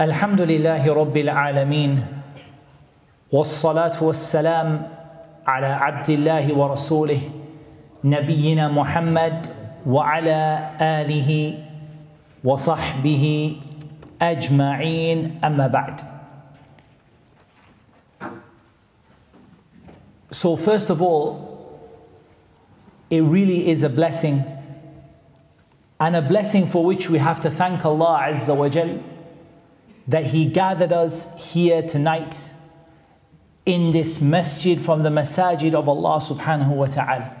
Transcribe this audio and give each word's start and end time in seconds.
الحمد 0.00 0.40
لله 0.40 0.94
رب 0.94 1.16
العالمين 1.16 2.06
والصلاة 3.32 3.92
والسلام 4.00 4.88
على 5.46 5.66
عبد 5.66 6.10
الله 6.10 6.54
ورسوله 6.56 7.20
نبينا 8.04 8.68
محمد 8.68 9.46
وعلى 9.86 10.70
آله 10.80 11.58
وصحبه 12.44 13.56
أجمعين. 14.22 15.40
أما 15.44 15.66
بعد. 15.68 16.00
So 20.30 20.56
first 20.56 20.88
of 20.88 21.02
all, 21.02 21.68
it 23.10 23.20
really 23.20 23.68
is 23.68 23.82
a 23.82 23.90
blessing 23.90 24.42
and 26.00 26.16
a 26.16 26.22
blessing 26.22 26.66
for 26.66 26.82
which 26.82 27.10
we 27.10 27.18
have 27.18 27.42
to 27.42 27.50
thank 27.50 27.84
Allah 27.84 28.24
Azza 28.32 28.56
wa 28.56 28.70
Jal. 28.70 29.11
that 30.07 30.25
He 30.25 30.45
gathered 30.45 30.91
us 30.91 31.53
here 31.53 31.81
tonight 31.81 32.51
in 33.65 33.91
this 33.91 34.21
masjid 34.21 34.81
from 34.81 35.03
the 35.03 35.09
masajid 35.09 35.73
of 35.73 35.89
Allah 35.89 36.19
subhanahu 36.19 36.69
wa 36.69 36.85
ta'ala. 36.85 37.35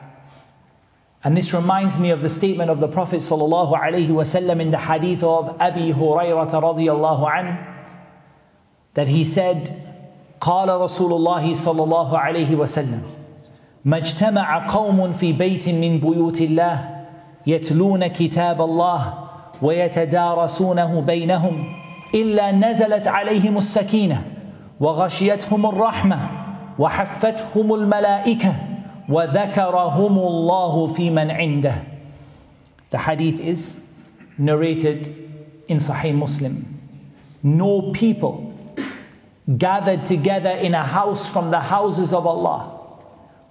And 1.23 1.35
this 1.35 1.53
reminds 1.53 1.97
me 1.97 2.11
of 2.11 2.21
the 2.21 2.29
statement 2.29 2.69
of 2.69 2.79
the 2.79 2.87
Prophet 2.87 3.17
sallallahu 3.17 3.73
alaihi 3.79 4.09
wasallam 4.09 4.59
in 4.61 4.71
the 4.71 4.77
hadith 4.77 5.23
of 5.23 5.59
Abi 5.61 5.91
Hurairah 5.93 6.51
radiyallahu 6.51 7.31
an 7.33 7.57
that 8.93 9.07
he 9.07 9.23
said 9.23 9.83
قال 10.39 10.69
رسول 10.69 11.13
الله 11.13 11.53
صلى 11.53 11.83
الله 11.83 12.19
عليه 12.19 12.55
وسلم 12.55 13.01
ما 13.85 13.97
اجتمع 13.97 14.67
قوم 14.67 15.11
في 15.11 15.33
بيت 15.33 15.69
من 15.69 15.99
بيوت 15.99 16.41
الله 16.41 17.05
يتلون 17.47 18.07
كتاب 18.07 18.61
الله 18.61 19.13
ويتدارسونه 19.61 21.01
بينهم 21.01 21.80
إلا 22.15 22.51
نزلت 22.51 23.07
عليهم 23.07 23.57
السكينة 23.57 24.23
وغشيتهم 24.79 25.65
الرحمة 25.65 26.19
وحفتهم 26.79 27.73
الملائكة 27.73 28.55
وذكرهم 29.09 30.17
الله 30.17 30.87
في 30.87 31.09
من 31.09 31.31
عنده 31.31 31.75
The 32.89 32.99
hadith 32.99 33.41
is 33.41 33.83
narrated 34.37 35.09
in 35.67 35.77
Sahih 35.77 36.15
Muslim. 36.15 36.79
No 37.43 37.91
people 37.91 38.53
gathered 39.57 40.05
together 40.05 40.51
in 40.51 40.73
a 40.73 40.85
house 40.85 41.29
from 41.29 41.51
the 41.51 41.59
houses 41.59 42.13
of 42.13 42.25
Allah, 42.25 42.71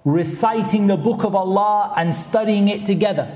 reciting 0.05 0.87
the 0.87 0.97
book 0.97 1.23
of 1.23 1.35
Allah 1.35 1.93
and 1.97 2.13
studying 2.13 2.67
it 2.67 2.85
together, 2.85 3.27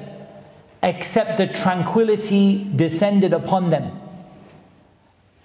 except 0.82 1.38
the 1.38 1.48
tranquility 1.48 2.68
descended 2.76 3.34
upon 3.34 3.70
them, 3.70 3.92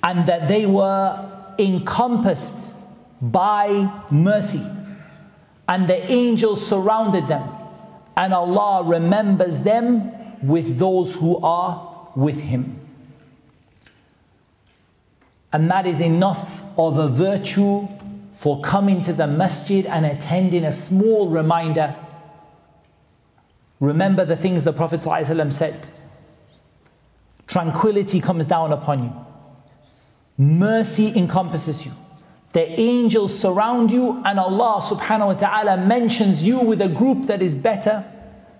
and 0.03 0.25
that 0.27 0.47
they 0.47 0.65
were 0.65 1.53
encompassed 1.59 2.73
by 3.21 4.03
mercy, 4.09 4.65
and 5.67 5.87
the 5.87 6.11
angels 6.11 6.65
surrounded 6.65 7.27
them, 7.27 7.47
and 8.17 8.33
Allah 8.33 8.83
remembers 8.83 9.61
them 9.61 10.11
with 10.41 10.79
those 10.79 11.15
who 11.15 11.37
are 11.37 12.09
with 12.15 12.41
Him. 12.41 12.79
And 15.53 15.69
that 15.69 15.85
is 15.85 16.01
enough 16.01 16.63
of 16.79 16.97
a 16.97 17.07
virtue 17.07 17.87
for 18.33 18.59
coming 18.61 19.01
to 19.03 19.13
the 19.13 19.27
masjid 19.27 19.85
and 19.85 20.05
attending 20.05 20.63
a 20.63 20.71
small 20.71 21.29
reminder. 21.29 21.95
Remember 23.79 24.25
the 24.25 24.37
things 24.37 24.63
the 24.63 24.73
Prophet 24.73 25.01
ﷺ 25.01 25.53
said. 25.53 25.87
Tranquility 27.45 28.21
comes 28.21 28.45
down 28.45 28.71
upon 28.71 29.03
you. 29.03 29.25
Mercy 30.37 31.13
encompasses 31.15 31.85
you. 31.85 31.93
The 32.53 32.79
angels 32.79 33.37
surround 33.37 33.91
you, 33.91 34.21
and 34.25 34.39
Allah 34.39 34.81
subhanahu 34.81 35.27
wa 35.27 35.33
ta'ala 35.33 35.77
mentions 35.77 36.43
you 36.43 36.59
with 36.59 36.81
a 36.81 36.89
group 36.89 37.27
that 37.27 37.41
is 37.41 37.55
better, 37.55 38.03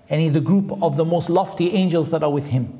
any 0.09 0.29
the 0.29 0.39
group 0.39 0.71
of 0.81 0.95
the 0.95 1.03
most 1.03 1.29
lofty 1.29 1.71
angels 1.71 2.09
that 2.11 2.23
are 2.23 2.31
with 2.31 2.47
Him. 2.47 2.79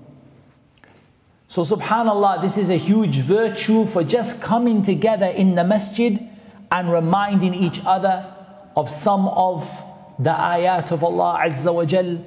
So, 1.48 1.64
subhanAllah, 1.64 2.42
this 2.42 2.58
is 2.58 2.70
a 2.70 2.78
huge 2.78 3.18
virtue 3.18 3.86
for 3.86 4.06
just 4.06 4.42
coming 4.42 4.82
together 4.82 5.26
in 5.26 5.56
the 5.56 5.66
masjid 5.66 6.26
and 6.72 6.90
reminding 6.90 7.54
each 7.54 7.82
other 7.86 8.34
of 8.78 8.90
some 8.90 9.28
of 9.28 9.70
the 10.18 10.30
ayat 10.30 10.92
of 10.92 11.04
Allah 11.04 11.42
Azza 11.44 11.74
wa 11.74 11.84
Jal 11.84 12.24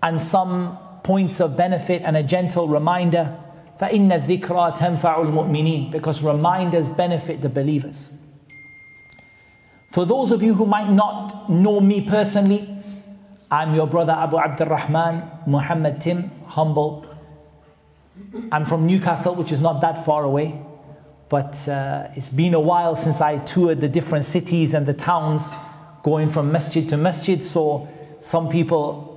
and 0.00 0.20
some 0.20 0.78
points 1.02 1.40
of 1.40 1.56
benefit 1.56 2.02
and 2.04 2.16
a 2.16 2.22
gentle 2.22 2.68
reminder. 2.68 3.36
فَإِنَّ 3.79 4.11
الذِّكْرَى 4.11 4.77
تَنْفَعُ 4.77 5.17
الْمُؤْمِنِينَ 5.25 5.91
Because 5.91 6.23
reminders 6.23 6.89
benefit 6.89 7.41
the 7.41 7.49
believers. 7.49 8.17
For 9.89 10.05
those 10.05 10.31
of 10.31 10.41
you 10.41 10.53
who 10.53 10.65
might 10.65 10.89
not 10.89 11.49
know 11.49 11.79
me 11.79 12.01
personally, 12.01 12.67
I'm 13.51 13.75
your 13.75 13.87
brother 13.87 14.13
Abu 14.13 14.37
Abdurrahman 14.37 15.45
Muhammad 15.45 16.01
Tim, 16.01 16.31
humble 16.47 17.05
I'm 18.51 18.65
from 18.65 18.85
Newcastle, 18.85 19.35
which 19.35 19.51
is 19.51 19.59
not 19.59 19.81
that 19.81 20.05
far 20.05 20.23
away, 20.23 20.59
but 21.29 21.67
uh, 21.67 22.07
it's 22.15 22.29
been 22.29 22.53
a 22.53 22.59
while 22.59 22.95
since 22.95 23.21
I 23.21 23.39
toured 23.39 23.81
the 23.81 23.89
different 23.89 24.25
cities 24.25 24.73
and 24.73 24.85
the 24.85 24.93
towns, 24.93 25.53
going 26.03 26.29
from 26.29 26.51
masjid 26.51 26.87
to 26.89 26.97
masjid. 26.97 27.43
So 27.43 27.87
some 28.19 28.49
people, 28.49 29.16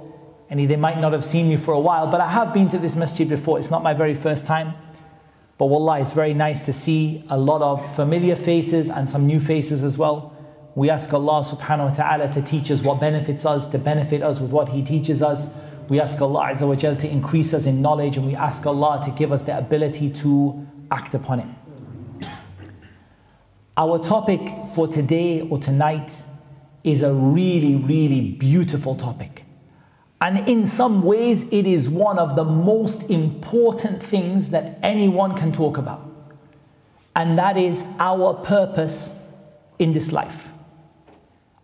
and 0.52 0.70
they 0.70 0.76
might 0.76 1.00
not 1.00 1.14
have 1.14 1.26
seen 1.26 1.50
me 1.50 1.58
for 1.58 1.74
a 1.74 1.80
while, 1.80 2.06
but 2.06 2.22
I 2.22 2.30
have 2.30 2.54
been 2.54 2.68
to 2.70 2.78
this 2.78 2.96
masjid 2.96 3.28
before. 3.28 3.58
It's 3.58 3.72
not 3.72 3.82
my 3.82 3.96
very 3.96 4.14
first 4.14 4.46
time. 4.46 4.76
But 5.58 5.66
wallah, 5.66 6.00
it's 6.00 6.14
very 6.14 6.36
nice 6.36 6.66
to 6.68 6.74
see 6.74 7.24
a 7.30 7.38
lot 7.38 7.64
of 7.64 7.96
familiar 7.96 8.36
faces 8.36 8.92
and 8.92 9.10
some 9.10 9.26
new 9.26 9.40
faces 9.40 9.84
as 9.84 9.98
well. 9.98 10.36
We 10.76 10.92
ask 10.92 11.12
Allah 11.12 11.42
subhanahu 11.42 11.90
wa 11.90 11.94
ta'ala 11.94 12.32
to 12.34 12.42
teach 12.44 12.70
us 12.70 12.84
what 12.84 13.00
benefits 13.00 13.46
us, 13.46 13.68
to 13.70 13.80
benefit 13.80 14.22
us 14.22 14.40
with 14.40 14.52
what 14.52 14.70
He 14.70 14.84
teaches 14.84 15.24
us 15.24 15.58
we 15.92 16.00
ask 16.00 16.22
Allah 16.22 16.46
Azza 16.46 16.66
wa 16.66 16.76
Jal 16.76 16.96
to 16.96 17.10
increase 17.10 17.54
us 17.54 17.66
in 17.66 17.82
knowledge 17.82 18.16
and 18.16 18.26
we 18.26 18.34
ask 18.34 18.66
Allah 18.66 19.02
to 19.04 19.12
give 19.12 19.34
us 19.34 19.42
the 19.42 19.58
ability 19.58 20.10
to 20.24 20.66
act 20.90 21.14
upon 21.14 21.42
it. 21.42 22.28
Our 23.76 24.00
topic 24.00 24.40
for 24.74 24.88
today 24.88 25.42
or 25.42 25.58
tonight 25.58 26.24
is 26.86 27.04
a 27.04 27.14
really, 27.14 27.76
really 27.76 28.22
beautiful 28.22 28.96
topic. 28.96 29.44
And 30.22 30.48
in 30.48 30.68
some 30.68 31.02
ways, 31.02 31.52
it 31.52 31.66
is 31.66 31.90
one 31.90 32.20
of 32.20 32.36
the 32.36 32.46
most 32.46 33.10
important 33.10 34.04
things 34.04 34.52
that 34.52 34.78
anyone 34.84 35.36
can 35.36 35.52
talk 35.52 35.80
about. 35.80 36.08
And 37.16 37.38
that 37.40 37.58
is 37.58 37.86
our 38.00 38.36
purpose 38.36 39.28
in 39.80 39.94
this 39.94 40.12
life. 40.12 40.50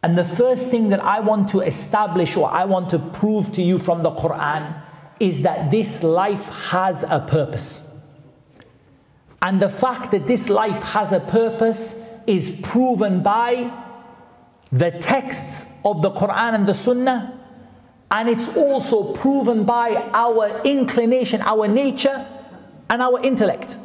And 0.01 0.17
the 0.17 0.25
first 0.25 0.71
thing 0.71 0.89
that 0.89 1.03
I 1.03 1.19
want 1.19 1.49
to 1.49 1.61
establish 1.61 2.35
or 2.35 2.49
I 2.49 2.65
want 2.65 2.89
to 2.89 2.99
prove 2.99 3.51
to 3.53 3.61
you 3.61 3.77
from 3.77 4.01
the 4.01 4.11
Quran 4.11 4.81
is 5.19 5.43
that 5.43 5.69
this 5.69 6.03
life 6.03 6.49
has 6.49 7.03
a 7.03 7.19
purpose. 7.19 7.87
And 9.41 9.61
the 9.61 9.69
fact 9.69 10.11
that 10.11 10.27
this 10.27 10.49
life 10.49 10.81
has 10.81 11.11
a 11.11 11.19
purpose 11.19 12.03
is 12.25 12.59
proven 12.61 13.21
by 13.21 13.71
the 14.71 14.91
texts 14.91 15.73
of 15.85 16.01
the 16.01 16.11
Quran 16.11 16.55
and 16.55 16.67
the 16.67 16.73
Sunnah, 16.73 17.39
and 18.12 18.28
it's 18.28 18.56
also 18.56 19.14
proven 19.14 19.64
by 19.64 19.94
our 20.12 20.60
inclination, 20.64 21.40
our 21.40 21.66
nature, 21.66 22.26
and 22.90 23.00
our 23.00 23.18
intellect. 23.22 23.78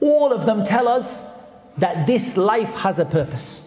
All 0.00 0.32
of 0.32 0.46
them 0.46 0.64
tell 0.64 0.88
us 0.88 1.28
that 1.76 2.06
this 2.06 2.38
life 2.38 2.74
has 2.76 2.98
a 2.98 3.04
purpose. 3.04 3.60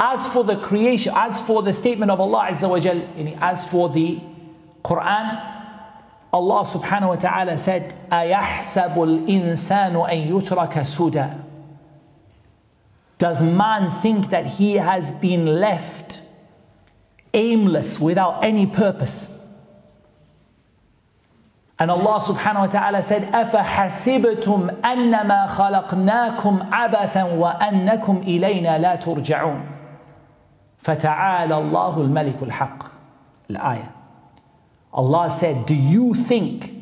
As 0.00 0.26
for 0.26 0.42
the 0.42 0.56
creation, 0.56 1.12
as 1.14 1.40
for 1.40 1.62
the 1.62 1.72
statement 1.72 2.10
of 2.10 2.18
Allah 2.18 2.48
Azza 2.50 2.68
wa 2.68 2.80
Jal, 2.80 3.02
as 3.40 3.64
for 3.66 3.88
the 3.88 4.20
Quran, 4.84 5.52
Allah 6.32 6.64
subhanahu 6.64 7.08
wa 7.08 7.16
ta'ala 7.16 7.58
said, 7.58 7.94
أَيَحْسَبُ 8.10 8.94
الْإِنسَانُ 8.94 10.10
أَن 10.10 10.28
يُتْرَكَ 10.28 10.72
سُدًى 10.72 11.44
Does 13.18 13.42
man 13.42 13.90
think 13.90 14.30
that 14.30 14.46
he 14.46 14.74
has 14.74 15.12
been 15.12 15.46
left 15.46 16.22
aimless 17.36 17.98
without 17.98 18.44
any 18.44 18.66
purpose? 18.66 19.38
And 21.78 21.90
Allah 21.90 22.20
subhanahu 22.20 22.60
wa 22.60 22.66
ta'ala 22.66 23.02
said, 23.02 23.32
أَفَحَسِبْتُمْ 23.32 24.82
أَنَّمَا 24.82 25.46
خَلَقْنَاكُمْ 25.48 26.70
عَبَثًا 26.70 27.24
وَأَنَّكُمْ 27.34 28.22
إِلَيْنَا 28.22 28.78
لَا 28.78 28.94
تُرْجَعُونَ 28.96 29.66
فَتَعَالَى 30.82 31.54
اللَّهُ 31.54 32.00
الْمَلِكُ 32.00 32.42
الْحَقِّ 32.42 32.90
Al-ayah. 33.50 33.88
Allah 34.92 35.30
said, 35.30 35.66
do 35.66 35.74
you 35.74 36.14
think 36.14 36.72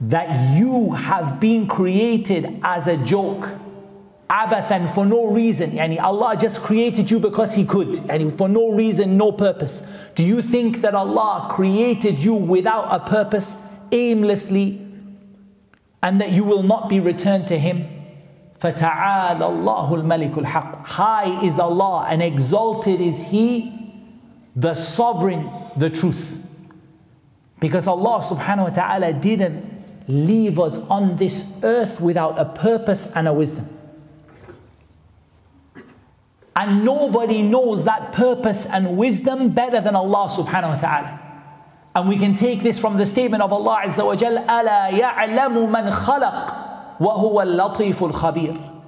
that 0.00 0.56
you 0.58 0.92
have 0.92 1.40
been 1.40 1.66
created 1.66 2.60
as 2.62 2.88
a 2.88 2.96
joke? 2.98 3.48
Abathan 4.30 4.92
for 4.92 5.06
no 5.06 5.26
reason. 5.26 5.72
Yani 5.72 6.00
Allah 6.00 6.36
just 6.36 6.62
created 6.62 7.10
you 7.10 7.20
because 7.20 7.54
He 7.54 7.64
could. 7.64 8.10
And 8.10 8.36
for 8.36 8.48
no 8.48 8.72
reason, 8.72 9.16
no 9.16 9.30
purpose. 9.30 9.86
Do 10.14 10.24
you 10.24 10.42
think 10.42 10.80
that 10.82 10.94
Allah 10.94 11.48
created 11.50 12.18
you 12.18 12.34
without 12.34 12.88
a 12.90 13.08
purpose, 13.08 13.56
aimlessly, 13.92 14.84
and 16.02 16.20
that 16.20 16.32
you 16.32 16.42
will 16.44 16.64
not 16.64 16.88
be 16.88 16.98
returned 16.98 17.46
to 17.48 17.58
Him? 17.58 17.86
فَتَعَالَ 18.60 19.38
اللَّهُ 19.38 19.88
الْمَلِكُ 19.90 20.34
الْحَقِّ 20.34 20.84
High 20.84 21.44
is 21.44 21.60
Allah 21.60 22.06
and 22.08 22.22
exalted 22.22 23.00
is 23.00 23.28
He, 23.28 23.94
the 24.56 24.74
sovereign, 24.74 25.48
the 25.76 25.90
truth. 25.90 26.38
Because 27.60 27.86
Allah 27.86 28.20
subhanahu 28.20 28.64
wa 28.64 28.70
ta'ala 28.70 29.12
didn't 29.12 30.08
leave 30.08 30.58
us 30.58 30.78
on 30.88 31.16
this 31.16 31.58
earth 31.62 32.00
without 32.00 32.38
a 32.38 32.44
purpose 32.44 33.12
and 33.14 33.28
a 33.28 33.32
wisdom. 33.32 33.68
And 36.54 36.84
nobody 36.84 37.42
knows 37.42 37.84
that 37.84 38.12
purpose 38.12 38.66
and 38.66 38.96
wisdom 38.96 39.50
better 39.50 39.80
than 39.80 39.94
Allah 39.94 40.28
subhanahu 40.28 40.70
wa 40.70 40.76
ta'ala. 40.76 41.20
And 41.94 42.08
we 42.08 42.18
can 42.18 42.34
take 42.34 42.62
this 42.62 42.78
from 42.78 42.96
the 42.96 43.06
statement 43.06 43.42
of 43.42 43.52
Allah 43.52 43.82
Azza 43.84 44.04
wa 44.04 44.16
Jal, 44.16 44.36
أَلَا 44.36 44.90
يَعْلَمُ 44.90 45.68
مَنْ 45.68 45.92
خَلَقَ 45.92 46.98
وَهُوَ 46.98 47.42
اللَّطِيفُ 47.44 48.12
الْخَبِيرُ 48.12 48.80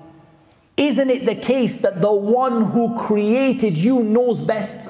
Isn't 0.76 1.10
it 1.10 1.26
the 1.26 1.34
case 1.34 1.78
that 1.82 2.00
the 2.00 2.12
one 2.12 2.64
who 2.64 2.98
created 2.98 3.76
you 3.76 4.02
knows 4.02 4.40
best? 4.40 4.88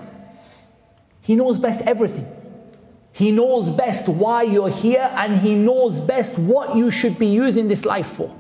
He 1.23 1.35
knows 1.35 1.59
best 1.59 1.81
everything. 1.83 2.27
He 3.13 3.33
knows 3.33 3.71
best 3.71 4.09
why 4.09 4.43
you're 4.43 4.71
here 4.71 5.11
and 5.17 5.41
he 5.41 5.57
knows 5.57 5.99
best 5.99 6.39
what 6.39 6.77
you 6.77 6.91
should 6.91 7.19
be 7.19 7.27
using 7.27 7.67
this 7.67 7.85
life 7.85 8.07
for. 8.07 8.35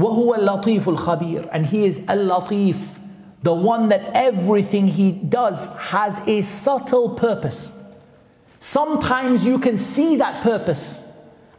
وَهُوَ 0.00 0.36
اللَّطِيفُ 0.36 0.82
الْخَبِيرُ 0.96 1.48
And 1.52 1.66
he 1.66 1.86
is 1.86 2.06
al-latif, 2.08 2.76
the 3.42 3.54
one 3.54 3.88
that 3.88 4.10
everything 4.14 4.88
he 4.88 5.12
does 5.12 5.74
has 5.76 6.26
a 6.28 6.42
subtle 6.42 7.10
purpose. 7.10 7.82
Sometimes 8.58 9.46
you 9.46 9.58
can 9.58 9.78
see 9.78 10.16
that 10.16 10.42
purpose 10.42 11.06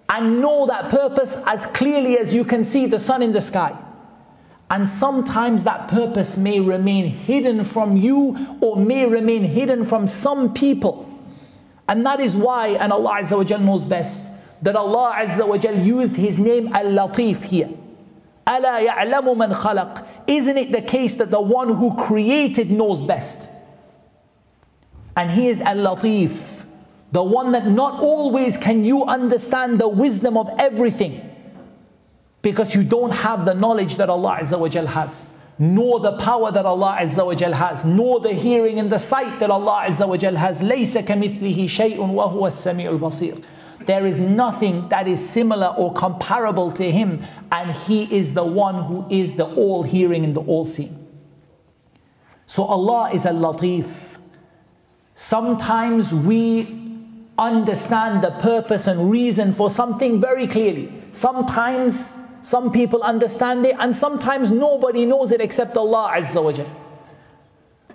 and 0.10 0.42
know 0.42 0.68
that 0.68 0.90
purpose 0.90 1.42
as 1.48 1.66
clearly 1.68 2.18
as 2.18 2.36
you 2.36 2.44
can 2.44 2.64
see 2.64 2.86
the 2.86 3.00
sun 3.00 3.22
in 3.22 3.32
the 3.32 3.42
sky. 3.42 3.76
And 4.70 4.88
sometimes 4.88 5.64
that 5.64 5.88
purpose 5.88 6.38
may 6.38 6.60
remain 6.60 7.08
hidden 7.08 7.64
from 7.64 7.98
you 7.98 8.58
or 8.62 8.76
may 8.76 9.06
remain 9.06 9.44
hidden 9.44 9.84
from 9.84 10.08
some 10.08 10.54
people. 10.54 11.06
And 11.88 12.06
that 12.06 12.20
is 12.20 12.36
why, 12.36 12.70
and 12.70 12.92
Allah 12.92 13.20
Azza 13.22 13.38
wa 13.38 13.58
knows 13.58 13.86
best, 13.86 14.30
that 14.62 14.76
Allah 14.76 15.16
Azza 15.20 15.48
wa 15.48 15.56
used 15.56 16.18
His 16.18 16.38
name 16.38 16.74
Al-Latif 16.74 17.44
here. 17.44 17.70
أَلَا 18.48 18.88
يَعْلَمُ 18.88 19.38
مَنْ 19.38 19.54
خَلَقَ 19.54 20.06
Isn't 20.28 20.58
it 20.58 20.72
the 20.72 20.82
case 20.82 21.16
that 21.16 21.32
the 21.32 21.42
one 21.42 21.74
who 21.74 21.96
created 21.96 22.72
knows 22.72 23.02
best? 23.02 23.50
And 25.16 25.32
He 25.32 25.48
is 25.48 25.60
Al-Latif 25.62 26.58
the 27.12 27.24
one 27.24 27.52
that 27.54 27.66
not 27.68 28.00
always 28.02 28.58
can 28.58 28.84
you 28.84 29.06
understand 29.06 29.80
the 29.80 29.88
wisdom 29.88 30.38
of 30.38 30.50
everything 30.60 31.22
because 32.42 32.76
you 32.76 32.84
don't 32.84 33.12
have 33.12 33.46
the 33.46 33.54
knowledge 33.54 33.96
that 33.96 34.10
Allah 34.10 34.40
Azza 34.42 34.60
wa 34.60 34.68
Jal 34.68 34.88
has 34.88 35.32
nor 35.60 36.00
the 36.00 36.18
power 36.18 36.52
that 36.52 36.66
Allah 36.66 36.98
Azza 37.00 37.26
wa 37.26 37.34
Jal 37.34 37.54
has 37.54 37.86
nor 37.86 38.20
the 38.20 38.34
hearing 38.34 38.78
and 38.80 38.92
the 38.92 39.00
sight 39.00 39.40
that 39.40 39.50
Allah 39.50 39.86
Azza 39.88 40.08
wa 40.08 40.18
Jal 40.18 40.36
has 40.36 40.62
ليس 40.62 40.98
كمثله 40.98 41.68
شيء 41.68 42.00
وهو 42.00 42.48
السميع 42.48 42.90
البصير 42.92 43.42
there 43.87 44.07
is 44.07 44.21
nothing 44.21 44.89
that 44.89 45.09
is 45.09 45.27
similar 45.27 45.69
or 45.69 45.93
comparable 45.95 46.73
to 46.73 46.91
him 46.91 47.23
and 47.51 47.73
he 47.73 48.05
is 48.15 48.35
the 48.35 48.45
one 48.45 48.85
who 48.85 49.07
is 49.11 49.35
the 49.35 49.45
all 49.55 49.83
hearing 49.83 50.25
and 50.25 50.35
the 50.37 50.41
all 50.41 50.65
seeing 50.65 50.99
so 52.47 52.65
Allah 52.65 53.11
is 53.13 53.27
al-latif 53.27 54.19
sometimes 55.15 56.13
we 56.13 56.83
understand 57.39 58.23
the 58.23 58.31
purpose 58.31 58.87
and 58.87 59.11
reason 59.11 59.53
for 59.53 59.71
something 59.71 60.21
very 60.21 60.47
clearly. 60.47 60.93
Sometimes 61.13 62.13
some 62.43 62.73
people 62.73 63.03
understand 63.03 63.65
it 63.67 63.77
and 63.79 63.95
sometimes 63.95 64.51
nobody 64.51 65.07
knows 65.07 65.33
it 65.33 65.41
except 65.41 65.77
Allah 65.77 66.13
Azza 66.17 66.43
wa 66.43 66.53
Jal. 66.53 66.67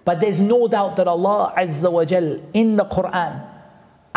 But 0.06 0.22
there's 0.22 0.39
no 0.39 0.68
doubt 0.68 0.95
that 0.95 1.07
Allah 1.07 1.54
Azza 1.57 1.92
wa 1.92 2.06
Jal 2.06 2.39
in 2.54 2.75
the 2.75 2.86
Quran 2.86 3.42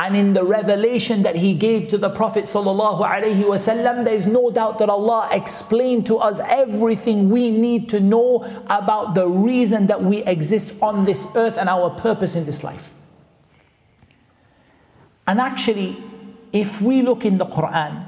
and 0.01 0.17
in 0.17 0.33
the 0.33 0.43
revelation 0.43 1.25
that 1.25 1.37
He 1.37 1.53
gave 1.53 1.89
to 1.89 1.99
the 1.99 2.09
Prophet 2.09 2.45
Wasallam, 2.45 4.05
there's 4.05 4.27
no 4.27 4.51
doubt 4.51 4.79
that 4.79 4.89
Allah 4.89 5.29
explained 5.31 6.07
to 6.07 6.17
us 6.17 6.41
everything 6.41 7.29
we 7.29 7.51
need 7.51 7.91
to 7.91 8.01
know 8.01 8.43
about 8.71 9.15
the 9.15 9.29
reason 9.29 9.89
that 9.89 10.03
we 10.03 10.25
exist 10.25 10.81
on 10.81 11.05
this 11.05 11.31
earth 11.37 11.59
and 11.59 11.69
our 11.69 11.91
purpose 11.91 12.35
in 12.35 12.47
this 12.47 12.65
life. 12.65 12.95
And 15.27 15.39
actually, 15.39 15.99
if 16.51 16.81
we 16.81 17.03
look 17.03 17.27
in 17.27 17.37
the 17.37 17.45
Quran, 17.45 18.07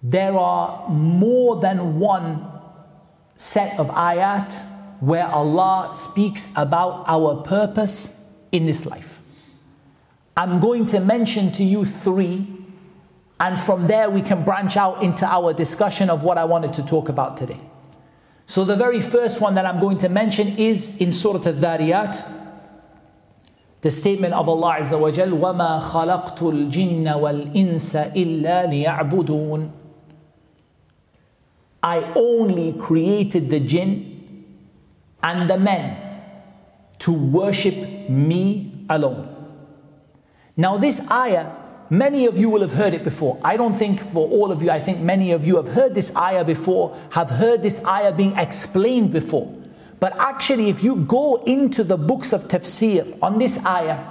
there 0.00 0.38
are 0.38 0.88
more 0.88 1.56
than 1.60 1.98
one 1.98 2.46
set 3.34 3.80
of 3.80 3.88
ayat 3.88 4.64
where 5.00 5.26
Allah 5.26 5.90
speaks 5.92 6.52
about 6.54 7.02
our 7.08 7.42
purpose 7.42 8.16
in 8.52 8.64
this 8.66 8.86
life. 8.86 9.17
I'm 10.38 10.60
going 10.60 10.86
to 10.86 11.00
mention 11.00 11.50
to 11.54 11.64
you 11.64 11.84
three, 11.84 12.46
and 13.40 13.58
from 13.58 13.88
there 13.88 14.08
we 14.08 14.22
can 14.22 14.44
branch 14.44 14.76
out 14.76 15.02
into 15.02 15.26
our 15.26 15.52
discussion 15.52 16.08
of 16.08 16.22
what 16.22 16.38
I 16.38 16.44
wanted 16.44 16.72
to 16.74 16.84
talk 16.84 17.08
about 17.08 17.36
today. 17.36 17.58
So, 18.46 18.64
the 18.64 18.76
very 18.76 19.00
first 19.00 19.40
one 19.40 19.56
that 19.56 19.66
I'm 19.66 19.80
going 19.80 19.98
to 19.98 20.08
mention 20.08 20.56
is 20.56 20.96
in 20.98 21.12
Surah 21.12 21.40
Al 21.44 21.54
Dhariyat, 21.54 22.22
the 23.80 23.90
statement 23.90 24.32
of 24.32 24.48
Allah 24.48 24.76
Azza 24.78 25.00
wa 25.00 25.10
Jal, 25.10 25.26
وَمَا 25.30 25.82
خَلَقْتُ 25.82 26.38
الْجِنَّ 26.38 27.02
وَالْإِنسَ 27.02 28.14
إِلَّا 28.14 28.86
لِيَعْبُدُونَ 28.86 29.70
I 31.82 32.12
only 32.14 32.74
created 32.74 33.50
the 33.50 33.58
jinn 33.58 34.46
and 35.20 35.50
the 35.50 35.58
men 35.58 36.22
to 37.00 37.12
worship 37.12 38.08
me 38.08 38.84
alone. 38.88 39.37
Now 40.58 40.76
this 40.76 41.08
ayah, 41.08 41.52
many 41.88 42.26
of 42.26 42.36
you 42.36 42.50
will 42.50 42.62
have 42.62 42.72
heard 42.72 42.92
it 42.92 43.04
before. 43.04 43.38
I 43.44 43.56
don't 43.56 43.74
think 43.74 44.00
for 44.00 44.28
all 44.28 44.50
of 44.50 44.60
you, 44.60 44.70
I 44.70 44.80
think 44.80 44.98
many 44.98 45.30
of 45.30 45.46
you 45.46 45.54
have 45.56 45.68
heard 45.68 45.94
this 45.94 46.14
ayah 46.16 46.44
before, 46.44 46.98
have 47.10 47.30
heard 47.30 47.62
this 47.62 47.82
ayah 47.84 48.12
being 48.12 48.36
explained 48.36 49.12
before. 49.12 49.54
But 50.00 50.16
actually, 50.18 50.68
if 50.68 50.82
you 50.82 50.96
go 50.96 51.36
into 51.46 51.84
the 51.84 51.96
books 51.96 52.32
of 52.32 52.48
tafsir 52.48 53.16
on 53.22 53.38
this 53.38 53.64
ayah, 53.64 54.04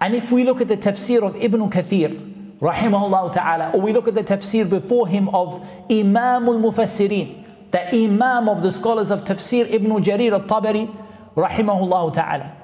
and 0.00 0.14
if 0.14 0.30
we 0.30 0.44
look 0.44 0.60
at 0.60 0.68
the 0.68 0.76
tafsir 0.76 1.20
of 1.22 1.34
Ibn 1.34 1.68
Kathir, 1.68 2.58
rahimahullah 2.60 3.32
ta'ala, 3.32 3.72
or 3.72 3.80
we 3.80 3.92
look 3.92 4.06
at 4.06 4.14
the 4.14 4.22
tafsir 4.22 4.70
before 4.70 5.08
him 5.08 5.28
of 5.30 5.60
Imam 5.90 6.46
al-Mufassirin, 6.48 7.44
the 7.72 7.94
Imam 8.04 8.48
of 8.48 8.62
the 8.62 8.70
scholars 8.70 9.10
of 9.10 9.24
tafsir, 9.24 9.68
Ibn 9.68 9.90
Jarir 10.02 10.30
al-Tabari, 10.30 10.94
rahimahullah 11.34 12.14
ta'ala, 12.14 12.56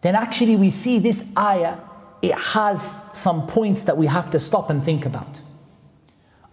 then 0.00 0.16
actually 0.16 0.56
we 0.56 0.70
see 0.70 0.98
this 0.98 1.30
ayah, 1.38 1.76
it 2.22 2.34
has 2.34 3.08
some 3.12 3.46
points 3.46 3.84
that 3.84 3.96
we 3.96 4.06
have 4.06 4.30
to 4.30 4.38
stop 4.38 4.70
and 4.70 4.84
think 4.84 5.06
about. 5.06 5.42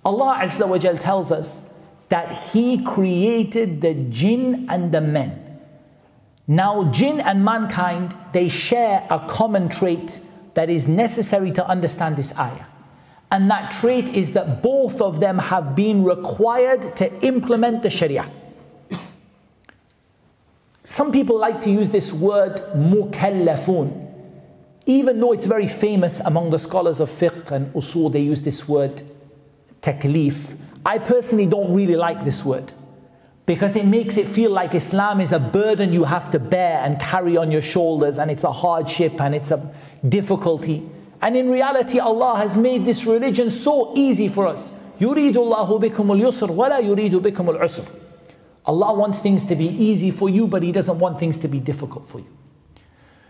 Allah 0.05 0.39
Azza 0.41 0.67
wa 0.67 0.77
Jal 0.77 0.97
tells 0.97 1.31
us 1.31 1.73
that 2.09 2.31
He 2.51 2.83
created 2.83 3.81
the 3.81 3.93
jinn 3.93 4.67
and 4.69 4.91
the 4.91 5.01
men. 5.01 5.43
Now, 6.47 6.89
jinn 6.91 7.19
and 7.19 7.43
mankind, 7.43 8.15
they 8.31 8.47
share 8.47 9.05
a 9.09 9.19
common 9.27 9.67
trait 9.67 10.21
that 10.53 10.69
is 10.69 10.87
necessary 10.87 11.51
to 11.51 11.67
understand 11.67 12.15
this 12.15 12.37
ayah. 12.39 12.65
And 13.29 13.51
that 13.51 13.71
trait 13.71 14.05
is 14.07 14.33
that 14.33 14.63
both 14.63 15.01
of 15.01 15.19
them 15.19 15.37
have 15.37 15.75
been 15.75 16.05
required 16.05 16.95
to 16.95 17.13
implement 17.25 17.83
the 17.83 17.89
Sharia. 17.89 18.31
Some 20.85 21.11
people 21.11 21.37
like 21.37 21.59
to 21.61 21.69
use 21.69 21.89
this 21.89 22.13
word 22.13 22.55
mukallafun 22.73 24.06
Even 24.86 25.20
though 25.20 25.32
it's 25.32 25.46
very 25.46 25.68
famous 25.68 26.20
among 26.20 26.50
the 26.50 26.58
scholars 26.58 26.98
of 27.00 27.08
fiqh 27.08 27.50
and 27.50 27.72
usul, 27.72 28.12
they 28.12 28.20
use 28.20 28.42
this 28.42 28.68
word 28.68 29.02
taklif. 29.80 30.56
I 30.84 30.98
personally 30.98 31.46
don't 31.46 31.72
really 31.72 31.94
like 31.96 32.24
this 32.24 32.44
word 32.44 32.72
because 33.46 33.76
it 33.76 33.84
makes 33.84 34.16
it 34.16 34.26
feel 34.26 34.50
like 34.50 34.74
Islam 34.74 35.20
is 35.20 35.32
a 35.32 35.38
burden 35.38 35.92
you 35.92 36.04
have 36.04 36.30
to 36.30 36.38
bear 36.38 36.78
and 36.82 36.98
carry 37.00 37.36
on 37.36 37.50
your 37.50 37.62
shoulders, 37.62 38.18
and 38.18 38.30
it's 38.30 38.44
a 38.44 38.52
hardship 38.52 39.20
and 39.20 39.34
it's 39.34 39.50
a 39.50 39.74
difficulty. 40.08 40.88
And 41.20 41.36
in 41.36 41.48
reality, 41.48 42.00
Allah 42.00 42.36
has 42.36 42.56
made 42.56 42.84
this 42.84 43.06
religion 43.06 43.50
so 43.50 43.96
easy 43.96 44.28
for 44.28 44.46
us. 44.46 44.72
يريد 45.00 45.36
الله 45.36 45.78
بكم 45.78 46.12
اليسر 46.12 46.52
ولا 46.52 46.78
يريد 46.78 47.16
بكم 47.16 47.50
العسر. 47.50 47.84
Allah 48.66 48.94
wants 48.94 49.18
things 49.20 49.44
to 49.46 49.56
be 49.56 49.66
easy 49.66 50.10
for 50.10 50.28
you, 50.28 50.46
but 50.46 50.62
He 50.62 50.72
doesn't 50.72 50.98
want 50.98 51.18
things 51.18 51.38
to 51.38 51.48
be 51.48 51.58
difficult 51.60 52.08
for 52.08 52.18
you. 52.18 52.26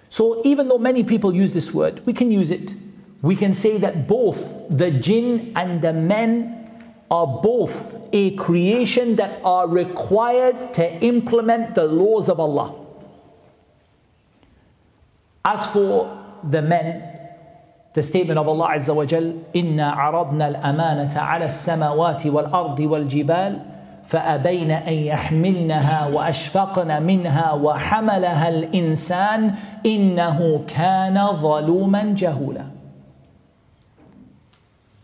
So 0.09 0.43
even 0.45 0.69
though 0.69 0.79
many 0.79 1.05
people 1.05 1.35
use 1.35 1.53
this 1.53 1.73
word, 1.73 2.03
we 2.05 2.13
can 2.13 2.31
use 2.31 2.51
it. 2.51 2.75
We 3.23 3.37
can 3.37 3.55
say 3.55 3.79
that 3.79 4.09
both 4.09 4.69
the 4.69 4.91
jinn 4.91 5.53
and 5.57 5.81
the 5.81 5.93
men 5.93 6.69
are 7.11 7.27
both 7.27 7.95
a 8.13 8.35
creation 8.37 9.17
that 9.17 9.41
are 9.45 9.69
required 9.69 10.75
to 10.75 10.93
implement 11.05 11.75
the 11.75 11.85
laws 11.85 12.29
of 12.29 12.41
Allah. 12.41 12.75
As 15.45 15.67
for 15.67 16.19
the 16.43 16.63
men, 16.63 17.03
the 17.95 18.03
statement 18.03 18.39
of 18.39 18.49
Allah 18.49 18.69
Azza 18.75 18.95
wa 18.95 19.05
Jal, 19.05 19.33
إِنَّا 19.55 19.95
عَرَضْنَا 19.97 20.63
الْأَمَانَةَ 20.63 21.13
عَلَى 21.13 21.45
السَّمَاوَاتِ 21.45 22.25
وَالْأَرْضِ 22.33 22.79
وَالْجِبَالِ 22.81 23.61
فأبين 24.07 24.71
أن 24.71 24.93
يحملنها 24.93 26.07
وأشفقن 26.07 27.03
منها 27.03 27.53
وحملها 27.53 28.49
الإنسان 28.49 29.55
إنه 29.87 30.65
كان 30.69 31.27
ظلوما 31.33 32.15
جهولا 32.17 32.67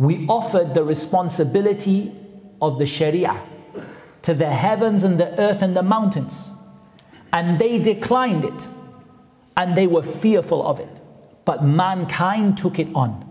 We 0.01 0.27
offered 0.29 0.75
the 0.75 0.85
responsibility 0.85 2.13
of 2.63 2.79
the 2.79 2.87
Sharia 2.87 3.41
to 4.23 4.33
the 4.35 4.51
heavens 4.51 5.03
and 5.03 5.19
the 5.19 5.41
earth 5.41 5.61
and 5.63 5.75
the 5.77 5.83
mountains 5.83 6.53
and 7.33 7.59
they 7.59 7.79
declined 7.79 8.45
it 8.45 8.69
and 9.57 9.77
they 9.77 9.87
were 9.87 10.03
fearful 10.03 10.65
of 10.65 10.79
it 10.79 10.89
but 11.45 11.65
mankind 11.65 12.59
took 12.59 12.79
it 12.79 12.89
on. 12.95 13.25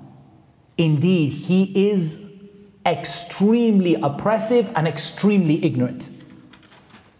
Indeed, 0.75 1.33
he 1.33 1.89
is 1.91 2.30
extremely 2.85 3.95
oppressive 3.95 4.71
and 4.75 4.87
extremely 4.87 5.63
ignorant. 5.63 6.09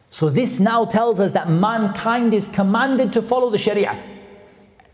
So, 0.10 0.30
this 0.30 0.60
now 0.60 0.86
tells 0.86 1.20
us 1.20 1.34
that 1.34 1.50
mankind 1.50 2.34
is 2.34 2.48
commanded 2.48 3.14
to 3.14 3.22
follow 3.22 3.50
the 3.50 3.58
Sharia. 3.58 4.02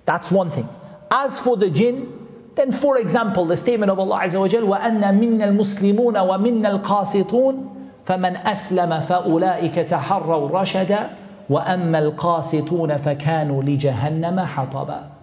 That's 0.06 0.32
one 0.32 0.52
thing. 0.52 0.68
As 1.12 1.40
for 1.40 1.56
the 1.56 1.70
jinn, 1.70 2.28
then 2.56 2.72
for 2.72 2.98
example, 2.98 3.46
the 3.46 3.56
statement 3.56 3.92
of 3.92 4.00
Allah 4.00 4.22
Azza 4.24 4.40
wa 4.40 4.48
Jal, 4.48 4.64
وَأَنَّ 4.64 5.02
مِنَّا 5.02 5.48
الْمُسْلِمُونَ 5.48 6.16
وَمِنَّا 6.16 6.84
الْقَاسِطُونَ 6.84 7.70
فَمَنْ 8.06 8.44
أَسْلَمَ 8.44 9.06
فَأُولَٰئِكَ 9.08 9.88
تَحَرَّوْا 9.88 10.52
رَشَدًا 10.52 11.10
وَأَمَّا 11.50 12.00
الْقَاسِطُونَ 12.00 12.98
فَكَانُوا 12.98 13.64
لِجَهَنَّمَ 13.64 14.46
حَطَبًا 14.46 15.14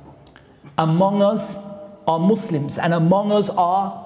among 0.80 1.22
us 1.22 1.58
are 2.08 2.18
Muslims, 2.18 2.78
and 2.78 2.94
among 2.94 3.30
us 3.30 3.50
are 3.50 4.03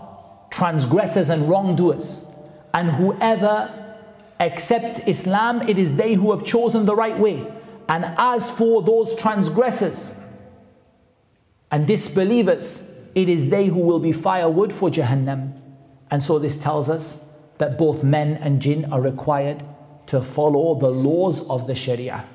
transgressors 0.50 1.30
and 1.30 1.50
wrongdoers. 1.50 2.26
And 2.74 2.92
whoever 2.92 3.74
accepts 4.40 5.08
Islam, 5.08 5.62
it 5.68 5.78
is 5.78 5.96
they 5.96 6.14
who 6.14 6.32
have 6.32 6.46
chosen 6.46 6.86
the 6.86 6.96
right 6.96 7.18
way. 7.18 7.52
And 7.88 8.06
as 8.18 8.50
for 8.50 8.82
those 8.82 9.16
transgressors 9.16 10.20
and 11.72 11.88
disbelievers, 11.88 12.92
it 13.16 13.28
is 13.28 13.50
they 13.50 13.68
who 13.68 13.80
will 13.80 14.00
be 14.00 14.12
firewood 14.12 14.72
for 14.72 14.90
Jahannam. 14.90 15.60
And 16.12 16.22
so 16.22 16.40
this 16.40 16.56
tells 16.56 16.90
us 16.90 17.26
that 17.58 17.78
both 17.78 18.04
men 18.04 18.36
and 18.36 18.62
jinn 18.62 18.92
are 18.92 19.02
required 19.02 19.64
to 20.08 20.22
follow 20.22 20.76
the 20.76 20.90
laws 20.90 21.42
of 21.50 21.68
the 21.68 21.76
Sharia. 21.76 22.26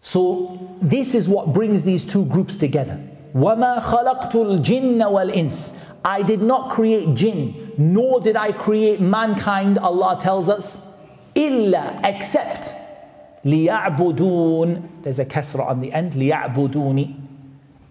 So 0.00 0.76
this 0.80 1.14
is 1.14 1.28
what 1.28 1.52
brings 1.52 1.82
these 1.82 2.04
two 2.04 2.24
groups 2.24 2.56
together. 2.56 3.00
وَمَا 3.35 3.79
خَلَقْتُ 3.79 4.31
الْجِنَّ 4.31 4.99
وَالْإِنسِ 4.99 5.77
I 6.05 6.21
did 6.21 6.41
not 6.41 6.69
create 6.69 7.15
jinn, 7.15 7.73
nor 7.77 8.19
did 8.19 8.35
I 8.35 8.51
create 8.51 9.01
mankind, 9.01 9.79
Allah 9.79 10.17
tells 10.21 10.49
us, 10.49 10.79
إِلَّا 11.35 12.01
except 12.03 12.75
لِيَعْبُدُونَ 13.43 15.03
There's 15.03 15.19
a 15.19 15.25
kasra 15.25 15.67
on 15.67 15.79
the 15.79 15.91
end, 15.91 16.13
لِيَعْبُدُونِ 16.13 17.21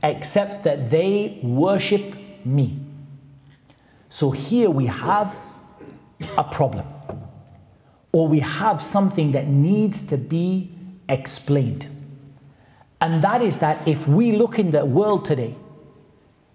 Except 0.03 0.65
that 0.65 0.91
they 0.91 1.41
worship 1.43 2.15
me. 2.45 2.79
So 4.09 4.31
here 4.31 4.71
we 4.71 4.87
have 4.87 5.37
a 6.39 6.45
problem. 6.45 6.87
Or 8.13 8.29
we 8.29 8.41
have 8.41 8.81
something 8.83 9.33
that 9.33 9.49
needs 9.49 10.07
to 10.07 10.17
be 10.17 10.71
explained. 11.09 11.89
And 13.02 13.22
that 13.22 13.42
is 13.42 13.60
that 13.60 13.88
if 13.88 14.08
we 14.08 14.34
look 14.34 14.60
in 14.60 14.72
the 14.72 14.86
world 14.86 15.26
today, 15.26 15.56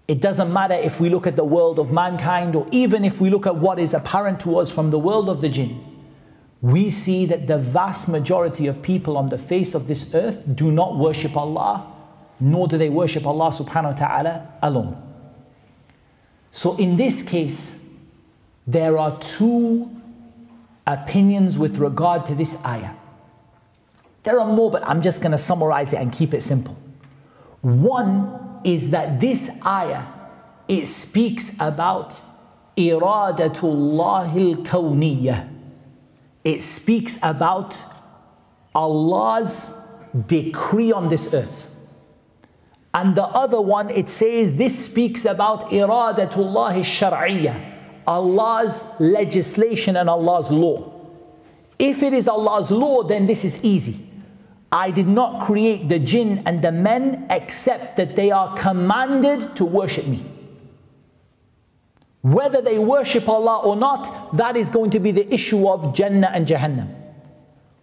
it 0.07 0.21
doesn't 0.21 0.53
matter 0.53 0.75
if 0.75 0.99
we 0.99 1.09
look 1.09 1.25
at 1.25 1.35
the 1.35 1.43
world 1.43 1.79
of 1.79 1.91
mankind 1.91 2.55
or 2.55 2.67
even 2.69 3.03
if 3.03 3.19
we 3.19 3.29
look 3.31 3.47
at 3.47 3.55
what 3.55 3.79
is 3.79 3.93
apparent 3.93 4.39
to 4.41 4.59
us 4.59 4.69
from 4.69 4.91
the 4.91 4.99
world 4.99 5.29
of 5.29 5.41
the 5.41 5.49
jinn, 5.49 5.83
we 6.61 6.89
see 6.91 7.25
that 7.25 7.47
the 7.47 7.57
vast 7.57 8.07
majority 8.07 8.67
of 8.67 8.81
people 8.81 9.17
on 9.17 9.27
the 9.27 9.37
face 9.37 9.73
of 9.73 9.87
this 9.87 10.13
earth 10.13 10.43
do 10.55 10.71
not 10.71 10.95
worship 10.97 11.35
Allah, 11.35 11.91
nor 12.39 12.67
do 12.67 12.77
they 12.77 12.89
worship 12.89 13.25
Allah 13.25 13.49
subhanahu 13.49 13.99
wa 13.99 14.07
ta'ala 14.07 14.53
alone. 14.61 15.01
So 16.51 16.77
in 16.77 16.97
this 16.97 17.23
case, 17.23 17.85
there 18.67 18.97
are 18.97 19.17
two 19.19 19.89
opinions 20.87 21.57
with 21.57 21.77
regard 21.77 22.25
to 22.27 22.35
this 22.35 22.63
ayah. 22.65 22.91
There 24.25 24.39
are 24.39 24.47
more, 24.47 24.69
but 24.69 24.85
I'm 24.87 25.01
just 25.01 25.21
going 25.21 25.31
to 25.31 25.37
summarize 25.37 25.93
it 25.93 25.97
and 25.97 26.11
keep 26.11 26.33
it 26.33 26.41
simple. 26.41 26.75
One 27.61 28.59
is 28.63 28.91
that 28.91 29.21
this 29.21 29.49
ayah 29.65 30.07
it 30.67 30.87
speaks 30.87 31.55
about 31.59 32.21
iradatullahil 32.75 34.65
kawniyah. 34.65 35.49
It 36.43 36.61
speaks 36.61 37.17
about 37.21 37.83
Allah's 38.73 39.77
decree 40.27 40.91
on 40.91 41.09
this 41.09 41.33
earth. 41.33 41.69
And 42.93 43.15
the 43.15 43.23
other 43.23 43.61
one, 43.61 43.89
it 43.89 44.09
says 44.09 44.55
this 44.55 44.85
speaks 44.85 45.25
about 45.25 45.69
iradatullah 45.69 46.79
shar'iyyah, 46.79 47.73
Allah's 48.07 48.87
legislation 48.99 49.97
and 49.97 50.09
Allah's 50.09 50.49
law. 50.49 50.91
If 51.77 52.01
it 52.01 52.13
is 52.13 52.27
Allah's 52.27 52.71
law, 52.71 53.03
then 53.03 53.27
this 53.27 53.43
is 53.43 53.63
easy. 53.63 54.04
I 54.75 54.91
did 54.91 55.07
not 55.07 55.39
create 55.39 55.87
the 55.87 55.99
jinn 55.99 56.43
and 56.45 56.61
the 56.61 56.69
men 56.73 57.27
except 57.29 57.95
that 57.95 58.17
they 58.17 58.29
are 58.29 58.57
commanded 58.57 59.55
to 59.55 59.63
worship 59.63 60.05
me. 60.05 60.21
Whether 62.21 62.61
they 62.61 62.77
worship 62.77 63.29
Allah 63.29 63.59
or 63.59 63.77
not, 63.77 64.35
that 64.35 64.57
is 64.57 64.69
going 64.69 64.89
to 64.91 64.99
be 64.99 65.11
the 65.11 65.33
issue 65.33 65.69
of 65.69 65.95
Jannah 65.95 66.29
and 66.33 66.45
Jahannam. 66.45 66.93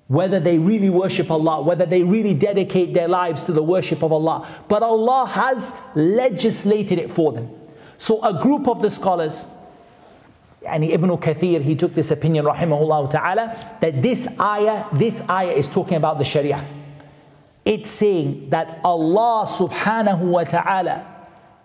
Whether 0.08 0.38
they 0.38 0.58
really 0.58 0.90
worship 0.90 1.30
Allah, 1.30 1.62
whether 1.62 1.86
they 1.86 2.02
really 2.02 2.34
dedicate 2.34 2.92
their 2.92 3.08
lives 3.08 3.44
to 3.44 3.52
the 3.52 3.62
worship 3.62 4.02
of 4.02 4.12
Allah. 4.12 4.46
But 4.68 4.82
Allah 4.82 5.24
has 5.24 5.74
legislated 5.94 6.98
it 6.98 7.10
for 7.10 7.32
them. 7.32 7.48
So 7.96 8.22
a 8.22 8.38
group 8.38 8.68
of 8.68 8.82
the 8.82 8.90
scholars, 8.90 9.50
and 10.66 10.84
Ibn 10.84 11.08
Kathir, 11.16 11.62
he 11.62 11.74
took 11.74 11.94
this 11.94 12.10
opinion, 12.10 12.44
rahimahullah 12.44 13.10
ta'ala, 13.10 13.78
that 13.80 14.02
this 14.02 14.38
ayah, 14.38 14.86
this 14.92 15.26
ayah 15.30 15.52
is 15.52 15.66
talking 15.68 15.96
about 15.96 16.18
the 16.18 16.24
Sharia 16.24 16.62
It's 17.65 17.89
saying 17.89 18.49
that 18.51 18.79
Allah 18.83 19.45
subhanahu 19.45 20.19
wa 20.19 20.43
ta'ala 20.43 21.05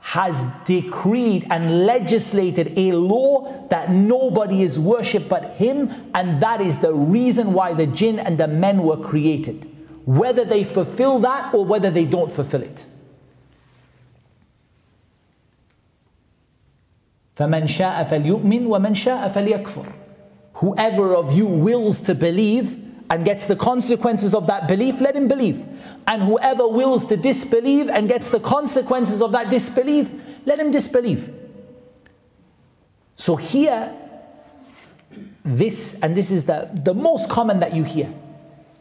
has 0.00 0.42
decreed 0.66 1.46
and 1.48 1.86
legislated 1.86 2.76
a 2.76 2.90
law 2.90 3.68
that 3.68 3.88
nobody 3.88 4.62
is 4.62 4.80
worshipped 4.80 5.28
but 5.28 5.52
Him, 5.52 6.10
and 6.12 6.40
that 6.42 6.60
is 6.60 6.78
the 6.78 6.92
reason 6.92 7.52
why 7.52 7.72
the 7.72 7.86
jinn 7.86 8.18
and 8.18 8.36
the 8.36 8.48
men 8.48 8.82
were 8.82 8.96
created. 8.96 9.70
Whether 10.04 10.44
they 10.44 10.64
fulfill 10.64 11.20
that 11.20 11.54
or 11.54 11.64
whether 11.64 11.88
they 11.88 12.04
don't 12.04 12.32
fulfill 12.32 12.62
it. 12.62 12.84
فَمَنْ 17.36 17.62
شَاءَ 17.64 18.04
فَلْيُؤْمِنْ 18.08 18.66
وَمَنْ 18.66 18.94
شَاءَ 18.94 19.28
فَلْيَكْفُرْ 19.32 19.92
Whoever 20.54 21.14
of 21.14 21.32
you 21.32 21.46
wills 21.46 22.00
to 22.02 22.14
believe 22.14 22.76
and 23.09 23.23
gets 23.23 23.45
the 23.45 23.55
consequences 23.55 24.35
of 24.35 24.47
that 24.47 24.67
belief, 24.67 24.99
let 24.99 25.15
him 25.15 25.27
believe. 25.27 25.65
And 26.07 26.23
whoever 26.23 26.67
wills 26.67 27.05
to 27.07 27.17
disbelieve 27.17 27.89
and 27.89 28.07
gets 28.07 28.29
the 28.29 28.39
consequences 28.39 29.21
of 29.21 29.31
that 29.31 29.49
disbelief, 29.49 30.09
let 30.45 30.59
him 30.59 30.71
disbelieve. 30.71 31.33
So 33.15 33.35
here, 33.35 33.93
this, 35.43 35.99
and 36.01 36.15
this 36.15 36.31
is 36.31 36.45
the, 36.45 36.69
the 36.83 36.93
most 36.93 37.29
common 37.29 37.59
that 37.61 37.73
you 37.73 37.83
hear, 37.83 38.13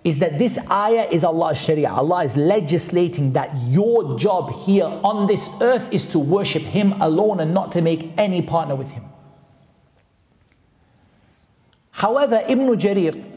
is 0.04 0.21
that 0.21 0.38
this 0.38 0.59
ayah 0.71 1.09
is 1.11 1.25
Allah's 1.25 1.61
Sharia. 1.61 1.90
Allah 1.90 2.23
is 2.23 2.37
legislating 2.37 3.33
that 3.33 3.50
your 3.66 4.16
job 4.16 4.52
here 4.52 4.85
on 4.85 5.26
this 5.26 5.50
earth 5.61 5.88
is 5.92 6.06
to 6.06 6.18
worship 6.21 6.62
Him 6.62 6.92
alone 7.00 7.40
and 7.40 7.52
not 7.52 7.73
to 7.73 7.83
make 7.83 8.12
any 8.16 8.40
partner 8.40 8.76
with 8.76 8.90
Him. 8.90 9.02
However, 11.90 12.45
Ibn 12.47 12.68
Jarir, 12.76 13.36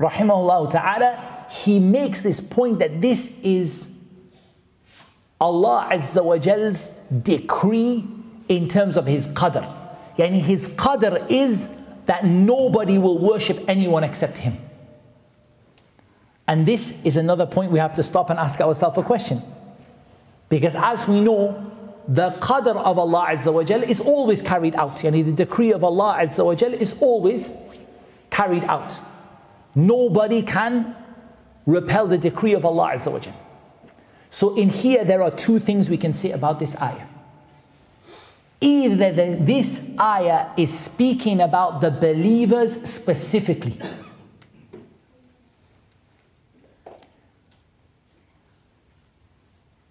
rahimahullah 0.00 0.70
ta'ala, 0.70 1.46
he 1.50 1.80
makes 1.80 2.22
this 2.22 2.40
point 2.40 2.78
that 2.78 3.00
this 3.00 3.40
is 3.42 3.96
Allah 5.40 5.88
Azza 5.90 6.24
wa 6.24 6.36
Jal's 6.36 6.90
decree 7.22 8.06
in 8.48 8.68
terms 8.68 8.96
of 8.96 9.06
His 9.06 9.28
qadr. 9.28 9.64
Yani 10.16 10.40
His 10.40 10.68
qadr 10.70 11.30
is 11.30 11.76
that 12.06 12.24
nobody 12.24 12.98
will 12.98 13.18
worship 13.18 13.62
anyone 13.68 14.04
except 14.04 14.38
Him. 14.38 14.58
And 16.46 16.64
this 16.64 17.02
is 17.04 17.16
another 17.16 17.46
point 17.46 17.70
we 17.70 17.78
have 17.78 17.94
to 17.96 18.02
stop 18.02 18.30
and 18.30 18.38
ask 18.38 18.60
ourselves 18.60 18.96
a 18.98 19.02
question. 19.02 19.42
Because 20.48 20.74
as 20.74 21.06
we 21.06 21.20
know, 21.20 21.72
the 22.08 22.30
qadr 22.40 22.74
of 22.74 22.98
Allah 22.98 23.26
Azza 23.28 23.52
wa 23.52 23.62
Jal 23.62 23.82
is 23.82 24.00
always 24.00 24.40
carried 24.40 24.74
out. 24.74 24.96
Yani 24.96 25.24
the 25.24 25.32
decree 25.32 25.72
of 25.72 25.84
Allah 25.84 26.18
Azza 26.20 26.44
wa 26.44 26.54
Jal 26.54 26.72
is 26.72 27.00
always 27.02 27.54
carried 28.30 28.64
out. 28.64 28.98
Nobody 29.78 30.42
can 30.42 30.96
repel 31.64 32.08
the 32.08 32.18
decree 32.18 32.52
of 32.52 32.64
Allah 32.64 32.94
Azza 32.94 33.12
wa 33.12 33.20
So 34.28 34.56
in 34.56 34.70
here, 34.70 35.04
there 35.04 35.22
are 35.22 35.30
two 35.30 35.60
things 35.60 35.88
we 35.88 35.96
can 35.96 36.12
say 36.12 36.32
about 36.32 36.58
this 36.58 36.76
ayah. 36.82 37.06
Either 38.60 39.12
the, 39.12 39.38
this 39.40 39.94
ayah 40.00 40.48
is 40.56 40.76
speaking 40.76 41.40
about 41.40 41.80
the 41.80 41.92
believers 41.92 42.90
specifically. 42.90 43.78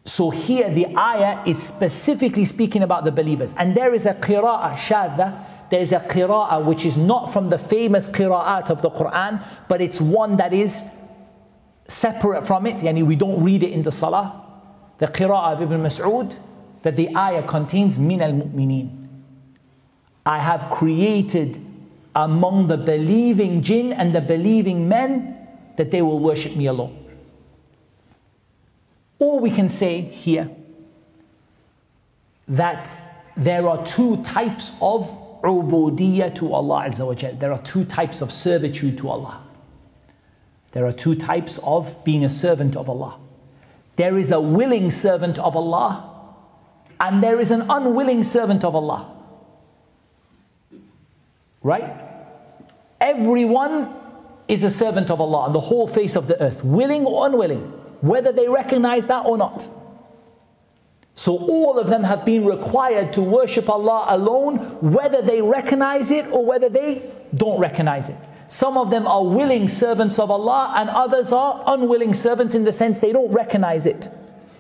So 0.04 0.32
here 0.32 0.70
the 0.70 0.88
ayah 0.98 1.44
is 1.48 1.64
specifically 1.64 2.44
speaking 2.44 2.84
about 2.84 3.06
the 3.06 3.12
believers. 3.14 3.54
And 3.58 3.74
there 3.74 3.94
is 3.94 4.06
a 4.06 4.16
qira'ah, 4.16 4.74
shadda, 4.74 5.46
there 5.70 5.82
is 5.82 5.92
a 5.92 6.00
qira'ah 6.00 6.64
which 6.64 6.86
is 6.86 6.98
not 6.98 7.34
from 7.34 7.50
the 7.50 7.58
famous 7.58 8.10
qira'at 8.10 8.70
of 8.70 8.82
the 8.82 8.90
Quran, 8.90 9.44
but 9.68 9.82
it's 9.82 10.00
one 10.00 10.38
that 10.38 10.54
is 10.54 10.94
separate 11.88 12.46
from 12.46 12.66
it, 12.66 12.78
yani 12.78 13.06
we 13.06 13.16
don't 13.16 13.44
read 13.44 13.64
it 13.64 13.72
in 13.72 13.82
the 13.82 13.92
salah. 13.92 14.44
The 14.98 15.08
qira'ah 15.08 15.54
of 15.54 15.62
Ibn 15.62 15.82
Mas'ud, 15.82 16.36
that 16.84 16.96
the 16.96 17.16
ayah 17.16 17.44
contains 17.44 18.00
min 18.00 18.22
al 18.22 18.32
mu'mineen. 18.32 19.08
I 20.26 20.40
have 20.40 20.70
created 20.70 21.64
among 22.16 22.68
the 22.68 22.78
believing 22.78 23.62
jinn 23.62 23.94
and 23.94 24.14
the 24.14 24.22
believing 24.22 24.90
men 24.90 25.48
that 25.76 25.92
they 25.92 26.02
will 26.02 26.20
worship 26.20 26.56
me 26.56 26.66
alone. 26.66 26.98
Or 29.20 29.40
we 29.40 29.52
can 29.52 29.70
say 29.70 30.02
here 30.02 30.50
that 32.48 32.90
there 33.36 33.68
are 33.68 33.86
two 33.86 34.24
types 34.24 34.72
of 34.82 35.27
ubudiyya 35.44 36.34
to 36.36 36.54
Allah 36.54 36.86
Azza 36.86 37.06
wa 37.06 37.14
Jal. 37.14 37.34
There 37.34 37.52
are 37.52 37.62
two 37.62 37.86
types 37.86 38.22
of 38.22 38.32
servitude 38.32 38.98
to 39.00 39.10
Allah. 39.10 39.42
There 40.72 40.86
are 40.86 40.92
two 40.92 41.16
types 41.16 41.60
of 41.64 42.04
being 42.04 42.24
a 42.24 42.30
servant 42.30 42.76
of 42.76 42.90
Allah. 42.90 43.18
There 43.96 44.18
is 44.18 44.32
a 44.32 44.40
willing 44.40 44.90
servant 44.92 45.40
of 45.40 45.56
Allah, 45.56 46.34
and 47.00 47.24
there 47.24 47.40
is 47.40 47.52
an 47.52 47.66
unwilling 47.70 48.24
servant 48.24 48.64
of 48.64 48.76
Allah. 48.76 49.12
Right? 51.64 52.04
Everyone 53.02 53.94
is 54.48 54.64
a 54.64 54.70
servant 54.70 55.10
of 55.10 55.20
Allah 55.20 55.40
on 55.40 55.54
the 55.54 55.60
whole 55.60 55.88
face 55.88 56.16
of 56.16 56.28
the 56.28 56.42
earth, 56.42 56.64
willing 56.64 57.06
or 57.06 57.26
unwilling, 57.26 57.62
whether 58.02 58.32
they 58.32 58.48
recognize 58.48 59.08
that 59.08 59.26
or 59.26 59.38
not. 59.38 59.68
So 61.17 61.37
all 61.37 61.79
of 61.79 61.89
them 61.89 62.05
have 62.05 62.25
been 62.25 62.45
required 62.45 63.13
to 63.15 63.23
worship 63.23 63.69
Allah 63.69 64.07
alone, 64.09 64.57
whether 64.81 65.21
they 65.21 65.43
recognize 65.43 66.11
it 66.11 66.27
or 66.27 66.45
whether 66.45 66.69
they 66.69 67.11
don't 67.35 67.61
recognize 67.61 68.09
it. 68.09 68.17
Some 68.49 68.77
of 68.77 68.91
them 68.91 69.07
are 69.07 69.25
willing 69.25 69.69
servants 69.69 70.19
of 70.19 70.31
Allah, 70.31 70.75
and 70.77 70.91
others 70.91 71.33
are 71.33 71.63
unwilling 71.67 72.13
servants 72.13 72.55
in 72.55 72.65
the 72.65 72.73
sense 72.73 72.99
they 72.99 73.13
don't 73.13 73.33
recognize 73.33 73.87
it 73.87 74.09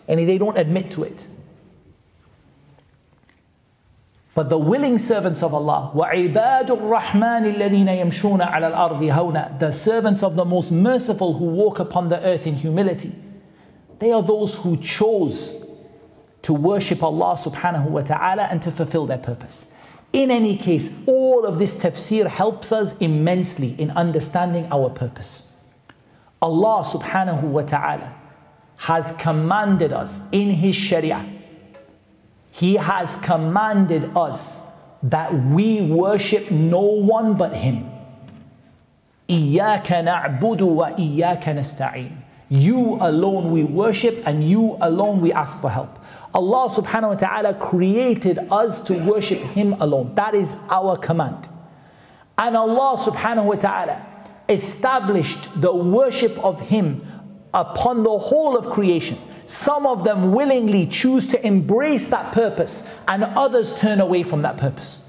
and 0.09 0.19
they 0.19 0.39
don't 0.39 0.59
admit 0.59 0.91
to 0.93 1.05
it. 1.05 1.27
But 4.35 4.49
the 4.49 4.59
willing 4.59 4.97
servants 4.97 5.43
of 5.43 5.53
Allah, 5.53 5.93
وَعِبَادُ 5.95 6.69
الرَّحْمَنِ 6.69 7.55
الَّذِينَ 7.55 7.87
يَمْشُونَ 7.87 8.41
عَلَى 8.41 8.73
الْأَرْضِ 8.73 9.11
هَوْنًا 9.11 9.59
The 9.59 9.71
servants 9.71 10.23
of 10.23 10.37
the 10.37 10.45
most 10.45 10.73
merciful 10.73 11.35
who 11.35 11.47
walk 11.47 11.79
upon 11.79 12.09
the 12.09 12.19
earth 12.25 12.47
in 12.47 12.55
humility. 12.55 13.15
They 13.99 14.11
are 14.11 14.23
those 14.23 14.57
who 14.57 14.79
chose 14.79 15.53
to 16.48 16.54
worship 16.54 17.04
Allah 17.04 17.34
subhanahu 17.36 17.90
wa 17.90 18.02
ta'ala 18.02 18.44
and 18.44 18.62
to 18.62 18.72
fulfill 18.72 19.06
their 19.06 19.18
purpose. 19.18 19.76
In 20.14 20.32
any 20.32 20.56
case, 20.56 21.06
all 21.06 21.46
of 21.46 21.60
this 21.60 21.76
tafsir 21.76 22.26
helps 22.28 22.72
us 22.72 22.98
immensely 23.00 23.76
in 23.78 23.92
understanding 23.92 24.66
our 24.72 24.90
purpose. 24.90 25.44
Allah 26.42 26.86
subhanahu 26.86 27.44
wa 27.44 27.64
ta'ala 27.64 28.16
has 28.78 29.18
commanded 29.18 29.92
us 29.92 30.22
in 30.32 30.52
His 30.52 30.74
Sharia, 30.74 31.26
He 32.54 32.76
has 32.76 33.18
commanded 33.18 34.16
us 34.16 34.62
that 35.04 35.34
we 35.34 35.82
worship 35.82 36.50
no 36.50 36.80
one 36.80 37.34
but 37.36 37.54
Him. 37.54 37.92
إياك 39.30 39.92
نعبد 39.92 40.62
وإياك 40.62 41.44
نستعين. 41.44 42.12
You 42.48 43.00
alone 43.02 43.52
we 43.52 43.66
worship 43.66 44.26
and 44.26 44.50
you 44.50 44.78
alone 44.80 45.20
we 45.20 45.34
ask 45.34 45.60
for 45.60 45.70
help. 45.70 46.00
Allah 46.34 46.70
subhanahu 46.70 47.10
wa 47.10 47.16
ta'ala 47.16 47.54
created 47.56 48.40
us 48.52 48.82
to 48.82 48.94
worship 49.04 49.40
Him 49.40 49.74
alone. 49.74 50.14
That 50.16 50.36
is 50.36 50.56
our 50.70 50.98
command. 50.98 51.48
And 52.38 52.56
Allah 52.56 52.98
subhanahu 52.98 53.46
wa 53.46 53.56
ta'ala 53.56 54.06
established 54.50 55.50
the 55.60 55.74
worship 55.74 56.38
of 56.44 56.62
Him 56.62 57.06
upon 57.54 58.04
the 58.04 58.18
whole 58.18 58.58
of 58.58 58.70
creation. 58.70 59.18
Some 59.46 59.86
of 59.86 60.04
them 60.04 60.34
willingly 60.34 60.86
choose 60.86 61.26
to 61.28 61.48
embrace 61.48 62.10
that 62.10 62.34
purpose, 62.34 62.84
and 63.08 63.24
others 63.24 63.74
turn 63.80 64.02
away 64.02 64.24
from 64.24 64.42
that 64.42 64.58
purpose. 64.58 65.00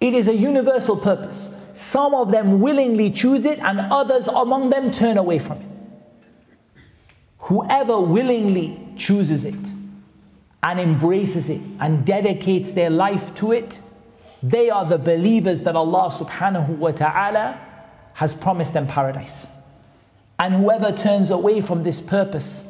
It 0.00 0.14
is 0.14 0.26
a 0.26 0.34
universal 0.34 0.96
purpose. 0.96 1.54
Some 1.74 2.14
of 2.14 2.30
them 2.30 2.60
willingly 2.60 3.10
choose 3.10 3.44
it, 3.44 3.58
and 3.58 3.80
others 3.80 4.26
among 4.28 4.70
them 4.70 4.90
turn 4.90 5.18
away 5.18 5.38
from 5.38 5.58
it. 5.58 5.66
Whoever 7.40 8.00
willingly 8.00 8.78
chooses 8.96 9.44
it 9.44 9.74
and 10.62 10.78
embraces 10.78 11.48
it 11.48 11.60
and 11.80 12.04
dedicates 12.04 12.72
their 12.72 12.90
life 12.90 13.34
to 13.36 13.52
it, 13.52 13.80
they 14.42 14.70
are 14.70 14.84
the 14.84 14.98
believers 14.98 15.62
that 15.62 15.76
Allah 15.76 16.10
subhanahu 16.10 16.76
wa 16.76 16.90
ta'ala 16.90 17.58
has 18.14 18.34
promised 18.34 18.74
them 18.74 18.86
paradise. 18.86 19.48
And 20.38 20.54
whoever 20.54 20.92
turns 20.92 21.30
away 21.30 21.60
from 21.60 21.82
this 21.82 22.00
purpose 22.00 22.66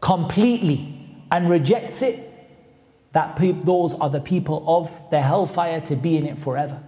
completely 0.00 0.94
and 1.30 1.48
rejects 1.48 2.02
it, 2.02 2.28
that 3.12 3.36
pe- 3.36 3.52
those 3.52 3.94
are 3.94 4.10
the 4.10 4.20
people 4.20 4.64
of 4.66 5.10
the 5.10 5.20
hellfire 5.20 5.80
to 5.82 5.96
be 5.96 6.16
in 6.16 6.26
it 6.26 6.38
forever. 6.38 6.80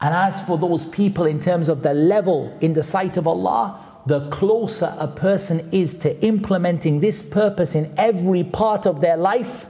And 0.00 0.14
as 0.14 0.44
for 0.44 0.56
those 0.56 0.86
people 0.86 1.26
in 1.26 1.40
terms 1.40 1.68
of 1.68 1.82
the 1.82 1.92
level 1.92 2.56
in 2.60 2.72
the 2.72 2.82
sight 2.82 3.16
of 3.16 3.28
Allah, 3.28 3.89
the 4.06 4.28
closer 4.30 4.94
a 4.98 5.06
person 5.06 5.68
is 5.72 5.94
to 5.96 6.18
implementing 6.24 7.00
this 7.00 7.22
purpose 7.22 7.74
in 7.74 7.92
every 7.96 8.42
part 8.42 8.86
of 8.86 9.00
their 9.00 9.16
life, 9.16 9.66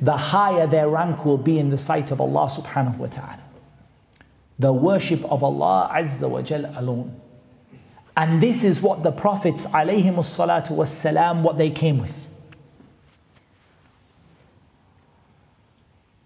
the 0.00 0.16
higher 0.16 0.66
their 0.66 0.88
rank 0.88 1.24
will 1.24 1.38
be 1.38 1.58
in 1.58 1.70
the 1.70 1.78
sight 1.78 2.10
of 2.10 2.20
Allah 2.20 2.46
subhanahu 2.46 2.98
wa 2.98 3.06
ta'ala. 3.06 3.42
The 4.58 4.72
worship 4.72 5.24
of 5.24 5.42
Allah 5.42 5.90
Azza 5.92 6.28
wa 6.28 6.42
Jal 6.42 6.72
alone. 6.76 7.20
And 8.16 8.42
this 8.42 8.64
is 8.64 8.80
what 8.80 9.02
the 9.02 9.12
Prophets 9.12 9.66
alayhim 9.66 11.42
what 11.42 11.56
they 11.56 11.70
came 11.70 11.98
with. 11.98 12.28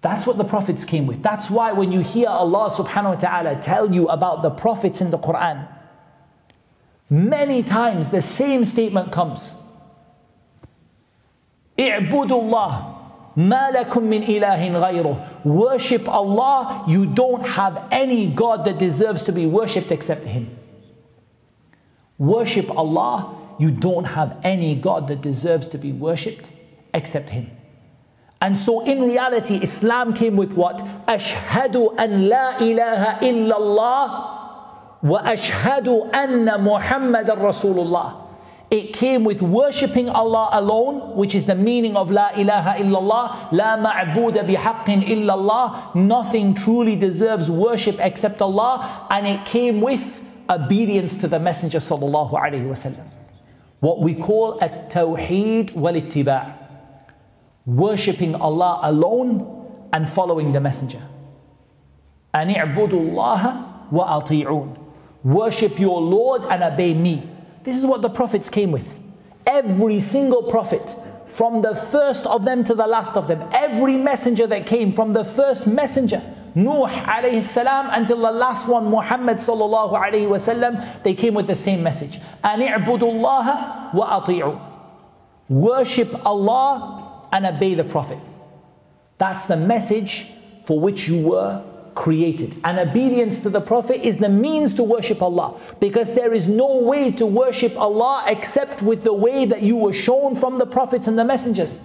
That's 0.01 0.27
what 0.27 0.39
the 0.39 0.45
Prophets 0.45 0.85
came 0.85 1.07
with. 1.07 1.23
That's 1.23 1.51
why 1.51 1.73
when 1.73 1.91
you 1.91 2.01
hear 2.01 2.29
Allah 2.29 2.71
subhanahu 2.71 3.15
wa 3.15 3.15
ta'ala 3.17 3.61
tell 3.61 3.93
you 3.93 4.07
about 4.09 4.43
the 4.43 4.51
Prophets 4.51 5.01
in 5.01 5.11
the 5.11 5.19
Quran, 5.19 5.67
Many 7.09 7.63
times 7.63 8.11
the 8.11 8.23
same 8.23 8.65
statement 8.65 9.13
comes. 9.13 9.57
I'budullah. 11.79 12.95
Malakum 13.37 14.05
min 14.05 14.23
ilahin 14.23 14.73
ghayruh. 14.73 15.45
Worship 15.45 16.09
Allah. 16.09 16.85
You 16.89 17.07
don't 17.07 17.47
have 17.47 17.87
any 17.91 18.29
God 18.29 18.65
that 18.65 18.79
deserves 18.79 19.23
to 19.23 19.33
be 19.33 19.47
worshipped 19.47 19.93
except 19.93 20.25
Him. 20.25 20.57
Worship 22.19 22.71
Allah. 22.77 23.37
You 23.59 23.71
don't 23.71 24.05
have 24.05 24.39
any 24.43 24.75
God 24.75 25.09
that 25.09 25.21
deserves 25.21 25.69
to 25.69 25.79
be 25.79 25.93
worshipped 25.93 26.51
except 26.93 27.31
Him. 27.31 27.51
And 28.41 28.57
so 28.57 28.85
in 28.85 29.03
reality, 29.03 29.57
Islam 29.63 30.13
came 30.13 30.37
with 30.37 30.53
what? 30.53 30.79
Ashhadu 31.07 31.95
an 31.99 32.29
la 32.29 32.59
ilaha 32.59 33.19
illallah 33.25 34.46
وَأَشْهَدُ 35.04 36.12
أَنَّ 36.14 36.46
مُحَمَّدًا 36.46 37.34
رَسُولُ 37.36 37.78
اللَّهِ 37.86 38.22
it 38.72 38.94
came 38.94 39.26
with 39.26 39.42
worshipping 39.42 40.08
Allah 40.08 40.48
alone, 40.54 41.18
which 41.18 41.36
is 41.36 41.44
the 41.44 41.56
meaning 41.56 41.98
of 41.98 42.10
La 42.10 42.30
ilaha 42.30 42.80
illallah, 42.80 43.52
La 43.52 43.76
ma'buda 43.76 44.48
bihaqqin 44.48 45.04
illallah, 45.04 45.94
nothing 45.94 46.54
truly 46.54 46.96
deserves 46.96 47.52
worship 47.52 47.98
except 48.00 48.42
Allah, 48.42 49.08
and 49.12 49.28
it 49.28 49.46
came 49.46 49.82
with 49.82 50.22
obedience 50.50 51.18
to 51.18 51.28
the 51.28 51.38
Messenger 51.38 51.80
sallallahu 51.80 52.32
alaihi 52.32 52.66
wasallam. 52.66 53.06
What 53.82 54.00
we 54.00 54.16
call 54.16 54.58
a 54.62 54.70
tawheed 54.70 55.76
wal 55.76 55.94
ittiba' 55.94 56.56
worshipping 57.66 58.36
Allah 58.36 58.80
alone 58.84 59.68
and 59.92 60.10
following 60.10 60.54
the 60.54 60.62
Messenger. 60.62 61.02
أن 62.34 62.56
اعبدوا 62.56 63.00
الله 63.00 63.56
وأطيعون 63.92 64.82
Worship 65.27 65.81
your 65.81 66.01
Lord 66.01 66.43
and 66.45 66.63
obey 66.63 66.95
me. 66.95 67.29
This 67.65 67.77
is 67.77 67.85
what 67.85 68.01
the 68.01 68.09
prophets 68.09 68.49
came 68.49 68.71
with. 68.71 68.97
Every 69.45 69.99
single 69.99 70.45
prophet, 70.45 70.95
from 71.27 71.63
the 71.63 71.75
first 71.75 72.27
of 72.27 72.45
them 72.45 72.63
to 72.63 72.77
the 72.77 72.87
last 72.87 73.17
of 73.17 73.27
them, 73.27 73.45
every 73.53 73.97
messenger 73.97 74.47
that 74.47 74.67
came, 74.67 74.93
from 74.93 75.15
the 75.15 75.25
first 75.25 75.67
messenger, 75.67 76.23
Nuh 76.55 76.87
alayhi 76.87 77.43
salam 77.43 77.89
until 77.91 78.19
the 78.19 78.31
last 78.31 78.69
one, 78.69 78.89
Muhammad 78.89 79.39
sallallahu 79.39 80.01
alayhi 80.01 80.29
wasallam, 80.29 81.03
they 81.03 81.13
came 81.13 81.35
with 81.35 81.49
the 81.49 81.57
same 81.57 81.83
message. 81.83 82.21
Ani'budullaha 82.45 83.95
wa 83.95 84.21
ati'u. 84.21 84.61
Worship 85.49 86.25
Allah 86.25 87.27
and 87.33 87.47
obey 87.47 87.75
the 87.75 87.83
Prophet. 87.83 88.19
That's 89.19 89.47
the 89.47 89.57
message 89.57 90.31
for 90.63 90.79
which 90.79 91.09
you 91.09 91.27
were 91.27 91.65
created. 91.97 92.55
And 92.63 92.79
obedience 92.79 93.41
to 93.41 93.51
the 93.51 93.61
Prophet 93.61 94.07
is 94.07 94.19
the 94.19 94.29
means 94.29 94.75
to 94.75 94.85
worship 94.85 95.21
Allah. 95.21 95.59
Because 95.81 96.13
there 96.13 96.33
is 96.33 96.47
no 96.47 96.79
way 96.79 97.11
to 97.13 97.27
worship 97.27 97.77
Allah 97.77 98.25
except 98.29 98.83
with 98.83 99.03
the 99.03 99.13
way 99.13 99.47
that 99.47 99.63
you 99.63 99.77
were 99.77 99.93
shown 99.93 100.37
from 100.37 100.59
the 100.59 100.67
Prophets 100.67 101.09
and 101.09 101.19
the 101.19 101.25
Messengers. 101.25 101.81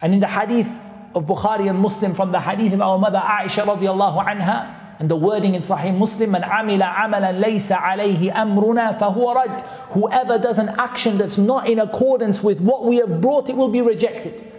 And 0.00 0.12
in 0.14 0.18
the 0.18 0.26
hadith 0.26 0.72
of 1.14 1.26
Bukhari 1.26 1.70
and 1.70 1.78
Muslim, 1.78 2.14
from 2.14 2.32
the 2.32 2.40
hadith 2.40 2.72
of 2.72 2.80
our 2.80 2.98
mother 2.98 3.20
Aisha 3.20 3.64
radiallahu 3.64 4.26
anha, 4.26 4.80
and 4.98 5.10
the 5.10 5.16
wording 5.16 5.54
in 5.54 5.60
Sahih 5.60 5.96
Muslim, 5.96 6.30
man 6.32 6.42
amila 6.42 6.94
amalan 6.94 7.42
laysa 7.42 7.76
alayhi 7.78 8.32
amruna 8.32 8.98
fahuwa 8.98 9.34
rad. 9.34 9.60
Whoever 9.90 10.38
does 10.38 10.58
an 10.58 10.68
action 10.78 11.18
that's 11.18 11.36
not 11.36 11.68
in 11.68 11.78
accordance 11.80 12.42
with 12.42 12.60
what 12.60 12.84
we 12.84 12.96
have 12.96 13.20
brought, 13.20 13.48
it 13.50 13.56
will 13.56 13.68
be 13.68 13.82
rejected. 13.82 14.53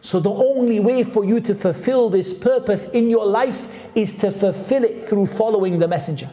So 0.00 0.20
the 0.20 0.30
only 0.30 0.78
way 0.78 1.02
for 1.02 1.24
you 1.24 1.40
to 1.40 1.54
fulfill 1.54 2.10
this 2.10 2.32
purpose 2.32 2.90
in 2.90 3.10
your 3.10 3.26
life 3.26 3.66
is 3.94 4.16
to 4.18 4.30
fulfill 4.30 4.84
it 4.84 5.02
through 5.02 5.26
following 5.26 5.78
the 5.78 5.88
messenger. 5.88 6.30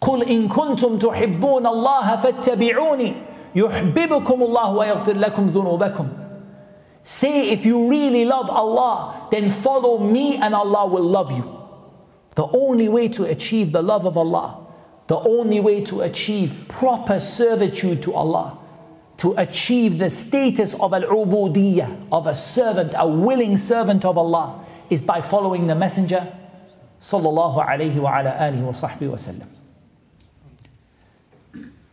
قل 0.00 0.22
إن 0.22 0.48
كنتم 0.48 0.98
تحبون 0.98 1.66
الله 1.66 2.16
فاتبعوني 2.16 3.12
يحببكم 3.54 4.42
الله 4.42 4.70
ويغفر 4.72 5.12
لكم 5.12 5.46
ذنوبكم 5.46 6.08
Say, 7.02 7.50
if 7.50 7.64
you 7.64 7.88
really 7.88 8.24
love 8.24 8.50
Allah, 8.50 9.28
then 9.30 9.48
follow 9.48 9.98
me 9.98 10.38
and 10.38 10.52
Allah 10.56 10.86
will 10.86 11.04
love 11.04 11.30
you. 11.30 11.44
The 12.34 12.48
only 12.48 12.88
way 12.88 13.06
to 13.08 13.22
achieve 13.22 13.70
the 13.70 13.80
love 13.80 14.06
of 14.06 14.16
Allah, 14.18 14.66
the 15.06 15.16
only 15.16 15.60
way 15.60 15.84
to 15.84 16.00
achieve 16.00 16.64
proper 16.66 17.20
servitude 17.20 18.02
to 18.02 18.12
Allah, 18.12 18.58
to 19.21 19.35
achieve 19.37 19.99
the 19.99 20.09
status 20.09 20.73
of 20.73 20.95
al-ubudiyyah, 20.95 22.07
of 22.11 22.25
a 22.25 22.33
servant, 22.33 22.91
a 22.97 23.07
willing 23.07 23.55
servant 23.55 24.03
of 24.03 24.17
Allah, 24.17 24.65
is 24.89 24.99
by 24.99 25.21
following 25.21 25.67
the 25.67 25.75
Messenger. 25.75 26.33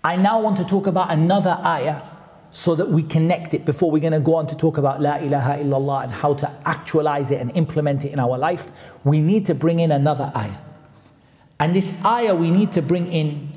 I 0.03 0.17
now 0.17 0.41
want 0.41 0.57
to 0.57 0.65
talk 0.65 0.87
about 0.87 1.11
another 1.11 1.61
ayah 1.67 2.03
so 2.51 2.75
that 2.75 2.89
we 2.91 3.03
connect 3.03 3.53
it 3.53 3.67
before 3.67 3.91
we're 3.91 4.01
going 4.01 4.15
to 4.15 4.21
go 4.21 4.37
on 4.37 4.47
to 4.47 4.57
talk 4.57 4.79
about 4.79 5.03
La 5.03 5.17
ilaha 5.17 5.63
illallah 5.63 6.05
and 6.05 6.13
how 6.13 6.33
to 6.33 6.51
actualize 6.65 7.31
it 7.31 7.43
and 7.43 7.55
implement 7.55 8.07
it 8.07 8.13
in 8.13 8.19
our 8.19 8.39
life, 8.39 8.71
we 9.05 9.21
need 9.21 9.45
to 9.45 9.55
bring 9.55 9.81
in 9.81 9.93
another 9.93 10.33
ayah. 10.35 10.57
And 11.61 11.75
this 11.75 12.03
ayah 12.07 12.35
we 12.35 12.51
need 12.51 12.73
to 12.73 12.81
bring 12.81 13.13
in 13.13 13.53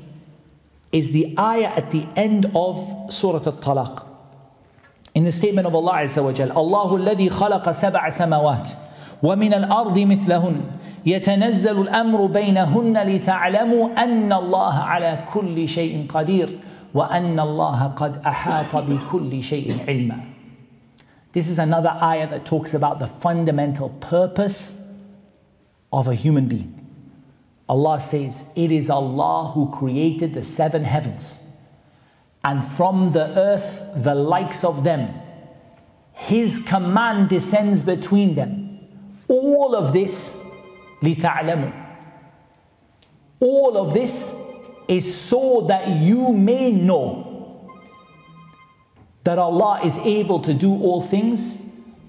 is 0.91 1.11
the 1.11 1.35
ayah 1.37 1.73
at 1.75 1.91
the 1.91 2.07
end 2.15 2.45
of 2.55 3.13
Surah 3.13 3.43
Al-Talaq. 3.45 4.05
In 5.13 5.23
the 5.23 5.31
statement 5.31 5.67
of 5.67 5.75
Allah 5.75 6.03
Azza 6.03 6.23
wa 6.23 6.31
Jal, 6.31 6.51
Allahu 6.51 6.97
alladhi 6.97 7.29
khalaqa 7.29 7.69
sab'a 7.69 8.07
samawat 8.07 8.75
wa 9.21 9.35
min 9.35 9.53
al-ardi 9.53 10.05
mithlahun 10.05 10.77
يتنزل 11.07 11.81
الأمر 11.81 12.25
بينهن 12.25 12.97
لتعلموا 12.97 14.03
أن 14.03 14.33
الله 14.33 14.73
على 14.73 15.23
كل 15.33 15.69
شيء 15.69 16.05
قدير 16.09 16.59
وأن 16.93 17.39
الله 17.39 17.83
قد 17.83 18.17
أحاط 18.17 18.75
بكل 18.75 19.43
شيء 19.43 19.77
علما 19.87 20.19
This 21.31 21.49
is 21.49 21.59
another 21.59 21.95
ayah 22.01 22.27
that 22.27 22.45
talks 22.45 22.73
about 22.73 22.99
the 22.99 23.07
fundamental 23.07 23.89
purpose 23.89 24.81
of 25.93 26.07
a 26.07 26.15
human 26.15 26.47
being. 26.47 26.80
Allah 27.71 27.99
says, 27.99 28.53
It 28.55 28.71
is 28.71 28.89
Allah 28.89 29.51
who 29.53 29.71
created 29.71 30.33
the 30.33 30.43
seven 30.43 30.83
heavens, 30.83 31.37
and 32.43 32.63
from 32.63 33.11
the 33.11 33.37
earth 33.37 33.83
the 33.95 34.15
likes 34.15 34.63
of 34.63 34.83
them. 34.83 35.13
His 36.13 36.63
command 36.65 37.29
descends 37.29 37.83
between 37.83 38.35
them. 38.35 38.79
All 39.27 39.75
of 39.75 39.93
this, 39.93 40.37
لِتَعْلَمُوا 41.01 41.85
All 43.39 43.77
of 43.77 43.93
this 43.93 44.35
is 44.87 45.13
so 45.15 45.65
that 45.67 45.87
you 45.89 46.33
may 46.33 46.71
know 46.71 47.69
that 49.25 49.37
Allah 49.37 49.81
is 49.83 49.99
able 49.99 50.39
to 50.39 50.53
do 50.53 50.71
all 50.71 51.01
things 51.01 51.57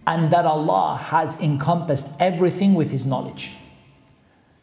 and 0.06 0.30
that 0.30 0.46
Allah 0.46 0.96
has 0.96 1.40
encompassed 1.40 2.14
everything 2.20 2.74
with 2.74 2.90
His 2.90 3.04
knowledge. 3.04 3.52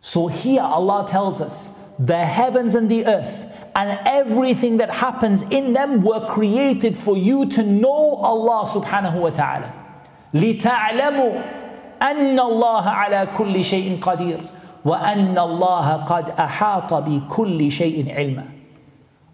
So 0.01 0.28
here 0.28 0.62
Allah 0.62 1.06
tells 1.08 1.41
us 1.41 1.78
the 1.97 2.25
heavens 2.25 2.75
and 2.75 2.89
the 2.89 3.06
earth 3.06 3.47
and 3.75 3.99
everything 4.06 4.78
that 4.78 4.89
happens 4.89 5.41
in 5.43 5.73
them 5.73 6.01
were 6.01 6.25
created 6.28 6.95
for 6.95 7.17
you 7.17 7.45
to 7.47 7.63
know 7.63 8.15
Allah 8.15 8.65
subhanahu 8.65 9.19
wa 9.19 9.30
ta'ala. 9.30 9.73
لِتَعْلَمُوا 10.34 11.43
أَنَّ 12.01 12.38
اللَّهَ 12.39 12.84
عَلَى 12.84 13.36
كُلِّ 13.36 13.56
شَيْءٍ 13.63 13.99
قَدِيرٌ 13.99 14.49
وأن 14.86 15.38
الله 15.38 15.93
قد 16.06 16.30
أحاط 16.30 16.93
بكل 16.93 17.71
شيء 17.71 18.06
علما 18.13 18.45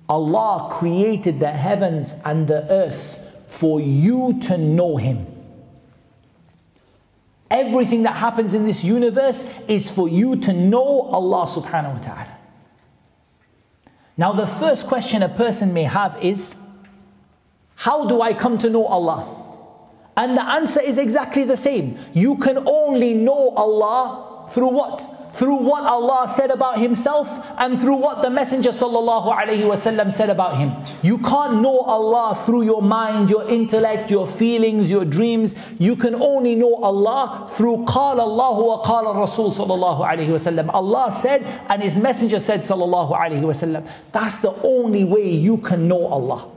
Allah 0.10 0.68
created 0.70 1.40
the 1.40 1.52
heavens 1.52 2.22
and 2.26 2.48
the 2.48 2.70
earth 2.70 3.18
for 3.48 3.80
you 3.80 4.38
to 4.42 4.58
know 4.58 4.98
Him. 4.98 5.26
Everything 7.57 8.03
that 8.03 8.17
happens 8.17 8.53
in 8.53 8.67
this 8.67 8.85
universe 8.85 9.51
is 9.67 9.91
for 9.91 10.11
you 10.11 10.37
to 10.37 10.53
know 10.53 11.09
Allah 11.09 11.47
subhanahu 11.47 11.95
wa 11.95 12.01
ta'ala. 12.01 12.39
Now, 14.19 14.33
the 14.33 14.47
first 14.47 14.87
question 14.87 15.23
a 15.23 15.29
person 15.31 15.73
may 15.73 15.85
have 15.85 16.23
is 16.23 16.57
How 17.77 18.07
do 18.07 18.21
I 18.21 18.35
come 18.35 18.59
to 18.59 18.69
know 18.69 18.85
Allah? 18.85 19.21
And 20.19 20.37
the 20.37 20.45
answer 20.45 20.83
is 20.83 20.99
exactly 20.99 21.45
the 21.45 21.57
same. 21.57 21.99
You 22.13 22.37
can 22.37 22.59
only 22.69 23.15
know 23.15 23.51
Allah 23.57 24.49
through 24.51 24.73
what? 24.73 25.26
through 25.36 25.56
what 25.56 25.84
Allah 25.84 26.28
said 26.28 26.52
about 26.52 26.80
Himself 26.80 27.30
and 27.58 27.80
through 27.80 27.96
what 27.96 28.22
the 28.22 28.30
Messenger 28.30 28.72
وسلم, 28.72 30.12
said 30.12 30.30
about 30.30 30.58
Him. 30.58 30.74
You 31.02 31.18
can't 31.20 31.62
know 31.62 31.80
Allah 31.80 32.36
through 32.36 32.64
your 32.64 32.82
mind, 32.82 33.30
your 33.30 33.48
intellect, 33.50 34.12
your 34.12 34.28
feelings, 34.28 34.92
your 34.92 35.06
dreams. 35.06 35.56
You 35.80 35.96
can 35.96 36.16
only 36.16 36.56
know 36.56 36.76
Allah 36.76 37.48
through 37.50 37.86
قال 37.86 38.20
الله 38.20 38.84
وقال 38.84 39.08
الرسول 39.08 39.52
صلى 39.52 39.74
الله 39.74 40.06
عليه 40.06 40.30
وسلم. 40.30 40.74
Allah 40.74 41.12
said 41.12 41.44
and 41.70 41.82
His 41.82 41.98
Messenger 41.98 42.40
said 42.40 42.62
sallallahu 42.62 43.18
alaihi 43.18 43.42
wasallam. 43.42 43.88
That's 44.12 44.40
the 44.40 44.52
only 44.64 45.04
way 45.06 45.30
you 45.30 45.58
can 45.58 45.88
know 45.88 46.08
Allah. 46.08 46.48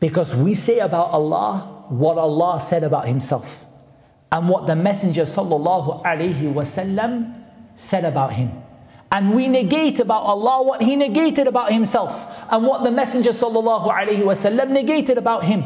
Because 0.00 0.34
we 0.34 0.54
say 0.54 0.78
about 0.80 1.10
Allah 1.10 1.84
what 1.88 2.18
Allah 2.18 2.60
said 2.60 2.82
about 2.82 3.06
Himself 3.06 3.64
and 4.32 4.48
what 4.48 4.66
the 4.66 4.76
Messenger 4.76 5.22
sallallahu 5.22 6.02
alaihi 6.04 6.52
wasallam 6.52 7.34
said 7.76 8.04
about 8.04 8.32
him. 8.32 8.50
And 9.10 9.34
we 9.34 9.48
negate 9.48 10.00
about 10.00 10.22
Allah 10.24 10.62
what 10.62 10.82
he 10.82 10.96
negated 10.96 11.46
about 11.46 11.72
himself 11.72 12.30
and 12.50 12.66
what 12.66 12.84
the 12.84 12.90
Messenger 12.90 13.30
sallallahu 13.30 13.90
alaihi 13.90 14.22
wasallam 14.22 14.70
negated 14.70 15.16
about 15.16 15.44
him. 15.44 15.64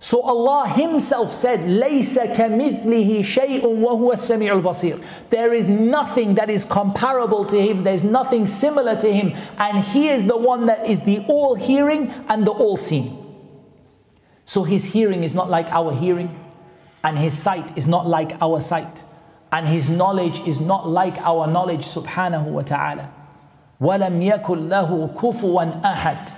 So 0.00 0.22
Allah 0.22 0.68
Himself 0.68 1.32
said, 1.32 1.58
لَيْسَ 1.58 2.36
كَمِثْلِهِ 2.36 3.18
شَيْءٌ 3.18 3.62
وَهُوَ 3.62 4.12
السَّمِيعُ 4.12 4.62
الْبَصِيرُ 4.62 5.02
There 5.30 5.52
is 5.52 5.68
nothing 5.68 6.36
that 6.36 6.48
is 6.48 6.64
comparable 6.64 7.44
to 7.46 7.60
Him. 7.60 7.82
There's 7.82 8.04
nothing 8.04 8.46
similar 8.46 8.94
to 9.00 9.12
Him. 9.12 9.34
And 9.58 9.78
He 9.82 10.08
is 10.08 10.26
the 10.26 10.36
one 10.36 10.66
that 10.66 10.86
is 10.86 11.02
the 11.02 11.18
all-hearing 11.26 12.10
and 12.28 12.46
the 12.46 12.52
all-seeing. 12.52 13.10
So 14.44 14.62
His 14.62 14.84
hearing 14.84 15.24
is 15.24 15.34
not 15.34 15.50
like 15.50 15.68
our 15.72 15.92
hearing 15.92 16.41
and 17.02 17.18
his 17.18 17.36
sight 17.36 17.76
is 17.76 17.86
not 17.86 18.06
like 18.06 18.40
our 18.42 18.60
sight, 18.60 19.02
and 19.52 19.66
his 19.68 19.88
knowledge 19.88 20.40
is 20.40 20.60
not 20.60 20.88
like 20.88 21.18
our 21.18 21.46
knowledge, 21.46 21.80
subhanahu 21.82 22.44
wa 22.44 22.62
ta'ala. 22.62 23.12
وَلَمْ 23.80 24.20
يَكُنْ 24.42 24.68
لَهُ 24.68 25.14
كُفُوًا 25.14 25.82
أَحَدٌ 25.82 26.32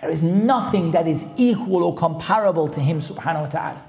There 0.00 0.10
is 0.10 0.22
nothing 0.22 0.92
that 0.92 1.08
is 1.08 1.32
equal 1.36 1.82
or 1.82 1.94
comparable 1.94 2.68
to 2.68 2.80
him, 2.80 3.00
subhanahu 3.00 3.42
wa 3.42 3.46
ta'ala. 3.48 3.82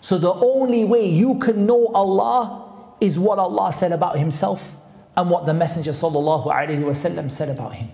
So 0.00 0.18
the 0.18 0.32
only 0.32 0.84
way 0.84 1.08
you 1.08 1.38
can 1.38 1.66
know 1.66 1.88
Allah 1.88 2.62
is 3.00 3.18
what 3.18 3.38
Allah 3.38 3.72
said 3.72 3.92
about 3.92 4.18
himself 4.18 4.76
and 5.16 5.30
what 5.30 5.46
the 5.46 5.54
Messenger 5.54 5.90
sallallahu 5.90 6.46
alaihi 6.46 6.80
wasallam 6.80 7.30
said 7.30 7.48
about 7.48 7.74
him. 7.74 7.90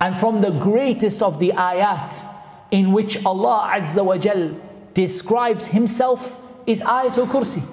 And 0.00 0.18
from 0.18 0.40
the 0.40 0.50
greatest 0.50 1.22
of 1.22 1.38
the 1.38 1.52
ayat 1.52 2.22
in 2.70 2.92
which 2.92 3.24
Allah 3.24 3.70
Azza 3.72 4.04
wa 4.04 4.18
Jal 4.18 4.54
describes 4.93 5.67
himself 5.67 6.39
is 6.65 6.81
Ayatul 6.81 7.27
Kursi. 7.27 7.63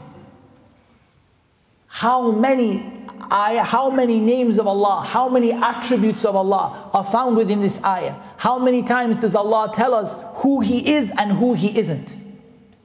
How 1.87 2.31
many 2.31 3.07
ayah, 3.33 3.63
how 3.63 3.91
many 3.91 4.21
names 4.21 4.59
of 4.59 4.67
Allah, 4.67 5.05
how 5.07 5.29
many 5.29 5.53
attributes 5.53 6.25
of 6.25 6.37
Allah 6.37 6.91
are 6.93 7.05
found 7.05 7.37
within 7.37 7.61
this 7.61 7.83
ayah? 7.85 8.15
How 8.37 8.59
many 8.59 8.83
times 8.83 9.19
does 9.19 9.35
Allah 9.35 9.71
tell 9.75 9.95
us 9.95 10.17
who 10.43 10.61
He 10.61 10.95
is 10.95 11.13
and 11.19 11.33
who 11.33 11.55
He 11.55 11.77
isn't? 11.79 12.17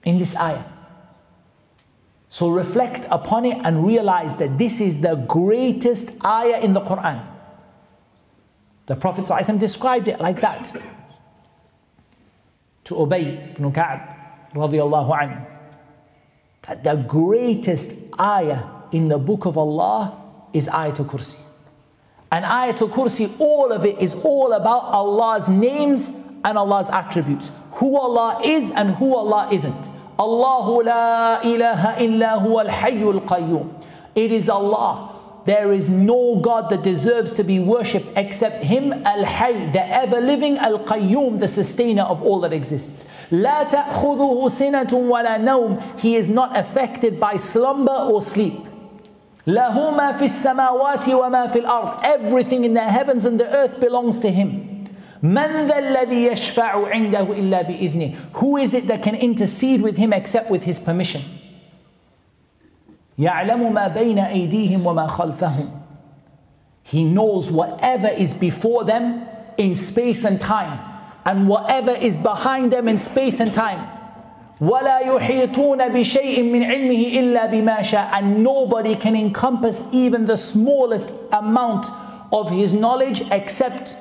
in 0.04 0.18
this 0.18 0.36
ayah. 0.36 0.64
So 2.30 2.50
reflect 2.50 3.06
upon 3.12 3.46
it 3.46 3.60
and 3.64 3.86
realize 3.86 4.38
that 4.38 4.58
this 4.58 4.82
is 4.82 5.02
the 5.02 5.16
greatest 5.16 6.12
ayah 6.26 6.60
in 6.60 6.74
the 6.74 6.82
Quran. 6.82 7.26
The 8.88 8.96
Prophet 8.96 9.26
ﷺ 9.26 9.60
described 9.60 10.08
it 10.08 10.20
like 10.20 10.42
that 10.42 10.76
to 12.84 12.96
Ubay 12.96 13.52
ibn 13.52 13.72
Ka'b 13.72 14.23
radiallahu 14.54 15.12
anhu 15.12 15.46
that 16.64 16.84
the 16.84 16.96
greatest 16.96 17.96
ayah 18.20 18.64
in 18.92 19.08
the 19.10 19.18
book 19.18 19.46
of 19.46 19.58
Allah 19.58 20.18
is 20.54 20.68
Ayatul 20.68 21.06
Kursi. 21.06 21.40
And 22.32 22.46
Ayatul 22.46 22.90
Kursi, 22.90 23.36
all 23.40 23.72
of 23.72 23.86
it 23.86 24.00
is 24.00 24.16
all 24.16 24.54
about 24.54 24.84
Allah's 24.86 25.50
names 25.50 26.10
and 26.44 26.58
Allah's 26.58 26.90
attributes. 26.90 27.52
Who 27.74 27.98
Allah 28.00 28.40
is 28.44 28.72
and 28.72 28.92
who 28.96 29.16
Allah 29.16 29.50
isn't. 29.52 29.90
Allahu 30.18 30.84
la 30.84 31.42
ilaha 31.42 32.02
illa 32.02 32.40
huwa 32.40 32.66
al-hayyul 32.66 33.26
qayyum. 33.26 33.84
It 34.16 34.32
is 34.32 34.48
Allah. 34.48 35.13
There 35.45 35.73
is 35.73 35.89
no 35.89 36.37
God 36.37 36.69
that 36.69 36.83
deserves 36.83 37.33
to 37.33 37.43
be 37.43 37.59
worshipped 37.59 38.13
except 38.17 38.65
Him, 38.65 38.93
Al-Hayy, 38.93 39.73
the 39.73 39.83
ever-living 39.83 40.59
Al-Qayyum, 40.59 41.39
the 41.39 41.49
sustainer 41.49 42.03
of 42.03 42.23
all 42.23 42.41
that 42.41 42.53
exists. 42.53 43.07
لا 43.31 43.65
تأخذه 43.65 44.49
سنة 44.49 44.93
ولا 44.93 45.39
نوم. 45.39 46.01
He 46.01 46.17
is 46.17 46.29
not 46.29 46.55
affected 46.57 47.19
by 47.19 47.37
slumber 47.37 47.93
or 47.93 48.21
sleep. 48.21 48.61
له 49.47 49.91
ما 49.97 50.13
في 50.13 50.25
السماوات 50.27 51.09
وما 51.09 51.51
في 51.51 51.65
الأرض. 51.65 52.05
Everything 52.05 52.65
in 52.65 52.75
the 52.75 52.83
heavens 52.83 53.25
and 53.25 53.41
the 53.41 53.49
earth 53.49 53.81
belongs 53.81 54.19
to 54.19 54.31
Him. 54.31 54.79
من 55.23 55.67
ذا 55.67 55.79
الذي 55.79 56.27
يشفع 56.27 56.89
عنده 56.89 57.27
إلا 57.33 57.63
بإذنه 57.63 58.15
Who 58.35 58.57
is 58.57 58.75
it 58.75 58.87
that 58.87 59.03
can 59.03 59.15
intercede 59.15 59.83
with 59.83 59.97
him 59.97 60.13
except 60.13 60.51
with 60.51 60.63
his 60.63 60.79
permission? 60.79 61.23
يعلم 63.19 63.73
ما 63.75 63.89
بين 63.89 64.19
أيديهم 64.19 64.87
وما 64.87 65.07
خلفهم 65.07 65.69
He 66.85 67.05
knows 67.05 67.51
whatever 67.51 68.09
is 68.09 68.35
before 68.35 68.85
them 68.85 69.23
in 69.57 69.77
space 69.77 70.25
and 70.25 70.41
time 70.41 70.79
and 71.25 71.49
whatever 71.49 71.91
is 71.91 72.19
behind 72.19 72.73
them 72.73 72.89
in 72.89 72.99
space 72.99 73.41
and 73.41 73.53
time 73.53 73.87
ولا 74.61 74.99
يحيطون 74.99 75.89
بشيء 75.89 76.43
من 76.43 76.63
علمه 76.63 77.19
إلا 77.19 77.47
بما 77.47 77.83
شاء 77.83 78.11
and 78.13 78.43
nobody 78.43 78.95
can 78.95 79.15
encompass 79.17 79.83
even 79.93 80.25
the 80.27 80.37
smallest 80.37 81.11
amount 81.33 81.87
of 82.33 82.51
his 82.51 82.73
knowledge 82.73 83.23
except 83.31 83.97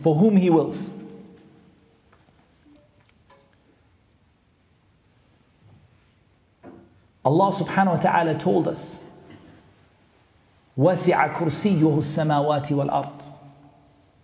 for 0.00 0.14
whom 0.14 0.36
He 0.36 0.50
wills. 0.50 0.92
Allah 7.26 7.52
subhanahu 7.52 7.94
wa 7.94 7.96
ta'ala 7.96 8.34
told 8.34 8.68
us, 8.68 9.08
وَسِعَ 10.76 11.34
كُرْسِيُّهُ 11.34 11.80
السَّمَاوَاتِ 11.80 12.66
وَالْأَرْضِ 12.66 13.22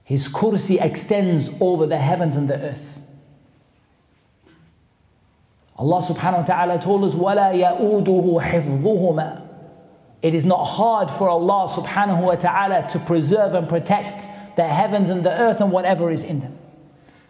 His 0.05 0.29
kursi 0.29 0.81
extends 0.81 1.51
over 1.61 1.87
the 1.87 1.98
heavens 1.98 2.37
and 2.37 2.48
the 2.48 2.55
earth. 2.55 3.01
Allah 5.77 6.03
subhanahu 6.03 6.38
wa 6.38 6.42
ta'ala 6.42 6.79
told 6.81 7.05
us, 7.05 7.14
وَلَا 7.14 7.55
يَؤُودُهُ 7.55 8.42
حِفْظُهُمَا 8.42 9.48
It 10.22 10.35
is 10.35 10.44
not 10.44 10.64
hard 10.64 11.11
for 11.11 11.29
Allah 11.29 11.68
subhanahu 11.68 12.22
wa 12.22 12.35
ta'ala 12.35 12.88
to 12.88 12.98
preserve 12.98 13.55
and 13.55 13.68
protect 13.68 14.27
the 14.57 14.66
heavens 14.66 15.09
and 15.09 15.24
the 15.24 15.31
earth 15.31 15.61
and 15.61 15.70
whatever 15.70 16.11
is 16.11 16.24
in 16.24 16.40
them. 16.40 16.59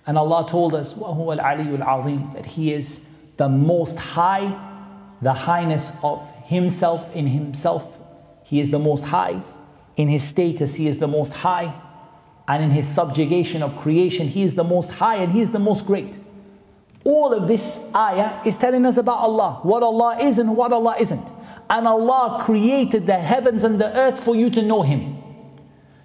And 0.06 0.16
Allah 0.16 0.46
told 0.48 0.74
us, 0.74 0.94
وَهُوَ 0.94 1.38
الْعَلِيُّ 1.38 1.78
الْعَظِيمُ 1.78 2.32
That 2.32 2.46
He 2.46 2.72
is 2.72 3.06
the 3.36 3.50
most 3.50 3.98
high, 3.98 4.46
the 5.23 5.33
highness 5.33 5.97
of 6.03 6.31
Himself 6.43 7.13
in 7.15 7.27
Himself. 7.27 7.99
He 8.43 8.59
is 8.59 8.71
the 8.71 8.79
most 8.79 9.05
high. 9.05 9.41
In 9.95 10.07
His 10.07 10.23
status, 10.23 10.75
He 10.75 10.87
is 10.87 10.99
the 10.99 11.07
most 11.07 11.33
high. 11.33 11.73
And 12.47 12.63
in 12.63 12.71
His 12.71 12.87
subjugation 12.87 13.63
of 13.63 13.77
creation, 13.77 14.27
He 14.27 14.43
is 14.43 14.55
the 14.55 14.63
most 14.63 14.91
high 14.91 15.15
and 15.15 15.31
He 15.31 15.39
is 15.39 15.51
the 15.51 15.59
most 15.59 15.85
great. 15.85 16.19
All 17.05 17.33
of 17.33 17.47
this 17.47 17.89
ayah 17.95 18.41
is 18.45 18.57
telling 18.57 18.85
us 18.85 18.97
about 18.97 19.19
Allah, 19.19 19.59
what 19.63 19.83
Allah 19.83 20.17
is 20.21 20.37
and 20.39 20.55
what 20.55 20.71
Allah 20.71 20.95
isn't. 20.99 21.31
And 21.69 21.87
Allah 21.87 22.41
created 22.43 23.05
the 23.05 23.17
heavens 23.17 23.63
and 23.63 23.79
the 23.79 23.95
earth 23.97 24.23
for 24.23 24.35
you 24.35 24.49
to 24.51 24.61
know 24.61 24.81
Him. 24.81 25.17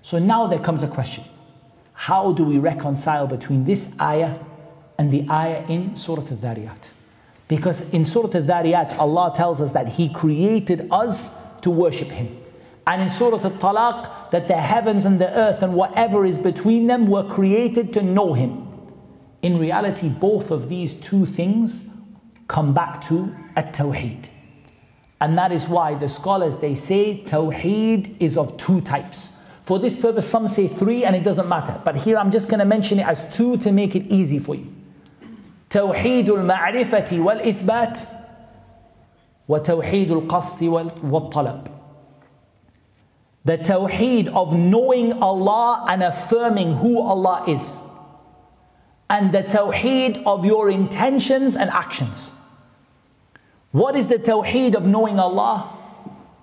So 0.03 0.19
now 0.19 0.47
there 0.47 0.61
comes 0.61 0.83
a 0.83 0.89
question. 0.89 1.25
How 1.93 2.33
do 2.33 2.45
we 2.45 2.59
reconcile 2.59 3.27
between 3.27 3.65
this 3.65 3.97
ayah 4.01 4.39
and 4.97 5.11
the 5.11 5.29
ayah 5.29 5.65
in 5.69 5.97
Surah 5.97 6.23
Al-Dhariyat? 6.23 6.91
Because 7.49 7.93
in 7.95 8.05
Surah 8.05 8.31
Al-Dhariyat, 8.35 8.99
Allah 8.99 9.33
tells 9.35 9.61
us 9.61 9.73
that 9.73 9.89
He 9.89 10.13
created 10.13 10.89
us 10.91 11.31
to 11.63 11.71
worship 11.71 12.09
Him. 12.09 12.37
And 12.87 13.03
in 13.03 13.09
Surah 13.09 13.43
Al-Talaq, 13.43 14.31
that 14.31 14.49
the 14.49 14.57
heavens 14.57 15.05
and 15.05 15.21
the 15.21 15.31
earth 15.37 15.63
and 15.63 15.75
whatever 15.75 16.25
is 16.25 16.39
between 16.39 16.87
them 16.87 17.07
were 17.07 17.27
created 17.29 17.93
to 17.95 18.03
know 18.03 18.35
Him. 18.35 18.67
In 19.43 19.59
reality, 19.59 20.09
both 20.09 20.51
of 20.51 20.69
these 20.69 20.95
two 20.95 21.25
things 21.25 21.97
come 22.49 22.75
back 22.75 23.01
to 23.03 23.35
At-Tawheed. 23.57 24.29
And 25.21 25.37
that 25.37 25.51
is 25.51 25.69
why 25.69 25.95
the 25.95 26.09
scholars, 26.09 26.59
they 26.59 26.75
say 26.75 27.25
Tawheed 27.25 28.17
is 28.21 28.37
of 28.37 28.57
two 28.57 28.81
types. 28.81 29.37
For 29.63 29.79
this 29.79 30.01
purpose, 30.01 30.29
some 30.29 30.49
say 30.49 30.69
three 30.69 31.05
and 31.05 31.15
it 31.17 31.25
doesn't 31.25 31.49
matter. 31.49 31.81
But 31.85 31.97
here 31.97 32.17
I'm 32.17 32.31
just 32.31 32.49
going 32.49 32.61
to 32.61 32.65
mention 32.65 33.01
it 33.01 33.07
as 33.07 33.29
two 33.37 33.57
to 33.59 33.73
make 33.73 33.97
it 33.97 34.07
easy 34.07 34.39
for 34.39 34.55
you. 34.55 34.73
توحيد 35.70 36.30
المعرفة 36.30 37.20
والإثبات 37.20 38.00
وتوحيد 39.50 40.12
القصد 40.12 40.64
والطلب. 41.04 41.68
The 43.46 43.58
tawheed 43.58 44.28
of 44.30 44.56
knowing 44.56 45.22
Allah 45.22 45.86
and 45.90 46.02
affirming 46.04 46.76
who 46.76 47.02
Allah 47.02 47.44
is. 47.48 47.82
And 49.10 49.32
the 49.32 49.44
tawheed 49.44 50.24
of 50.26 50.46
your 50.46 50.70
intentions 50.70 51.56
and 51.56 51.70
actions. 51.70 52.32
What 53.72 53.96
is 53.96 54.08
the 54.08 54.20
tawheed 54.20 54.76
of 54.76 54.86
knowing 54.86 55.20
Allah? 55.20 55.70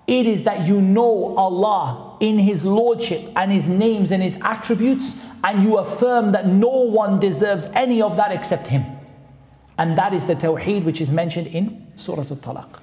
It 0.05 0.27
is 0.27 0.43
that 0.43 0.67
you 0.67 0.81
know 0.81 1.35
Allah 1.37 2.17
in 2.19 2.37
His 2.37 2.65
Lordship 2.65 3.31
and 3.35 3.51
His 3.51 3.67
names 3.67 4.11
and 4.11 4.21
His 4.21 4.37
attributes, 4.41 5.21
and 5.43 5.63
you 5.63 5.77
affirm 5.77 6.33
that 6.33 6.47
no 6.47 6.67
one 6.67 7.19
deserves 7.19 7.67
any 7.73 8.01
of 8.01 8.17
that 8.17 8.31
except 8.31 8.67
Him. 8.67 8.85
And 9.78 9.96
that 9.98 10.14
is 10.14 10.26
the 10.26 10.34
Tawheed 10.34 10.84
which 10.84 11.00
is 11.00 11.12
mentioned 11.12 11.48
in 11.48 11.86
Surah 11.96 12.22
Al 12.22 12.36
Talaq. 12.36 12.80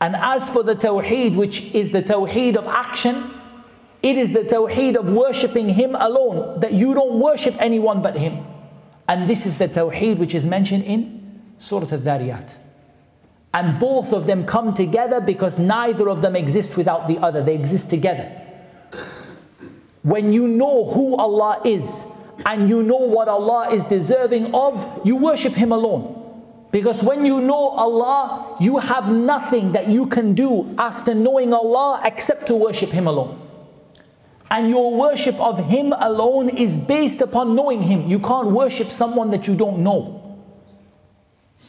And 0.00 0.14
as 0.14 0.48
for 0.48 0.62
the 0.62 0.74
Tawheed, 0.74 1.34
which 1.34 1.74
is 1.74 1.90
the 1.90 2.02
Tawheed 2.02 2.56
of 2.56 2.66
action, 2.66 3.30
it 4.02 4.16
is 4.16 4.32
the 4.32 4.44
Tawheed 4.44 4.96
of 4.96 5.10
worshipping 5.10 5.70
Him 5.70 5.96
alone, 5.96 6.60
that 6.60 6.72
you 6.72 6.94
don't 6.94 7.18
worship 7.18 7.56
anyone 7.58 8.00
but 8.00 8.16
Him. 8.16 8.44
And 9.08 9.28
this 9.28 9.44
is 9.44 9.58
the 9.58 9.68
Tawheed 9.68 10.18
which 10.18 10.34
is 10.34 10.46
mentioned 10.46 10.84
in 10.84 11.40
Surah 11.58 11.90
Al 11.90 11.98
Dhariyat. 11.98 12.56
And 13.52 13.80
both 13.80 14.12
of 14.12 14.26
them 14.26 14.44
come 14.44 14.74
together 14.74 15.20
because 15.20 15.58
neither 15.58 16.08
of 16.08 16.22
them 16.22 16.36
exist 16.36 16.76
without 16.76 17.08
the 17.08 17.18
other, 17.18 17.42
they 17.42 17.54
exist 17.54 17.90
together. 17.90 18.30
When 20.02 20.32
you 20.32 20.46
know 20.46 20.84
who 20.90 21.16
Allah 21.16 21.60
is 21.64 22.06
and 22.46 22.68
you 22.68 22.82
know 22.82 22.98
what 22.98 23.28
Allah 23.28 23.70
is 23.72 23.84
deserving 23.84 24.54
of, 24.54 25.00
you 25.04 25.16
worship 25.16 25.54
Him 25.54 25.72
alone. 25.72 26.14
Because 26.70 27.02
when 27.02 27.24
you 27.24 27.40
know 27.40 27.70
Allah, 27.70 28.56
you 28.60 28.78
have 28.78 29.10
nothing 29.10 29.72
that 29.72 29.88
you 29.88 30.06
can 30.06 30.34
do 30.34 30.74
after 30.78 31.14
knowing 31.14 31.52
Allah 31.52 32.02
except 32.04 32.46
to 32.48 32.54
worship 32.56 32.90
Him 32.90 33.06
alone. 33.06 33.40
And 34.50 34.68
your 34.68 34.94
worship 34.94 35.34
of 35.40 35.58
Him 35.68 35.92
alone 35.92 36.48
is 36.50 36.76
based 36.76 37.20
upon 37.20 37.54
knowing 37.54 37.82
Him. 37.82 38.06
You 38.06 38.18
can't 38.18 38.48
worship 38.48 38.90
someone 38.90 39.30
that 39.30 39.46
you 39.46 39.54
don't 39.56 39.80
know. 39.80 40.38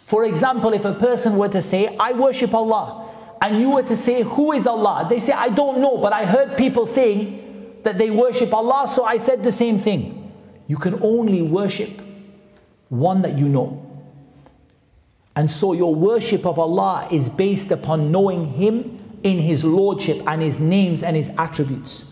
For 0.03 0.25
example, 0.25 0.73
if 0.73 0.85
a 0.85 0.93
person 0.93 1.37
were 1.37 1.49
to 1.49 1.61
say, 1.61 1.95
I 1.99 2.13
worship 2.13 2.53
Allah, 2.53 3.05
and 3.41 3.59
you 3.59 3.69
were 3.71 3.83
to 3.83 3.95
say, 3.95 4.23
Who 4.23 4.51
is 4.51 4.67
Allah? 4.67 5.07
They 5.09 5.19
say, 5.19 5.31
I 5.33 5.49
don't 5.49 5.79
know, 5.79 5.97
but 5.97 6.11
I 6.13 6.25
heard 6.25 6.57
people 6.57 6.87
saying 6.87 7.77
that 7.83 7.97
they 7.97 8.09
worship 8.09 8.53
Allah, 8.53 8.87
so 8.87 9.05
I 9.05 9.17
said 9.17 9.43
the 9.43 9.51
same 9.51 9.79
thing. 9.79 10.18
You 10.69 10.77
can 10.77 11.01
only 11.01 11.41
worship 11.41 11.99
one 12.89 13.23
that 13.23 13.37
you 13.39 13.49
know. 13.49 13.85
And 15.35 15.49
so 15.49 15.73
your 15.73 15.95
worship 15.95 16.45
of 16.45 16.59
Allah 16.59 17.07
is 17.11 17.27
based 17.27 17.71
upon 17.71 18.11
knowing 18.11 18.53
Him 18.53 18.99
in 19.23 19.39
His 19.39 19.63
Lordship 19.63 20.21
and 20.27 20.43
His 20.43 20.59
names 20.59 21.01
and 21.01 21.15
His 21.15 21.35
attributes. 21.39 22.05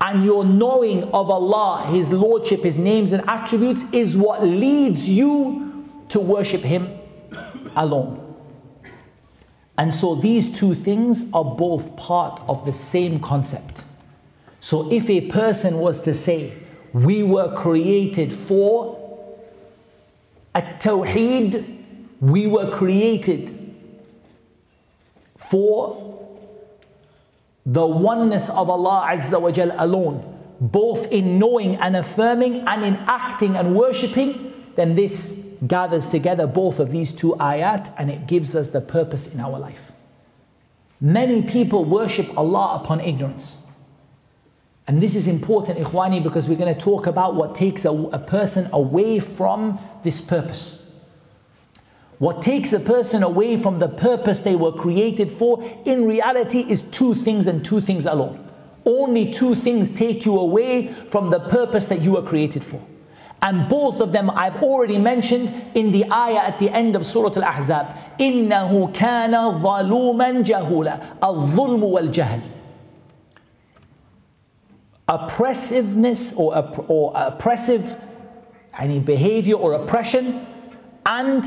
And 0.00 0.24
your 0.24 0.44
knowing 0.44 1.04
of 1.04 1.30
Allah, 1.30 1.86
His 1.92 2.10
Lordship, 2.12 2.64
His 2.64 2.78
names 2.78 3.12
and 3.12 3.22
attributes 3.28 3.92
is 3.92 4.16
what 4.16 4.42
leads 4.42 5.08
you 5.08 5.88
to 6.08 6.18
worship 6.18 6.62
Him 6.62 6.88
alone. 7.76 8.26
And 9.78 9.94
so 9.94 10.16
these 10.16 10.50
two 10.50 10.74
things 10.74 11.30
are 11.32 11.44
both 11.44 11.96
part 11.96 12.42
of 12.48 12.64
the 12.64 12.72
same 12.72 13.20
concept. 13.20 13.84
So 14.58 14.90
if 14.90 15.08
a 15.08 15.28
person 15.28 15.78
was 15.78 16.02
to 16.02 16.12
say, 16.12 16.54
We 16.92 17.22
were 17.22 17.54
created 17.54 18.34
for 18.34 19.00
At 20.54 20.80
Tawheed, 20.80 21.78
we 22.20 22.46
were 22.46 22.70
created 22.70 23.56
for 25.36 26.18
the 27.64 27.86
oneness 27.86 28.48
of 28.50 28.68
Allah 28.68 29.08
Azza 29.12 29.40
wa 29.40 29.50
Jal 29.50 29.72
alone, 29.78 30.38
both 30.60 31.06
in 31.12 31.38
knowing 31.38 31.76
and 31.76 31.96
affirming 31.96 32.66
and 32.66 32.84
in 32.84 32.96
acting 33.06 33.56
and 33.56 33.76
worshipping, 33.76 34.52
then 34.74 34.96
this 34.96 35.46
gathers 35.66 36.08
together 36.08 36.46
both 36.46 36.80
of 36.80 36.90
these 36.90 37.12
two 37.12 37.32
ayat 37.38 37.92
and 37.98 38.10
it 38.10 38.26
gives 38.26 38.54
us 38.56 38.70
the 38.70 38.80
purpose 38.80 39.32
in 39.32 39.40
our 39.40 39.58
life. 39.58 39.92
Many 41.00 41.42
people 41.42 41.84
worship 41.84 42.36
Allah 42.36 42.80
upon 42.82 43.00
ignorance. 43.00 43.59
And 44.89 45.01
this 45.01 45.15
is 45.15 45.27
important, 45.27 45.79
ikhwani, 45.79 46.21
because 46.21 46.47
we're 46.47 46.57
going 46.57 46.73
to 46.73 46.79
talk 46.79 47.07
about 47.07 47.35
what 47.35 47.55
takes 47.55 47.85
a, 47.85 47.91
a 47.91 48.19
person 48.19 48.69
away 48.71 49.19
from 49.19 49.79
this 50.03 50.21
purpose. 50.21 50.83
What 52.19 52.41
takes 52.41 52.71
a 52.71 52.79
person 52.79 53.23
away 53.23 53.57
from 53.57 53.79
the 53.79 53.89
purpose 53.89 54.41
they 54.41 54.55
were 54.55 54.71
created 54.71 55.31
for, 55.31 55.63
in 55.85 56.05
reality, 56.05 56.59
is 56.59 56.83
two 56.83 57.13
things 57.15 57.47
and 57.47 57.65
two 57.65 57.81
things 57.81 58.05
alone. 58.05 58.41
Only 58.85 59.33
two 59.33 59.55
things 59.55 59.91
take 59.91 60.25
you 60.25 60.39
away 60.39 60.87
from 60.87 61.31
the 61.31 61.39
purpose 61.39 61.87
that 61.87 62.01
you 62.01 62.13
were 62.13 62.21
created 62.21 62.63
for. 62.63 62.79
And 63.41 63.67
both 63.67 63.99
of 64.01 64.11
them 64.11 64.29
I've 64.29 64.63
already 64.63 64.97
mentioned 64.97 65.51
in 65.73 65.91
the 65.91 66.05
ayah 66.11 66.47
at 66.47 66.59
the 66.59 66.69
end 66.69 66.95
of 66.95 67.05
Surah 67.05 67.33
Al 67.35 67.43
Ahzab. 67.43 68.17
إِنَّهُ 68.19 68.93
كَانَ 68.93 69.61
ظَلُومًا 69.61 70.45
جَهُولًا 70.45 71.19
الظُّلْمُ 71.19 71.81
وَالْجَهْلُ 71.81 72.41
Oppressiveness 75.10 76.32
or, 76.34 76.56
or 76.86 77.12
oppressive 77.14 78.00
any 78.78 78.98
behavior 78.98 79.56
or 79.56 79.74
oppression 79.74 80.46
and 81.04 81.44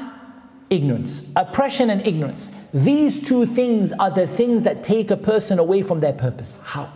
ignorance. 0.69 1.31
Oppression 1.35 1.89
and 1.89 2.05
ignorance. 2.05 2.51
These 2.73 3.25
two 3.27 3.45
things 3.45 3.91
are 3.93 4.11
the 4.11 4.27
things 4.27 4.63
that 4.63 4.83
take 4.83 5.09
a 5.11 5.17
person 5.17 5.59
away 5.59 5.81
from 5.81 5.99
their 5.99 6.13
purpose. 6.13 6.61
How? 6.63 6.91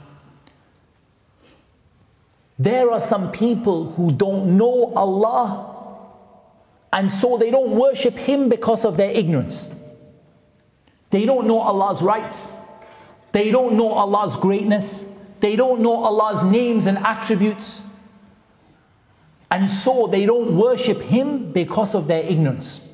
There 2.59 2.91
are 2.91 3.01
some 3.01 3.31
people 3.31 3.91
who 3.91 4.11
don't 4.11 4.57
know 4.57 4.93
Allah 4.95 5.75
and 6.91 7.11
so 7.11 7.37
they 7.37 7.51
don't 7.51 7.71
worship 7.71 8.15
Him 8.15 8.49
because 8.49 8.85
of 8.85 8.97
their 8.97 9.11
ignorance. 9.11 9.69
They 11.09 11.25
don't 11.25 11.47
know 11.47 11.59
Allah's 11.59 12.01
rights. 12.01 12.53
They 13.31 13.51
don't 13.51 13.75
know 13.75 13.91
Allah's 13.91 14.35
greatness. 14.35 15.13
They 15.39 15.55
don't 15.55 15.81
know 15.81 16.03
Allah's 16.03 16.43
names 16.43 16.85
and 16.87 16.97
attributes. 16.99 17.83
And 19.49 19.69
so 19.69 20.07
they 20.07 20.25
don't 20.25 20.55
worship 20.55 21.01
Him 21.01 21.51
because 21.51 21.95
of 21.95 22.07
their 22.07 22.23
ignorance. 22.23 22.87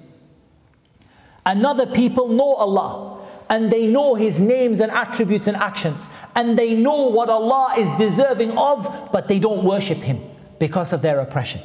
Another 1.45 1.85
people 1.85 2.27
know 2.29 2.55
Allah 2.55 3.21
and 3.49 3.71
they 3.71 3.87
know 3.87 4.15
His 4.15 4.39
names 4.39 4.79
and 4.79 4.91
attributes 4.91 5.47
and 5.47 5.57
actions 5.57 6.09
and 6.35 6.57
they 6.57 6.75
know 6.75 7.07
what 7.09 7.29
Allah 7.29 7.75
is 7.77 7.89
deserving 7.97 8.57
of, 8.57 9.09
but 9.11 9.27
they 9.27 9.39
don't 9.39 9.63
worship 9.63 9.97
Him 9.97 10.21
because 10.59 10.93
of 10.93 11.01
their 11.01 11.19
oppression. 11.19 11.61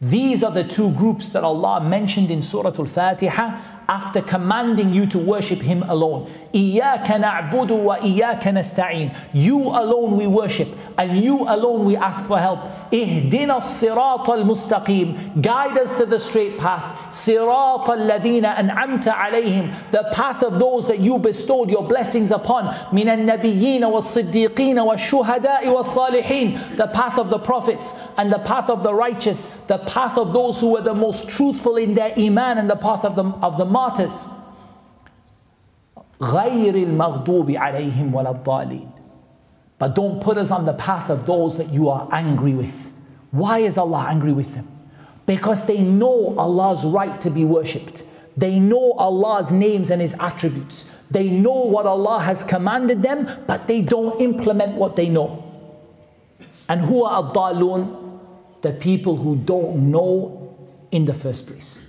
These 0.00 0.42
are 0.42 0.50
the 0.50 0.64
two 0.64 0.92
groups 0.92 1.30
that 1.30 1.44
Allah 1.44 1.80
mentioned 1.80 2.30
in 2.30 2.42
Surah 2.42 2.74
Al 2.78 2.84
Fatiha 2.84 3.83
after 3.88 4.20
commanding 4.20 4.92
you 4.92 5.06
to 5.06 5.18
worship 5.18 5.60
Him 5.60 5.82
alone. 5.84 6.30
إِيَّاكَ 6.54 7.06
نَعْبُدُ 7.06 7.70
وَإِيَّاكَ 7.70 8.42
نَسْتَعِينَ 8.42 9.14
You 9.32 9.58
alone 9.58 10.16
we 10.16 10.26
worship 10.26 10.68
and 10.96 11.22
you 11.22 11.42
alone 11.42 11.84
we 11.84 11.96
ask 11.96 12.24
for 12.26 12.38
help. 12.38 12.60
اِهْدِنَا 12.92 13.56
الصِّرَاطَ 13.56 14.26
الْمُسْتَقِيمِ 14.26 15.42
Guide 15.42 15.78
us 15.78 15.96
to 15.98 16.06
the 16.06 16.18
straight 16.18 16.58
path. 16.58 17.10
صِرَاطَ 17.10 17.86
الَّذِينَ 17.86 18.44
أَنْعَمْتَ 18.44 19.04
عَلَيْهِمْ 19.04 19.90
The 19.90 20.10
path 20.12 20.42
of 20.42 20.58
those 20.58 20.86
that 20.86 21.00
you 21.00 21.18
bestowed 21.18 21.70
your 21.70 21.86
blessings 21.86 22.30
upon. 22.30 22.66
مِنَ 22.92 23.04
وَالصِّدِّيقِينَ 23.84 24.76
وَالشُّهَدَاءِ 24.76 25.64
وَالصَّالِحِينَ 25.64 26.76
The 26.76 26.86
path 26.88 27.18
of 27.18 27.30
the 27.30 27.38
prophets 27.38 27.92
and 28.16 28.32
the 28.32 28.38
path 28.38 28.70
of 28.70 28.82
the 28.82 28.94
righteous. 28.94 29.48
The 29.66 29.78
path 29.78 30.16
of 30.16 30.32
those 30.32 30.60
who 30.60 30.70
were 30.70 30.82
the 30.82 30.94
most 30.94 31.28
truthful 31.28 31.76
in 31.76 31.94
their 31.94 32.12
iman 32.18 32.58
and 32.58 32.70
the 32.70 32.76
path 32.76 33.04
of 33.04 33.16
the, 33.16 33.24
of 33.42 33.58
the 33.58 33.64
martyrs. 33.73 34.27
غير 36.21 36.75
المغضوب 36.75 37.51
عليهم 37.51 38.13
ولا 38.13 38.29
الضالين 38.31 38.89
But 39.79 39.95
don't 39.95 40.19
put 40.21 40.37
us 40.37 40.51
on 40.51 40.65
the 40.65 40.73
path 40.73 41.09
of 41.09 41.25
those 41.25 41.57
that 41.57 41.73
you 41.73 41.87
are 41.89 42.07
angry 42.11 42.53
with. 42.53 42.91
Why 43.31 43.59
is 43.59 43.77
Allah 43.77 44.07
angry 44.09 44.33
with 44.33 44.53
them? 44.53 44.67
Because 45.25 45.67
they 45.67 45.79
know 45.79 46.35
Allah's 46.37 46.83
right 46.83 47.21
to 47.21 47.29
be 47.29 47.45
worshipped. 47.45 48.03
They 48.35 48.59
know 48.59 48.91
Allah's 48.93 49.53
names 49.53 49.89
and 49.89 50.01
His 50.01 50.15
attributes. 50.19 50.85
They 51.09 51.29
know 51.29 51.65
what 51.65 51.85
Allah 51.85 52.19
has 52.19 52.43
commanded 52.43 53.01
them, 53.01 53.27
but 53.47 53.67
they 53.67 53.81
don't 53.81 54.19
implement 54.19 54.73
what 54.73 54.95
they 54.95 55.07
know. 55.07 55.43
And 56.67 56.81
who 56.81 57.03
are 57.03 57.25
ad 57.25 57.87
The 58.61 58.73
people 58.73 59.15
who 59.15 59.37
don't 59.37 59.91
know 59.91 60.57
in 60.91 61.05
the 61.05 61.13
first 61.13 61.47
place. 61.47 61.85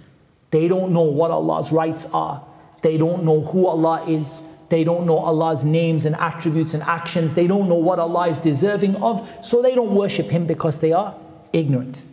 They 0.51 0.67
don't 0.67 0.91
know 0.91 1.03
what 1.03 1.31
Allah's 1.31 1.71
rights 1.71 2.05
are. 2.13 2.43
They 2.81 2.97
don't 2.97 3.23
know 3.23 3.41
who 3.41 3.67
Allah 3.67 4.07
is. 4.07 4.43
They 4.69 4.83
don't 4.83 5.05
know 5.05 5.17
Allah's 5.17 5.63
names 5.65 6.05
and 6.05 6.15
attributes 6.15 6.73
and 6.73 6.83
actions. 6.83 7.33
They 7.33 7.47
don't 7.47 7.69
know 7.69 7.75
what 7.75 7.99
Allah 7.99 8.29
is 8.29 8.39
deserving 8.39 8.95
of. 8.97 9.27
So 9.45 9.61
they 9.61 9.75
don't 9.75 9.93
worship 9.93 10.27
Him 10.27 10.45
because 10.45 10.79
they 10.79 10.91
are 10.91 11.15
ignorant. 11.53 12.03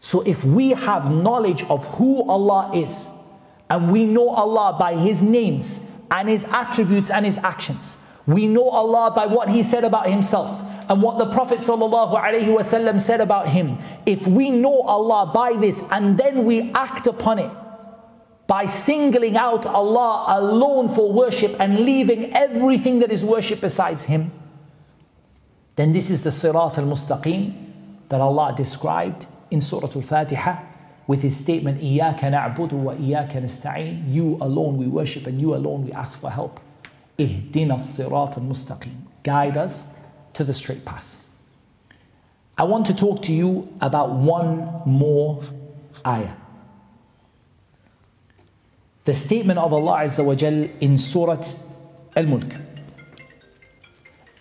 So 0.00 0.22
if 0.22 0.44
we 0.44 0.70
have 0.70 1.10
knowledge 1.12 1.62
of 1.64 1.86
who 1.96 2.28
Allah 2.28 2.72
is, 2.74 3.08
and 3.70 3.90
we 3.90 4.04
know 4.04 4.30
Allah 4.30 4.76
by 4.78 4.96
His 4.96 5.22
names 5.22 5.90
and 6.10 6.28
His 6.28 6.44
attributes 6.44 7.10
and 7.10 7.24
His 7.24 7.38
actions, 7.38 8.04
we 8.26 8.46
know 8.46 8.68
Allah 8.68 9.12
by 9.14 9.26
what 9.26 9.48
He 9.48 9.62
said 9.62 9.84
about 9.84 10.08
Himself 10.08 10.62
and 10.88 11.02
what 11.02 11.18
the 11.18 11.26
Prophet 11.26 11.58
ﷺ 11.58 13.00
said 13.00 13.20
about 13.20 13.48
him, 13.48 13.76
if 14.06 14.26
we 14.26 14.50
know 14.50 14.82
Allah 14.82 15.30
by 15.32 15.54
this 15.54 15.84
and 15.90 16.18
then 16.18 16.44
we 16.44 16.72
act 16.72 17.06
upon 17.06 17.38
it, 17.38 17.50
by 18.52 18.66
singling 18.66 19.36
out 19.36 19.64
Allah 19.64 20.26
alone 20.28 20.88
for 20.88 21.10
worship 21.10 21.56
and 21.58 21.80
leaving 21.80 22.34
everything 22.34 22.98
that 22.98 23.10
is 23.10 23.24
worship 23.24 23.62
besides 23.62 24.04
Him, 24.04 24.30
then 25.76 25.92
this 25.92 26.10
is 26.10 26.22
the 26.22 26.28
Sirat 26.28 26.76
al 26.76 26.84
Mustaqim 26.84 27.54
that 28.10 28.20
Allah 28.20 28.52
described 28.54 29.24
in 29.50 29.62
Surah 29.62 29.88
Al 29.94 30.02
Fatiha 30.02 30.62
with 31.06 31.22
His 31.22 31.34
statement, 31.34 31.80
إِيَّاكَ 31.80 32.20
نَعْبُدُ 32.20 32.72
وَإِيَّاكَ 32.72 33.32
نَسْتَعِينُ 33.32 34.12
You 34.12 34.36
alone 34.40 34.76
we 34.76 34.86
worship 34.86 35.26
and 35.26 35.40
you 35.40 35.54
alone 35.54 35.86
we 35.86 35.92
ask 35.92 36.20
for 36.20 36.30
help. 36.30 36.60
اِهْدِنَا 37.18 37.74
الصِّرَاطَ 37.74 38.34
الْمُسْتَقِيمَ 38.34 38.96
Guide 39.22 39.56
us 39.56 39.96
to 40.33 40.43
the 40.43 40.53
straight 40.53 40.85
path. 40.85 41.17
I 42.57 42.63
want 42.63 42.85
to 42.87 42.93
talk 42.93 43.21
to 43.23 43.33
you 43.33 43.67
about 43.81 44.11
one 44.11 44.81
more 44.85 45.43
ayah. 46.05 46.33
the 49.07 49.13
statement 49.13 49.57
of 49.57 49.71
Allah 49.71 50.03
Azza 50.03 50.23
wa 50.23 50.35
Jal 50.35 50.67
in 50.81 50.97
Surah 50.97 51.41
Al-Mulk. 52.17 52.57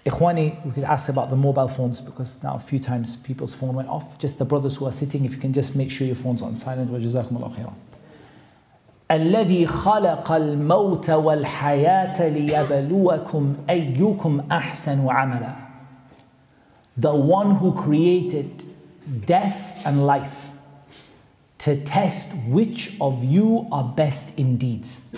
Ikhwani, 0.05 0.65
we 0.65 0.73
could 0.73 0.83
ask 0.83 1.09
about 1.09 1.31
the 1.31 1.37
mobile 1.37 1.69
phones 1.69 2.01
because 2.01 2.43
now 2.43 2.57
a 2.57 2.59
few 2.59 2.81
times 2.81 3.15
people's 3.15 3.55
phone 3.55 3.77
went 3.77 3.89
off. 3.89 4.19
Just 4.19 4.39
the 4.39 4.45
brothers 4.45 4.75
who 4.75 4.87
are 4.87 4.91
sitting, 4.91 5.25
if 5.25 5.35
you 5.35 5.41
can 5.41 5.53
just 5.53 5.77
make 5.77 5.89
sure 5.89 6.05
your 6.05 6.17
phone's 6.17 6.43
on 6.43 6.57
silent. 6.57 6.91
وجزاكم 6.91 7.37
الله 7.37 7.49
خيرا. 7.49 7.73
الذي 9.11 9.67
خلق 9.67 10.33
الموت 10.33 11.11
والحياة 11.11 12.29
ليبلوكم 12.29 13.55
أيكم 13.71 14.41
أحسن 14.51 15.09
عملا. 15.09 15.60
the 17.02 17.16
one 17.16 17.56
who 17.56 17.74
created 17.74 18.64
death 19.26 19.82
and 19.86 20.06
life 20.06 20.52
to 21.58 21.76
test 21.84 22.30
which 22.46 22.94
of 23.02 23.24
you 23.24 23.68
are 23.72 23.84
best 23.84 24.38
in 24.38 24.58
deeds. 24.58 25.10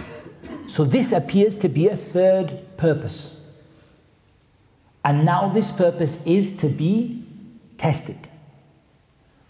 So 0.66 0.86
this 0.86 1.12
appears 1.12 1.58
to 1.58 1.68
be 1.68 1.90
a 1.90 1.98
third 1.98 2.78
purpose. 2.78 3.38
And 5.04 5.26
now 5.26 5.50
this 5.50 5.74
purpose 5.74 6.26
is 6.26 6.52
to 6.58 6.70
be 6.70 7.26
tested. 7.78 8.30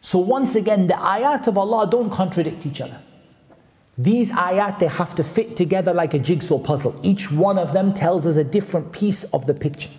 So 0.01 0.17
once 0.17 0.55
again, 0.55 0.87
the 0.87 0.95
ayat 0.95 1.45
of 1.45 1.55
Allah 1.57 1.87
don't 1.87 2.09
contradict 2.09 2.65
each 2.65 2.81
other. 2.81 2.99
These 3.95 4.31
ayat, 4.31 4.79
they 4.79 4.87
have 4.87 5.13
to 5.15 5.23
fit 5.23 5.55
together 5.55 5.93
like 5.93 6.15
a 6.15 6.19
jigsaw 6.19 6.57
puzzle. 6.57 6.99
Each 7.03 7.31
one 7.31 7.59
of 7.59 7.73
them 7.73 7.93
tells 7.93 8.25
us 8.25 8.37
a 8.37 8.43
different 8.43 8.91
piece 8.91 9.23
of 9.25 9.45
the 9.45 9.53
picture. 9.53 9.91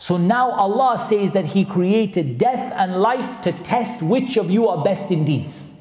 So 0.00 0.16
now 0.16 0.50
Allah 0.52 0.98
says 0.98 1.32
that 1.32 1.44
He 1.44 1.66
created 1.66 2.38
death 2.38 2.72
and 2.74 2.96
life 2.96 3.42
to 3.42 3.52
test 3.52 4.02
which 4.02 4.38
of 4.38 4.50
you 4.50 4.66
are 4.66 4.82
best 4.82 5.10
in 5.10 5.26
deeds. 5.26 5.74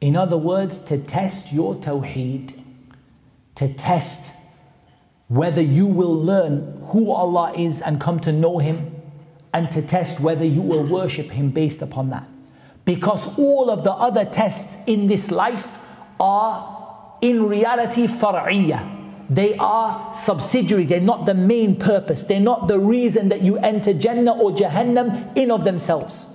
In 0.00 0.16
other 0.16 0.36
words, 0.36 0.80
to 0.80 0.98
test 0.98 1.52
your 1.52 1.76
tawheed, 1.76 2.60
to 3.54 3.72
test 3.72 4.32
whether 5.28 5.62
you 5.62 5.86
will 5.86 6.14
learn 6.14 6.76
who 6.86 7.12
Allah 7.12 7.52
is 7.56 7.80
and 7.80 8.00
come 8.00 8.18
to 8.20 8.32
know 8.32 8.58
Him, 8.58 9.00
and 9.54 9.70
to 9.70 9.80
test 9.80 10.18
whether 10.18 10.44
you 10.44 10.60
will 10.60 10.84
worship 10.84 11.30
Him 11.30 11.50
based 11.50 11.82
upon 11.82 12.10
that. 12.10 12.28
Because 12.84 13.38
all 13.38 13.70
of 13.70 13.84
the 13.84 13.92
other 13.92 14.24
tests 14.24 14.84
in 14.88 15.06
this 15.06 15.30
life 15.30 15.78
are 16.18 17.16
in 17.20 17.46
reality 17.46 18.08
far'iyah 18.08 18.95
They 19.29 19.55
are 19.55 20.13
subsidiary, 20.13 20.85
they're 20.85 20.99
not 20.99 21.25
the 21.25 21.33
main 21.33 21.77
purpose, 21.77 22.23
they're 22.23 22.41
not 22.41 22.67
the 22.67 22.77
reason 22.77 23.29
that 23.29 23.41
you 23.41 23.57
enter 23.57 23.93
Jannah 23.93 24.33
or 24.33 24.51
Jahannam 24.51 25.37
in 25.37 25.51
of 25.51 25.63
themselves. 25.63 26.27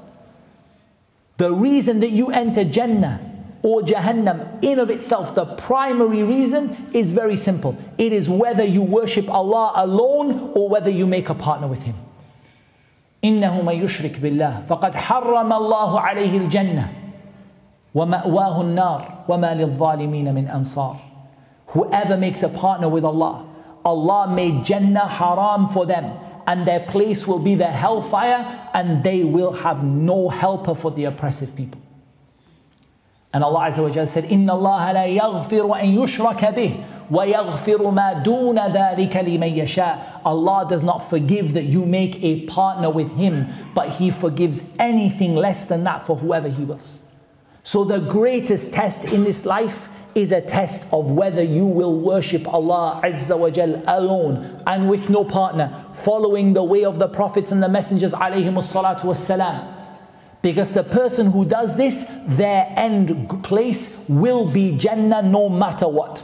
The 1.36 1.52
reason 1.52 2.00
that 2.00 2.10
you 2.10 2.30
enter 2.30 2.64
Jannah 2.64 3.20
or 3.62 3.82
Jahannam 3.82 4.64
in 4.64 4.78
of 4.78 4.88
itself, 4.88 5.34
the 5.34 5.44
primary 5.44 6.22
reason 6.22 6.88
is 6.94 7.10
very 7.10 7.36
simple. 7.36 7.76
It 7.98 8.14
is 8.14 8.30
whether 8.30 8.64
you 8.64 8.80
worship 8.82 9.28
Allah 9.28 9.72
alone 9.76 10.52
or 10.54 10.70
whether 10.70 10.88
you 10.88 11.06
make 11.06 11.28
a 11.28 11.34
partner 11.34 11.66
with 11.66 11.82
Him. 11.82 11.96
إنه 13.24 13.62
من 13.62 13.74
يشرك 13.82 14.20
بالله 14.20 14.66
فقد 14.66 14.94
حرم 14.94 15.52
الله 15.52 16.00
عليه 16.00 16.38
الجنة 16.38 16.92
ومأواه 17.94 18.60
النار 18.60 19.24
وما 19.28 19.54
للظالمين 19.54 20.34
من 20.34 20.48
أنصار 20.48 20.96
Whoever 21.70 22.16
makes 22.16 22.42
a 22.42 22.48
partner 22.48 22.88
with 22.88 23.04
Allah, 23.04 23.46
Allah 23.84 24.28
made 24.28 24.64
Jannah 24.64 25.08
haram 25.08 25.66
for 25.68 25.86
them 25.86 26.18
and 26.46 26.66
their 26.66 26.80
place 26.80 27.26
will 27.26 27.38
be 27.38 27.54
the 27.54 27.66
hellfire 27.66 28.68
and 28.72 29.02
they 29.02 29.24
will 29.24 29.52
have 29.52 29.84
no 29.84 30.28
helper 30.28 30.74
for 30.74 30.90
the 30.90 31.04
oppressive 31.04 31.54
people. 31.56 31.80
And 33.32 33.44
Allah 33.44 33.68
Azza 33.68 33.82
wa 33.82 33.90
Jalla 33.90 34.08
said, 34.08 34.24
إِنَّ 34.24 34.46
اللَّهَ 34.46 34.94
لَا 34.94 35.20
يَغْفِرُ 35.20 35.80
أَن 35.82 35.94
يُشْرَكَ 35.94 36.54
بِهِ 36.54 36.84
وَيَغْفِرُ 37.10 37.92
مَا 37.92 38.22
دُونَ 38.24 38.56
ذَلِكَ 38.56 39.12
لِمَن 39.12 39.56
يَشَاءُ 39.56 40.22
Allah 40.24 40.66
does 40.66 40.82
not 40.82 40.98
forgive 41.10 41.52
that 41.52 41.64
you 41.64 41.84
make 41.84 42.22
a 42.24 42.46
partner 42.46 42.88
with 42.88 43.14
Him, 43.16 43.48
but 43.74 43.90
He 43.90 44.10
forgives 44.10 44.72
anything 44.78 45.34
less 45.34 45.66
than 45.66 45.84
that 45.84 46.06
for 46.06 46.16
whoever 46.16 46.48
He 46.48 46.64
wills. 46.64 47.04
So 47.62 47.84
the 47.84 47.98
greatest 47.98 48.72
test 48.72 49.04
in 49.04 49.24
this 49.24 49.44
life 49.44 49.90
is 50.15 50.31
a 50.31 50.41
test 50.41 50.91
of 50.93 51.11
whether 51.11 51.41
you 51.41 51.65
will 51.65 51.99
worship 51.99 52.47
Allah 52.47 53.01
Azza 53.03 53.37
wa 53.37 53.49
Jal 53.49 53.81
alone 53.87 54.61
and 54.67 54.89
with 54.89 55.09
no 55.09 55.23
partner, 55.23 55.85
following 55.93 56.53
the 56.53 56.63
way 56.63 56.83
of 56.83 56.99
the 56.99 57.07
prophets 57.07 57.51
and 57.51 57.61
the 57.61 57.69
messengers 57.69 58.13
alayhi 58.13 58.51
salatu 58.51 59.03
wassalam. 59.03 59.77
Because 60.41 60.73
the 60.73 60.83
person 60.83 61.31
who 61.31 61.45
does 61.45 61.77
this, 61.77 62.05
their 62.27 62.73
end 62.75 63.43
place 63.43 63.99
will 64.07 64.51
be 64.51 64.75
Jannah 64.75 65.21
no 65.21 65.49
matter 65.49 65.87
what. 65.87 66.23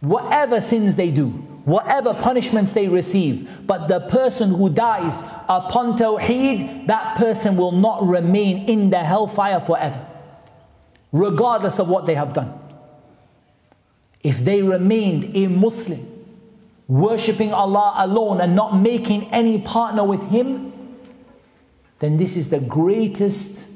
Whatever 0.00 0.62
sins 0.62 0.96
they 0.96 1.10
do, 1.10 1.28
whatever 1.66 2.14
punishments 2.14 2.72
they 2.72 2.88
receive, 2.88 3.66
but 3.66 3.86
the 3.86 4.00
person 4.00 4.54
who 4.54 4.70
dies 4.70 5.22
upon 5.46 5.98
Tawheed, 5.98 6.86
that 6.86 7.16
person 7.18 7.56
will 7.58 7.72
not 7.72 8.02
remain 8.06 8.66
in 8.66 8.88
the 8.88 9.00
hellfire 9.00 9.60
forever, 9.60 10.06
regardless 11.12 11.78
of 11.78 11.88
what 11.88 12.06
they 12.06 12.14
have 12.14 12.32
done. 12.32 12.52
If 14.22 14.38
they 14.38 14.62
remained 14.62 15.34
a 15.34 15.48
Muslim, 15.48 16.06
worshipping 16.88 17.54
Allah 17.54 17.94
alone 17.98 18.40
and 18.40 18.54
not 18.54 18.78
making 18.78 19.30
any 19.32 19.60
partner 19.60 20.04
with 20.04 20.22
Him, 20.30 20.72
then 22.00 22.16
this 22.16 22.36
is 22.36 22.50
the 22.50 22.60
greatest, 22.60 23.68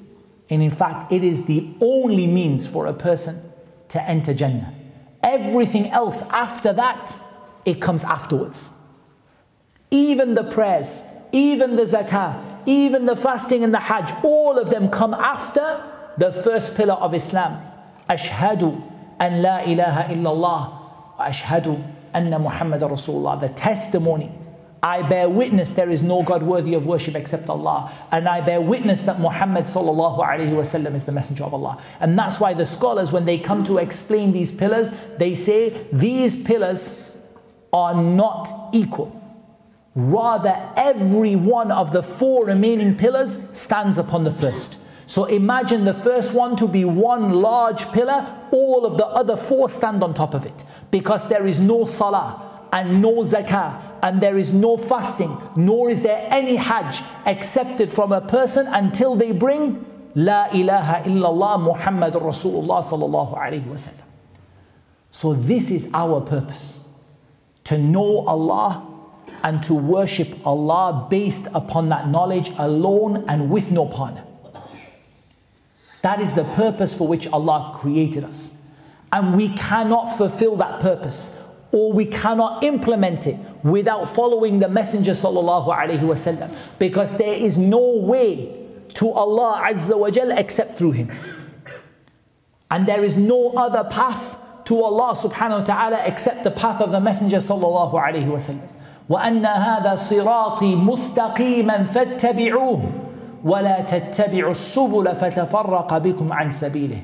and 0.51 0.63
in 0.63 0.71
fact, 0.71 1.13
it 1.13 1.23
is 1.25 1.47
the 1.47 1.69
only 1.81 2.27
means 2.27 2.67
for 2.67 2.87
a 2.87 2.93
person 2.93 3.41
to 3.89 4.03
enter 4.03 4.35
Jannah. 4.35 4.75
Everything 5.23 5.89
else 5.89 6.23
after 6.31 6.73
that, 6.73 7.21
it 7.65 7.81
comes 7.81 8.05
afterwards. 8.05 8.71
Even 9.91 10.35
the 10.35 10.45
prayers, 10.45 11.03
even 11.33 11.77
the 11.77 11.85
zakah, 11.85 12.63
even 12.67 13.07
the 13.07 13.17
fasting 13.17 13.65
and 13.65 13.73
the 13.73 13.81
hajj, 13.81 14.13
all 14.23 14.59
of 14.59 14.71
them 14.71 14.89
come 14.91 15.15
after 15.15 15.83
the 16.19 16.33
first 16.33 16.77
pillar 16.77 16.95
of 16.95 17.15
Islam. 17.15 17.61
Ashhadu 18.09 18.83
an 19.19 19.43
la 19.43 19.61
ilaha 19.63 20.13
illallah 20.15 20.81
ashhadu 21.19 21.83
anna 22.13 22.39
Muhammad 22.39 22.83
Rasulullah. 22.83 23.41
The 23.41 23.49
testimony 23.51 24.31
I 24.85 25.01
bear 25.01 25.31
witness 25.31 25.71
there 25.71 25.89
is 25.89 26.03
no 26.03 26.23
God 26.23 26.43
worthy 26.43 26.75
of 26.75 26.85
worship 26.85 27.15
except 27.15 27.49
Allah. 27.49 27.91
And 28.13 28.29
I 28.29 28.43
bear 28.43 28.61
witness 28.61 29.01
that 29.03 29.19
Muhammad 29.19 29.65
sallallahu 29.65 30.19
alayhi 30.19 30.53
wasallam 30.53 30.95
is 30.95 31.05
the 31.05 31.13
messenger 31.13 31.43
of 31.45 31.55
Allah. 31.55 31.83
And 32.01 32.19
that's 32.19 32.39
why 32.39 32.53
the 32.53 32.67
scholars, 32.67 33.11
when 33.11 33.25
they 33.25 33.39
come 33.39 33.65
to 33.65 33.79
explain 33.79 34.33
these 34.33 34.53
pillars, 34.53 34.91
they 35.17 35.35
say 35.35 35.87
these 35.91 36.45
pillars 36.45 37.11
are 37.73 37.95
not 37.95 38.47
equal. 38.75 39.19
Rather, 39.95 40.55
every 40.77 41.35
one 41.35 41.73
of 41.73 41.93
the 41.93 42.03
four 42.03 42.45
remaining 42.45 42.95
pillars 42.95 43.49
stands 43.59 43.97
upon 43.97 44.25
the 44.25 44.31
first. 44.31 44.79
So 45.07 45.27
imagine 45.27 45.85
the 45.85 45.95
first 45.95 46.33
one 46.35 46.57
to 46.57 46.67
be 46.67 46.85
one 46.85 47.31
large 47.31 47.91
pillar, 47.93 48.27
all 48.51 48.87
of 48.87 48.97
the 48.97 49.07
other 49.07 49.37
four 49.37 49.69
stand 49.69 50.03
on 50.03 50.15
top 50.15 50.35
of 50.35 50.47
it. 50.47 50.65
Because 50.91 51.29
there 51.29 51.47
is 51.47 51.61
no 51.61 51.85
salah 51.85 52.69
and 52.73 53.03
no 53.03 53.17
zakah 53.23 53.81
and 54.03 54.21
there 54.21 54.37
is 54.37 54.53
no 54.53 54.77
fasting, 54.77 55.37
nor 55.57 55.91
is 55.91 56.03
there 56.03 56.27
any 56.31 56.57
hajj 56.57 57.03
accepted 57.25 57.91
from 57.91 58.13
a 58.13 58.21
person 58.21 58.67
until 58.67 59.15
they 59.15 59.33
bring 59.33 59.85
La 60.15 60.49
ilaha 60.53 61.03
illallah 61.09 61.75
Muhammadur 61.75 62.23
Rasulullah 62.23 62.85
sallallahu 62.85 63.37
alayhi 63.37 63.65
wasallam. 63.65 64.05
So 65.11 65.33
this 65.33 65.71
is 65.71 65.91
our 65.95 66.21
purpose. 66.21 66.85
To 67.65 67.79
know 67.79 68.27
Allah 68.27 68.87
and 69.43 69.63
to 69.65 69.75
worship 69.75 70.47
Allah 70.47 71.07
based 71.11 71.47
upon 71.55 71.89
that 71.89 72.09
knowledge 72.09 72.51
alone 72.59 73.25
and 73.29 73.51
with 73.51 73.71
no 73.71 73.87
partner. 73.87 74.25
That 76.04 76.20
is 76.22 76.34
the 76.34 76.46
purpose 76.46 76.96
for 76.96 77.08
which 77.08 77.28
Allah 77.28 77.76
created 77.76 78.24
us. 78.24 78.58
And 79.12 79.36
we 79.36 79.50
cannot 79.56 80.18
fulfill 80.18 80.56
that 80.58 80.80
purpose 80.80 81.36
or 81.72 81.94
we 81.94 82.06
cannot 82.06 82.64
implement 82.64 83.28
it 83.28 83.38
without 83.64 84.06
following 84.10 84.60
the 84.60 84.70
Messenger 84.70 85.12
sallallahu 85.12 85.68
alaihi 85.68 86.00
wasallam 86.00 86.52
because 86.80 87.18
there 87.18 87.34
is 87.34 87.58
no 87.58 87.98
way 87.98 88.56
to 88.96 89.12
Allah 89.12 89.62
Azza 89.66 89.98
wa 89.98 90.10
Jal 90.10 90.32
except 90.32 90.78
through 90.78 90.92
him. 90.92 91.12
And 92.72 92.88
there 92.88 93.04
is 93.04 93.18
no 93.18 93.52
other 93.52 93.84
path 93.84 94.38
to 94.66 94.84
Allah 94.84 95.16
subhanahu 95.16 95.60
wa 95.60 95.64
ta'ala 95.64 96.02
except 96.06 96.44
the 96.44 96.52
path 96.52 96.82
of 96.82 96.92
the 96.92 97.00
Messenger 97.00 97.38
sallallahu 97.38 97.94
alaihi 97.94 98.28
wasallam. 98.28 98.68
وأن 99.10 99.44
هذا 99.46 99.96
صراطي 99.96 100.76
مستقيما 100.76 101.84
فاتبعوه 101.84 103.03
ولا 103.44 103.82
تتبعوا 103.82 104.52
السبل 104.52 105.16
فتفرق 105.16 105.98
بكم 105.98 106.34
عن 106.34 106.50
سبيله. 106.50 107.02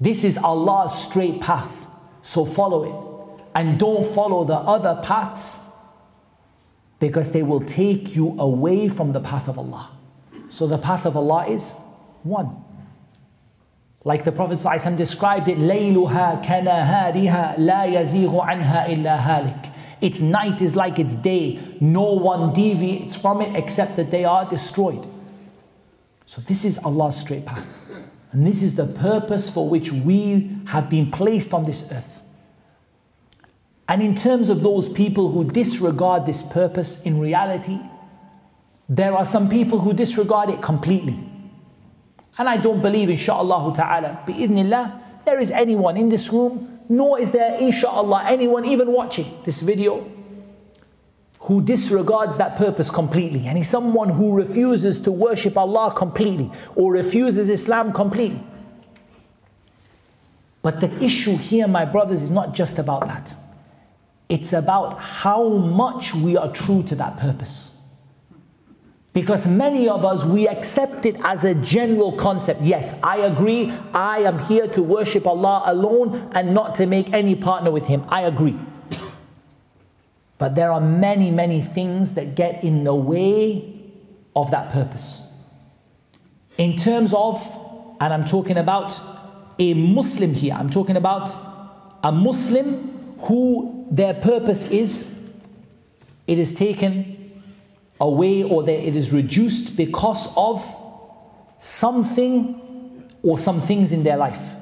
This 0.00 0.24
is 0.24 0.38
Allah's 0.38 0.94
straight 0.94 1.40
path, 1.40 1.86
so 2.22 2.44
follow 2.44 2.84
it 2.84 3.10
and 3.54 3.78
don't 3.78 4.06
follow 4.06 4.44
the 4.44 4.56
other 4.56 5.00
paths 5.02 5.68
because 6.98 7.32
they 7.32 7.42
will 7.42 7.60
take 7.60 8.14
you 8.14 8.36
away 8.38 8.88
from 8.88 9.12
the 9.12 9.20
path 9.20 9.48
of 9.48 9.58
Allah. 9.58 9.90
So 10.48 10.66
the 10.66 10.78
path 10.78 11.06
of 11.06 11.16
Allah 11.16 11.46
is 11.46 11.74
one. 12.22 12.64
Like 14.04 14.24
the 14.24 14.32
Prophet 14.32 14.58
ﷺ 14.58 14.96
described 14.96 15.48
it, 15.48 15.58
لَيْلُهَا 15.58 16.42
كَنَهَارِهَا 16.42 17.58
لَا 17.58 17.84
يَزِيغُ 17.84 18.32
عَنْهَا 18.32 18.88
إِلَّا 18.88 19.18
هَالِكٌ 19.18 19.70
its 20.01 20.21
night 20.21 20.61
is 20.61 20.75
like 20.75 20.99
its 20.99 21.15
day. 21.15 21.59
No 21.79 22.13
one 22.13 22.53
deviates 22.53 23.15
from 23.15 23.41
it 23.41 23.55
except 23.55 23.95
that 23.95 24.11
they 24.11 24.25
are 24.25 24.47
destroyed. 24.47 25.07
So 26.25 26.41
this 26.41 26.65
is 26.65 26.77
Allah's 26.79 27.17
straight 27.17 27.45
path. 27.45 27.79
And 28.31 28.45
this 28.45 28.61
is 28.61 28.75
the 28.75 28.85
purpose 28.85 29.49
for 29.49 29.69
which 29.69 29.91
we 29.91 30.57
have 30.67 30.89
been 30.89 31.09
placed 31.09 31.53
on 31.53 31.65
this 31.65 31.89
earth. 31.91 32.21
And 33.87 34.01
in 34.01 34.15
terms 34.15 34.49
of 34.49 34.61
those 34.61 34.89
people 34.89 35.31
who 35.31 35.43
disregard 35.45 36.25
this 36.25 36.41
purpose, 36.41 37.01
in 37.03 37.19
reality, 37.19 37.79
there 38.89 39.15
are 39.15 39.25
some 39.25 39.47
people 39.47 39.79
who 39.79 39.93
disregard 39.93 40.49
it 40.49 40.61
completely. 40.61 41.17
And 42.37 42.49
I 42.49 42.57
don't 42.57 42.81
believe, 42.81 43.09
inshaAllah 43.09 43.73
ta'ala, 43.73 44.23
bi'idhnillah, 44.27 45.01
there 45.23 45.39
is 45.39 45.51
anyone 45.51 45.95
in 45.95 46.09
this 46.09 46.31
room, 46.33 46.74
nor 46.89 47.19
is 47.19 47.31
there, 47.31 47.57
inshaAllah, 47.59 48.25
anyone 48.25 48.65
even 48.65 48.91
watching 48.91 49.25
this 49.43 49.61
video 49.61 50.09
who 51.41 51.61
disregards 51.61 52.37
that 52.37 52.55
purpose 52.55 52.89
completely. 52.89 53.47
And 53.47 53.57
he's 53.57 53.69
someone 53.69 54.09
who 54.09 54.33
refuses 54.33 54.99
to 55.01 55.11
worship 55.11 55.57
Allah 55.57 55.93
completely 55.95 56.51
or 56.75 56.93
refuses 56.93 57.49
Islam 57.49 57.93
completely. 57.93 58.43
But 60.63 60.81
the 60.81 61.03
issue 61.03 61.37
here, 61.37 61.67
my 61.67 61.85
brothers, 61.85 62.23
is 62.23 62.31
not 62.31 62.55
just 62.55 62.79
about 62.79 63.05
that. 63.05 63.35
It's 64.27 64.53
about 64.53 64.99
how 64.99 65.49
much 65.49 66.15
we 66.15 66.35
are 66.35 66.51
true 66.51 66.81
to 66.83 66.95
that 66.95 67.17
purpose. 67.17 67.74
Because 69.15 69.47
many 69.47 69.87
of 69.89 70.05
us, 70.05 70.23
we 70.25 70.47
accept 70.47 71.05
it 71.05 71.15
as 71.23 71.43
a 71.45 71.55
general 71.55 72.11
concept. 72.11 72.61
Yes, 72.61 73.01
I 73.01 73.17
agree. 73.19 73.71
I 73.93 74.19
am 74.19 74.37
here 74.37 74.67
to 74.67 74.83
worship 74.83 75.25
Allah 75.25 75.63
alone 75.65 76.29
and 76.33 76.53
not 76.53 76.75
to 76.75 76.85
make 76.85 77.11
any 77.13 77.33
partner 77.33 77.71
with 77.71 77.87
Him. 77.87 78.03
I 78.09 78.21
agree. 78.21 78.59
But 80.37 80.53
there 80.53 80.71
are 80.71 80.81
many, 80.81 81.31
many 81.31 81.61
things 81.61 82.13
that 82.15 82.35
get 82.35 82.63
in 82.63 82.83
the 82.83 82.93
way 82.93 83.73
of 84.35 84.51
that 84.51 84.69
purpose. 84.69 85.21
in 86.57 86.75
terms 86.75 87.13
of, 87.13 87.41
and 87.99 88.13
I'm 88.13 88.25
talking 88.25 88.57
about 88.57 88.99
a 89.59 89.73
Muslim 89.73 90.33
here, 90.33 90.53
I'm 90.53 90.69
talking 90.69 90.97
about 90.97 91.29
a 92.03 92.11
Muslim 92.11 93.15
who 93.21 93.85
their 93.91 94.13
purpose 94.13 94.69
is, 94.69 95.19
it 96.27 96.39
is 96.39 96.53
taken 96.53 97.24
away 98.00 98.42
or 98.42 98.62
that 98.62 98.86
it 98.88 98.96
is 98.96 99.12
reduced 99.12 99.76
because 99.76 100.28
of 100.36 100.64
something 101.58 102.60
or 103.22 103.38
some 103.38 103.60
things 103.60 103.92
in 103.92 104.02
their 104.02 104.16
life. 104.16 104.54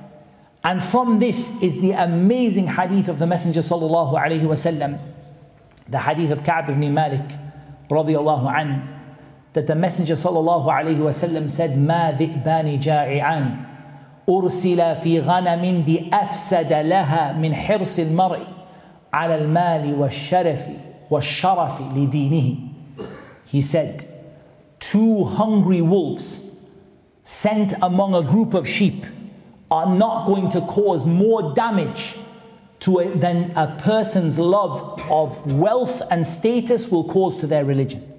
And 0.64 0.82
from 0.82 1.20
this 1.20 1.62
is 1.62 1.80
the 1.80 1.92
amazing 1.92 2.66
hadith 2.66 3.08
of 3.08 3.18
the 3.20 3.26
Messenger 3.26 3.60
sallallahu 3.60 4.14
alaihi 4.14 4.42
wasallam, 4.42 4.98
the 5.88 5.98
hadith 5.98 6.32
of 6.32 6.42
Ka'b 6.42 6.68
ibn 6.70 6.92
Malik 6.92 7.22
radiallahu 7.88 8.52
an, 8.52 8.96
that 9.52 9.68
the 9.68 9.74
Messenger 9.76 10.14
sallallahu 10.14 10.66
alaihi 10.66 10.98
wasallam 10.98 11.48
said, 11.48 11.78
"Ma 11.78 12.12
ذئبان 12.12 12.78
جائعان 12.80 13.64
أرسل 14.28 14.96
في 14.96 15.20
غنم 15.20 15.82
بأفسد 15.86 16.72
لها 16.72 17.32
من 17.32 17.54
حرص 17.54 17.98
المرء 17.98 18.46
على 19.12 19.34
المال 19.34 19.94
والشرف 19.94 20.66
والشرف 21.10 21.80
لدينه." 21.80 22.71
He 23.53 23.61
said, 23.61 24.03
two 24.79 25.25
hungry 25.25 25.79
wolves 25.79 26.41
sent 27.21 27.71
among 27.83 28.15
a 28.15 28.23
group 28.23 28.55
of 28.55 28.67
sheep 28.67 29.05
are 29.69 29.95
not 29.95 30.25
going 30.25 30.49
to 30.49 30.61
cause 30.61 31.05
more 31.05 31.53
damage 31.53 32.15
to 32.79 32.97
a, 32.97 33.15
than 33.15 33.51
a 33.55 33.79
person's 33.79 34.39
love 34.39 34.99
of 35.07 35.53
wealth 35.53 36.01
and 36.09 36.25
status 36.25 36.89
will 36.89 37.03
cause 37.03 37.37
to 37.37 37.45
their 37.45 37.63
religion. 37.63 38.11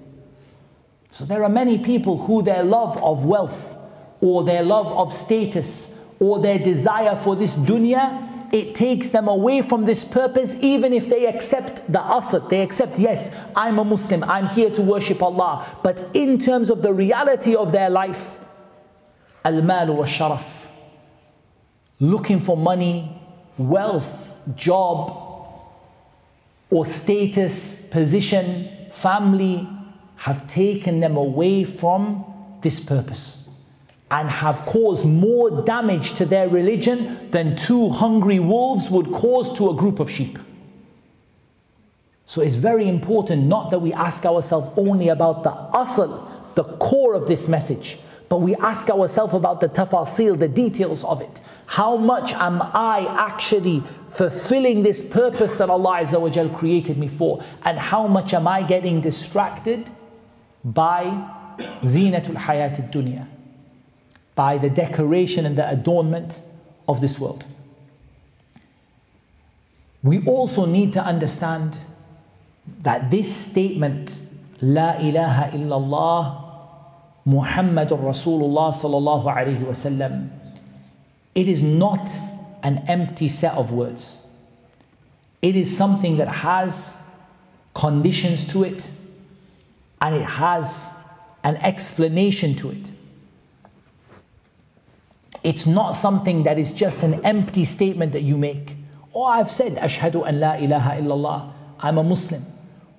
So 1.11 1.25
there 1.25 1.43
are 1.43 1.49
many 1.49 1.79
people 1.79 2.17
who 2.17 2.41
their 2.41 2.63
love 2.63 2.95
of 3.03 3.25
wealth 3.25 3.77
or 4.21 4.45
their 4.45 4.63
love 4.63 4.87
of 4.87 5.11
status 5.11 5.93
or 6.17 6.39
their 6.39 6.59
desire 6.59 7.17
for 7.17 7.35
this 7.35 7.57
dunya 7.57 8.34
it 8.51 8.75
takes 8.75 9.09
them 9.09 9.27
away 9.27 9.61
from 9.61 9.85
this 9.85 10.03
purpose 10.03 10.61
even 10.61 10.93
if 10.93 11.09
they 11.09 11.27
accept 11.27 11.85
the 11.91 11.99
asl. 11.99 12.47
They 12.49 12.61
accept 12.61 12.99
yes 12.99 13.35
i'm 13.55 13.79
a 13.79 13.83
muslim 13.83 14.23
i'm 14.23 14.47
here 14.47 14.69
to 14.71 14.81
worship 14.81 15.21
allah. 15.21 15.65
But 15.83 16.09
in 16.13 16.37
terms 16.37 16.69
of 16.69 16.81
the 16.81 16.93
reality 16.93 17.55
of 17.55 17.71
their 17.71 17.89
life 17.89 18.39
al-mal 19.43 19.95
wa 19.95 20.05
sharaf. 20.05 20.67
Looking 21.99 22.39
for 22.39 22.57
money, 22.57 23.09
wealth, 23.57 24.33
job, 24.55 25.21
or 26.69 26.85
status, 26.85 27.75
position, 27.89 28.69
family 28.91 29.67
have 30.17 30.47
taken 30.47 30.99
them 30.99 31.15
away 31.15 31.63
from 31.63 32.25
this 32.61 32.79
purpose 32.79 33.44
and 34.11 34.29
have 34.29 34.59
caused 34.65 35.05
more 35.05 35.63
damage 35.63 36.13
to 36.13 36.25
their 36.25 36.47
religion 36.47 37.29
than 37.31 37.55
two 37.55 37.89
hungry 37.89 38.39
wolves 38.39 38.89
would 38.89 39.11
cause 39.11 39.55
to 39.57 39.69
a 39.69 39.73
group 39.73 39.99
of 39.99 40.09
sheep. 40.09 40.37
So 42.25 42.41
it's 42.41 42.55
very 42.55 42.87
important 42.87 43.45
not 43.45 43.71
that 43.71 43.79
we 43.79 43.93
ask 43.93 44.25
ourselves 44.25 44.77
only 44.77 45.09
about 45.09 45.43
the 45.43 45.51
asl, 45.51 46.27
the 46.55 46.63
core 46.63 47.13
of 47.13 47.27
this 47.27 47.47
message, 47.47 47.99
but 48.29 48.37
we 48.37 48.55
ask 48.55 48.89
ourselves 48.89 49.33
about 49.33 49.59
the 49.61 49.69
tafasil, 49.69 50.37
the 50.39 50.47
details 50.47 51.03
of 51.03 51.21
it. 51.21 51.41
How 51.67 51.97
much 51.97 52.33
am 52.33 52.61
I 52.61 53.07
actually 53.17 53.83
fulfilling 54.09 54.83
this 54.83 55.07
purpose 55.07 55.55
that 55.55 55.69
Allah 55.69 56.05
created 56.53 56.97
me 56.97 57.07
for? 57.07 57.43
And 57.63 57.79
how 57.79 58.07
much 58.07 58.33
am 58.33 58.47
I 58.47 58.61
getting 58.63 59.01
distracted 59.01 59.89
by 60.63 61.05
zinatul 61.83 62.35
hayat 62.35 62.91
dunya, 62.91 63.27
by 64.35 64.57
the 64.57 64.69
decoration 64.69 65.45
and 65.45 65.57
the 65.57 65.67
adornment 65.69 66.41
of 66.87 67.01
this 67.01 67.19
world? 67.19 67.45
We 70.03 70.23
also 70.27 70.65
need 70.65 70.93
to 70.93 71.03
understand 71.03 71.77
that 72.81 73.09
this 73.09 73.33
statement, 73.33 74.21
La 74.61 74.97
ilaha 74.99 75.51
illallah 75.57 76.41
Muhammadur 77.27 77.99
Rasulullah 77.99 78.69
sallallahu 78.69 79.25
alayhi 79.25 79.57
wasallam, 79.57 80.29
it 81.33 81.47
is 81.47 81.63
not 81.63 82.09
an 82.61 82.83
empty 82.87 83.27
set 83.27 83.55
of 83.55 83.71
words. 83.71 84.17
It 85.41 85.55
is 85.55 85.75
something 85.75 86.17
that 86.17 86.27
has 86.27 87.03
conditions 87.73 88.45
to 88.53 88.63
it 88.63 88.91
and 90.01 90.15
it 90.15 90.23
has 90.23 90.91
an 91.43 91.57
explanation 91.57 92.55
to 92.55 92.71
it. 92.71 92.91
It's 95.45 95.67
not 95.67 95.91
something 95.91 96.41
that 96.43 96.57
is 96.57 96.73
just 96.73 97.03
an 97.03 97.23
empty 97.23 97.65
statement 97.65 98.13
that 98.13 98.23
you 98.23 98.35
make. 98.35 98.75
Or 99.13 99.27
oh, 99.27 99.31
I've 99.31 99.51
said, 99.51 99.75
Ashhadu 99.75 100.27
an 100.27 100.39
la 100.39 100.53
ilaha 100.53 100.99
illallah, 100.99 101.53
I'm 101.81 101.99
a 101.99 102.03
Muslim. 102.03 102.43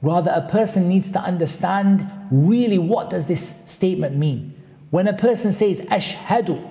Rather, 0.00 0.30
a 0.30 0.42
person 0.42 0.88
needs 0.88 1.10
to 1.10 1.18
understand 1.18 2.08
really 2.30 2.78
what 2.78 3.10
does 3.10 3.26
this 3.26 3.64
statement 3.68 4.16
mean. 4.16 4.54
When 4.90 5.08
a 5.08 5.12
person 5.12 5.50
says, 5.50 5.80
Ashhadu 5.90 6.62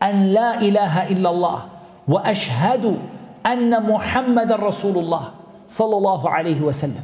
an 0.00 0.32
la 0.32 0.60
ilaha 0.60 1.14
illallah, 1.14 1.70
wa 2.06 2.22
ashhadu 2.22 3.06
anna 3.44 3.82
Muhammadan 3.82 4.58
Rasulullah, 4.60 5.34
sallallahu 5.66 6.24
alayhi 6.24 6.60
wasallam. 6.60 7.02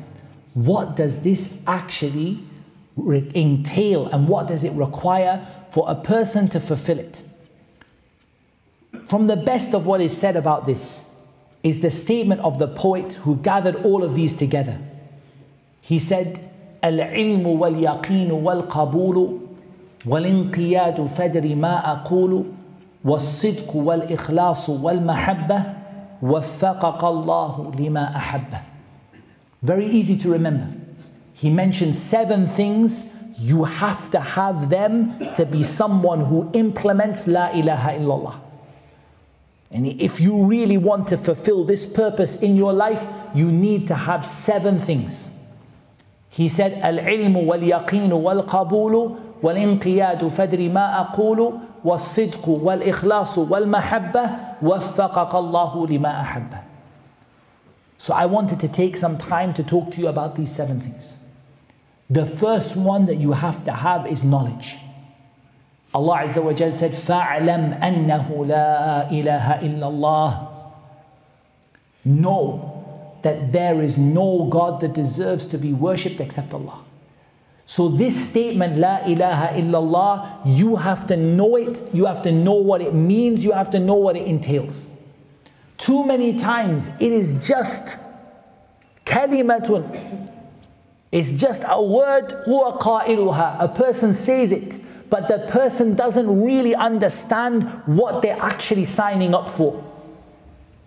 What 0.55 0.97
does 0.97 1.23
this 1.23 1.63
actually 1.67 2.43
entail 2.97 4.07
and 4.07 4.29
what 4.29 4.47
does 4.47 4.65
it 4.65 4.73
require 4.73 5.47
for 5.69 5.85
a 5.91 5.95
person 5.95 6.49
to 6.49 6.59
fulfill 6.59 6.99
it? 6.99 7.23
From 9.06 9.28
the 9.28 9.36
best 9.36 9.74
of 9.74 9.86
what 9.86 10.02
is 10.02 10.16
said 10.16 10.36
about 10.36 10.66
this 10.66 11.10
is 11.64 11.82
the 11.82 11.90
statement 11.92 12.42
of 12.42 12.58
the 12.58 12.68
poet 12.68 13.14
who 13.14 13.36
gathered 13.38 13.76
all 13.86 14.04
of 14.04 14.16
these 14.16 14.36
together. 14.36 14.80
He 15.82 16.00
said, 16.00 16.40
العلم 16.84 17.46
واليقين 17.46 18.32
والقبول 18.32 19.40
والانقياد 20.06 21.06
فدر 21.06 21.56
ما 21.56 21.92
أقول 21.92 22.46
والصدق 23.06 23.76
والإخلاص 23.76 24.70
والمحبة 24.70 25.64
وفقك 26.22 27.04
الله 27.04 27.72
لما 27.80 28.16
أحبه 28.16 28.62
Very 29.62 29.88
easy 29.88 30.16
to 30.16 30.30
remember. 30.32 30.68
He 31.34 31.50
mentioned 31.50 31.96
seven 31.96 32.48
things. 32.48 33.14
You 33.38 33.66
have 33.66 34.10
to 34.12 34.20
have 34.20 34.70
them 34.70 35.20
to 35.36 35.46
be 35.46 35.64
someone 35.64 36.22
who 36.22 36.50
implements 36.54 37.28
La 37.28 37.50
ilaha 37.52 37.92
illallah. 37.92 38.36
And 39.74 39.86
if 39.86 40.20
you 40.20 40.46
really 40.46 40.78
want 40.78 41.08
to 41.10 41.18
fulfill 41.18 41.64
this 41.64 41.86
purpose 41.86 42.42
in 42.42 42.56
your 42.56 42.74
life, 42.74 43.08
you 43.36 43.52
need 43.52 43.88
to 43.88 43.96
have 43.96 44.26
seven 44.26 44.80
things. 44.80 45.36
He 46.30 46.50
said, 46.50 46.82
العلم 46.84 47.36
واليقين 47.36 48.14
والقبول 48.14 49.16
والانقياد 49.44 50.28
فدر 50.28 50.70
ما 50.70 51.00
أقول 51.00 51.60
والصدق 51.86 52.50
والإخلاص 52.50 53.38
والمحبة 53.38 54.30
وفقك 54.62 55.36
الله 55.36 55.88
لما 55.88 56.22
أحبه 56.22 56.60
So 57.98 58.14
I 58.14 58.26
wanted 58.26 58.62
to 58.62 58.68
take 58.70 58.96
some 58.96 59.18
time 59.18 59.54
to 59.56 59.64
talk 59.64 59.92
to 59.92 60.00
you 60.00 60.08
about 60.08 60.36
these 60.36 60.56
seven 60.56 60.80
things. 60.80 61.20
The 62.10 62.26
first 62.26 62.78
one 62.78 63.06
that 63.08 63.18
you 63.18 63.34
have 63.34 63.66
to 63.66 63.72
have 63.74 64.08
is 64.08 64.24
knowledge. 64.24 64.78
Allah 65.94 66.20
Azza 66.24 66.44
wa 66.44 66.54
Jal 66.54 66.72
said, 66.72 66.92
فَاعْلَمْ 66.92 67.82
أَنَّهُ 67.82 68.30
لَا 68.30 69.10
إِلَهَ 69.10 69.62
إِلَّا 69.62 69.80
اللَّهِ 69.80 70.48
Know 72.06 73.18
that 73.24 73.52
there 73.52 73.82
is 73.82 73.98
no 73.98 74.46
God 74.46 74.80
that 74.82 74.94
deserves 74.94 75.46
to 75.48 75.58
be 75.58 75.74
worshipped 75.74 76.22
except 76.22 76.54
Allah. 76.54 76.84
So 77.66 77.88
this 77.88 78.30
statement, 78.30 78.78
La 78.80 79.06
ilaha 79.06 79.54
illallah, 79.54 80.42
you 80.44 80.78
have 80.78 81.06
to 81.06 81.16
know 81.16 81.56
it, 81.56 81.84
you 81.94 82.06
have 82.06 82.22
to 82.24 82.32
know 82.32 82.54
what 82.54 82.82
it 82.82 82.96
means, 82.96 83.46
you 83.46 83.52
have 83.52 83.70
to 83.72 83.80
know 83.80 83.94
what 83.94 84.16
it 84.16 84.26
entails. 84.28 84.90
Too 85.78 86.04
many 86.04 86.36
times 86.38 86.90
it 87.00 87.12
is 87.12 87.48
just 87.48 87.98
kalimatun. 89.06 90.30
It's 91.12 91.34
just 91.34 91.64
a 91.68 91.80
word, 91.82 92.44
huwa 92.48 92.80
qailuha. 92.80 93.58
A 93.60 93.68
person 93.68 94.16
says 94.16 94.52
it, 94.52 94.80
but 95.15 95.29
the 95.29 95.39
person 95.47 95.95
doesn't 95.95 96.43
really 96.43 96.75
understand 96.75 97.63
what 97.87 98.21
they're 98.21 98.43
actually 98.43 98.85
signing 98.85 99.33
up 99.33 99.49
for. 99.49 99.81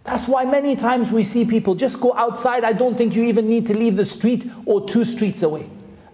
That's 0.03 0.27
why 0.27 0.43
many 0.43 0.75
times 0.75 1.13
we 1.13 1.23
see 1.23 1.45
people 1.45 1.75
just 1.75 2.01
go 2.01 2.13
outside. 2.13 2.65
I 2.65 2.73
don't 2.73 2.97
think 2.97 3.15
you 3.15 3.23
even 3.23 3.47
need 3.47 3.67
to 3.67 3.73
leave 3.73 3.95
the 3.95 4.03
street 4.03 4.51
or 4.65 4.85
two 4.85 5.05
streets 5.05 5.43
away 5.43 5.69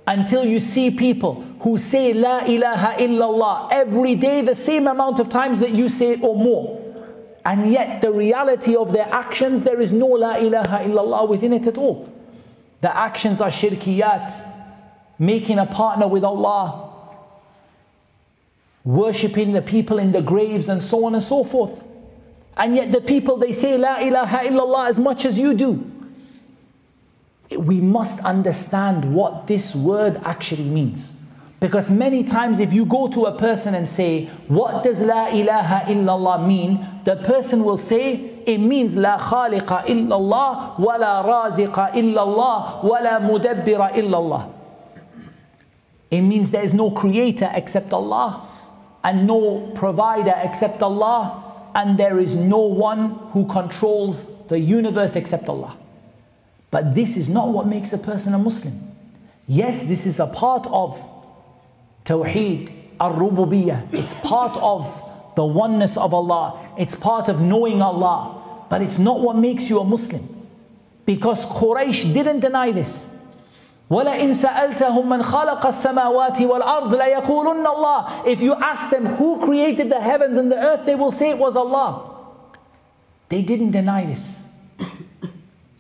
until 0.06 0.46
you 0.46 0.60
see 0.60 0.92
people 0.92 1.42
who 1.62 1.80
say 1.80 2.14
La 2.14 2.46
ilaha 2.46 3.02
illallah 3.02 3.70
every 3.72 4.14
day 4.14 4.44
the 4.44 4.54
same 4.54 4.86
amount 4.86 5.18
of 5.18 5.28
times 5.28 5.60
that 5.60 5.72
you 5.72 5.90
say 5.90 6.12
it 6.12 6.22
or 6.22 6.36
more. 6.36 6.80
And 7.44 7.72
yet, 7.72 8.02
the 8.02 8.12
reality 8.12 8.76
of 8.76 8.94
their 8.94 9.12
actions, 9.12 9.64
there 9.64 9.82
is 9.82 9.92
no 9.92 10.06
La 10.06 10.36
ilaha 10.36 10.88
illallah 10.88 11.28
within 11.28 11.52
it 11.52 11.66
at 11.66 11.80
all. 11.80 12.14
The 12.82 12.96
actions 12.96 13.42
are 13.42 13.50
shirkiyat, 13.50 14.32
making 15.18 15.58
a 15.58 15.66
partner 15.66 16.08
with 16.08 16.24
Allah. 16.24 16.93
Worshipping 18.84 19.54
the 19.54 19.62
people 19.62 19.98
in 19.98 20.12
the 20.12 20.22
graves 20.22 20.70
and 20.70 20.82
so 20.84 21.06
on 21.06 21.14
and 21.14 21.24
so 21.24 21.44
forth. 21.44 21.86
And 22.56 22.76
yet 22.76 22.92
the 22.92 23.02
people 23.02 23.38
they 23.38 23.52
say 23.52 23.78
La 23.78 24.00
ilaha 24.00 24.40
illallah 24.40 24.90
as 24.90 25.00
much 25.00 25.26
as 25.26 25.40
you 25.40 25.54
do. 25.54 25.90
We 27.58 27.82
must 27.82 28.20
understand 28.22 29.14
what 29.14 29.48
this 29.48 29.76
word 29.76 30.20
actually 30.24 30.64
means. 30.64 31.20
Because 31.64 31.90
many 31.90 32.26
times 32.26 32.60
if 32.60 32.74
you 32.74 32.86
go 32.86 33.08
to 33.08 33.24
a 33.24 33.38
person 33.38 33.74
and 33.74 33.88
say, 33.88 34.26
What 34.50 34.84
does 34.84 35.00
La 35.00 35.28
ilaha 35.30 35.86
illallah 35.86 36.46
mean? 36.46 36.86
The 37.06 37.16
person 37.16 37.64
will 37.64 37.78
say, 37.78 38.16
It 38.46 38.58
means 38.58 38.98
La 38.98 39.18
khaliqa 39.18 39.86
illallah, 39.86 40.78
la 40.78 41.24
raziqa 41.24 41.94
illallah, 41.94 42.84
la 42.84 43.20
mudabbira 43.22 43.94
illallah. 43.94 44.52
It 46.12 46.22
means 46.22 46.52
there 46.52 46.64
is 46.64 46.74
no 46.74 46.92
creator 46.92 47.50
except 47.54 47.94
Allah, 47.94 48.46
and 49.04 49.28
no 49.28 49.72
provider 49.76 50.34
except 50.38 50.82
Allah, 50.82 51.72
and 51.76 51.98
there 51.98 52.20
is 52.20 52.36
no 52.36 52.60
one 52.60 53.16
who 53.32 53.46
controls 53.48 54.28
the 54.48 54.60
universe 54.60 55.16
except 55.16 55.50
Allah. 55.50 55.78
But 56.72 56.96
this 56.96 57.18
is 57.18 57.30
not 57.30 57.50
what 57.50 57.68
makes 57.68 57.94
a 57.94 57.98
person 57.98 58.34
a 58.34 58.40
Muslim. 58.40 58.80
Yes, 59.48 59.88
this 59.88 60.06
is 60.06 60.20
a 60.20 60.28
part 60.28 60.66
of 60.68 60.98
Tawheed, 62.06 62.72
Ar-Rububiyyah. 63.00 63.94
It's 63.94 64.14
part 64.16 64.58
of 64.58 65.10
the 65.36 65.46
oneness 65.46 65.98
of 65.98 66.14
Allah. 66.14 66.60
It's 66.78 66.96
part 66.96 67.28
of 67.28 67.42
knowing 67.42 67.82
Allah. 67.82 68.66
But 68.70 68.82
it's 68.82 68.98
not 68.98 69.20
what 69.20 69.36
makes 69.36 69.70
you 69.70 69.80
a 69.80 69.84
Muslim. 69.84 70.28
Because 71.06 71.46
Quraysh 71.46 72.14
didn't 72.14 72.40
deny 72.40 72.72
this. 72.72 73.13
وَلَئِن 73.91 74.35
سَأَلْتَهُم 74.35 75.09
مَّنْ 75.09 75.23
خَلَقَ 75.23 75.67
السَّمَاوَاتِ 75.67 76.41
وَالْأَرْضِ 76.43 76.95
لَيَقُولُنَّ 76.95 77.65
اللَّهِ 77.67 78.27
If 78.27 78.43
you 78.43 78.55
ask 78.55 78.91
them 78.91 79.07
who 79.07 79.41
created 79.41 79.89
the 79.91 80.01
heavens 80.01 80.37
and 80.37 80.53
the 80.53 80.59
earth, 80.59 80.85
they 80.85 80.95
will 80.95 81.11
say 81.11 81.31
it 81.31 81.39
was 81.39 81.57
Allah. 81.57 82.17
They 83.31 83.41
didn't 83.41 83.71
deny 83.71 84.05
this. 84.05 84.45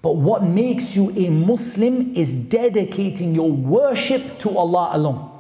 But 0.00 0.16
what 0.16 0.42
makes 0.42 0.96
you 0.96 1.10
a 1.16 1.28
Muslim 1.28 2.14
is 2.14 2.34
dedicating 2.34 3.34
your 3.34 3.50
worship 3.50 4.38
to 4.38 4.56
Allah 4.56 4.90
alone. 4.92 5.30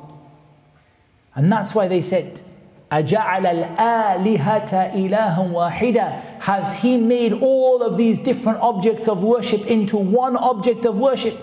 And 1.34 1.50
that's 1.50 1.74
why 1.74 1.88
they 1.88 2.02
said, 2.02 2.42
أَجَعَلَ 2.90 3.76
الْآلِهَةَ 3.76 4.92
إِلَهًا 4.92 5.52
وَاحِدًا 5.52 6.40
Has 6.40 6.82
He 6.82 6.98
made 6.98 7.32
all 7.34 7.82
of 7.82 7.96
these 7.96 8.18
different 8.18 8.58
objects 8.60 9.08
of 9.08 9.22
worship 9.22 9.66
into 9.66 9.96
one 9.96 10.36
object 10.36 10.84
of 10.84 10.98
worship? 10.98 11.38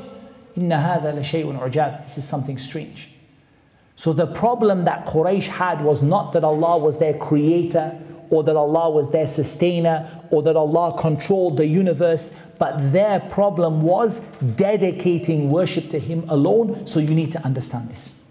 إِنَّ 0.60 0.70
هَذَا 0.70 1.18
لَشَيْءٌ 1.20 1.60
عُجَابٌ 1.60 2.02
This 2.02 2.18
is 2.18 2.28
something 2.28 2.58
strange. 2.58 3.12
So 3.96 4.14
the 4.14 4.28
problem 4.28 4.86
that 4.86 5.06
Quraysh 5.06 5.48
had 5.48 5.82
was 5.82 6.02
not 6.02 6.34
that 6.34 6.44
Allah 6.44 6.78
was 6.78 7.00
their 7.00 7.14
creator, 7.14 7.98
or 8.30 8.44
that 8.44 8.56
Allah 8.56 8.90
was 8.90 9.12
their 9.12 9.28
sustainer, 9.28 10.10
or 10.32 10.44
that 10.44 10.56
Allah 10.56 10.98
controlled 10.98 11.58
the 11.58 11.66
universe, 11.66 12.38
but 12.60 12.92
their 12.92 13.20
problem 13.20 13.82
was 13.82 14.20
dedicating 14.56 15.50
worship 15.50 15.90
to 15.90 16.00
Him 16.00 16.26
alone. 16.30 16.86
So 16.88 17.00
you 17.00 17.14
need 17.14 17.32
to 17.34 17.44
understand 17.44 17.90
this. 17.90 18.22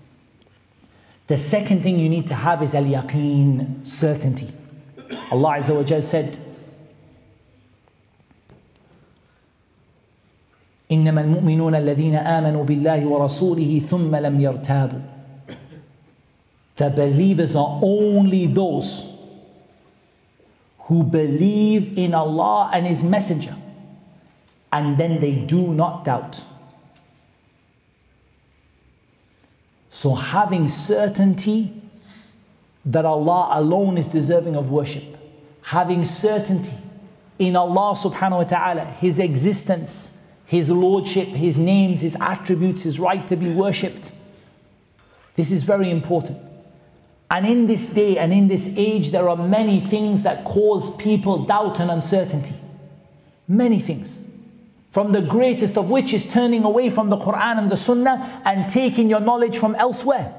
The 1.26 1.36
second 1.38 1.82
thing 1.82 1.98
you 1.98 2.08
need 2.08 2.26
to 2.26 2.34
have 2.34 2.62
is 2.62 2.74
al-yaqeen, 2.74 3.86
certainty. 3.86 4.52
Allah 5.30 5.56
Azza 5.56 5.74
wa 5.74 5.82
Jal 5.82 6.02
said, 6.02 6.38
إنما 10.92 11.20
المؤمنون 11.20 11.74
الذين 11.74 12.14
آمنوا 12.14 12.64
بالله 12.64 13.06
ورسوله 13.06 13.78
ثم 13.88 14.16
لم 14.16 14.40
يرتابوا 14.40 15.00
The 16.76 16.90
believers 16.90 17.54
are 17.54 17.78
only 17.82 18.46
those 18.46 19.06
who 20.88 21.04
believe 21.04 21.96
in 21.96 22.12
Allah 22.12 22.68
and 22.74 22.84
His 22.84 23.04
Messenger 23.04 23.54
and 24.72 24.98
then 24.98 25.20
they 25.20 25.32
do 25.34 25.72
not 25.72 26.04
doubt. 26.04 26.42
So, 29.88 30.16
having 30.16 30.66
certainty 30.66 31.80
that 32.84 33.04
Allah 33.04 33.50
alone 33.52 33.96
is 33.96 34.08
deserving 34.08 34.56
of 34.56 34.72
worship, 34.72 35.16
having 35.62 36.04
certainty 36.04 36.74
in 37.38 37.54
Allah 37.54 37.94
subhanahu 37.94 38.38
wa 38.38 38.44
ta'ala, 38.44 38.84
His 38.84 39.20
existence, 39.20 40.17
his 40.49 40.71
lordship, 40.71 41.27
His 41.27 41.59
names, 41.59 42.01
His 42.01 42.17
attributes, 42.19 42.81
His 42.81 42.99
right 42.99 43.25
to 43.27 43.35
be 43.35 43.51
worshipped. 43.51 44.11
This 45.35 45.51
is 45.51 45.61
very 45.61 45.91
important. 45.91 46.39
And 47.29 47.45
in 47.45 47.67
this 47.67 47.93
day 47.93 48.17
and 48.17 48.33
in 48.33 48.47
this 48.47 48.73
age, 48.75 49.11
there 49.11 49.29
are 49.29 49.37
many 49.37 49.79
things 49.79 50.23
that 50.23 50.45
cause 50.45 50.89
people 50.95 51.45
doubt 51.45 51.79
and 51.79 51.91
uncertainty. 51.91 52.55
Many 53.47 53.77
things. 53.77 54.27
From 54.89 55.11
the 55.11 55.21
greatest 55.21 55.77
of 55.77 55.91
which 55.91 56.15
is 56.15 56.25
turning 56.25 56.63
away 56.63 56.89
from 56.89 57.09
the 57.09 57.17
Quran 57.17 57.59
and 57.59 57.69
the 57.69 57.77
Sunnah 57.77 58.41
and 58.43 58.67
taking 58.67 59.07
your 59.07 59.19
knowledge 59.19 59.55
from 59.55 59.75
elsewhere. 59.75 60.33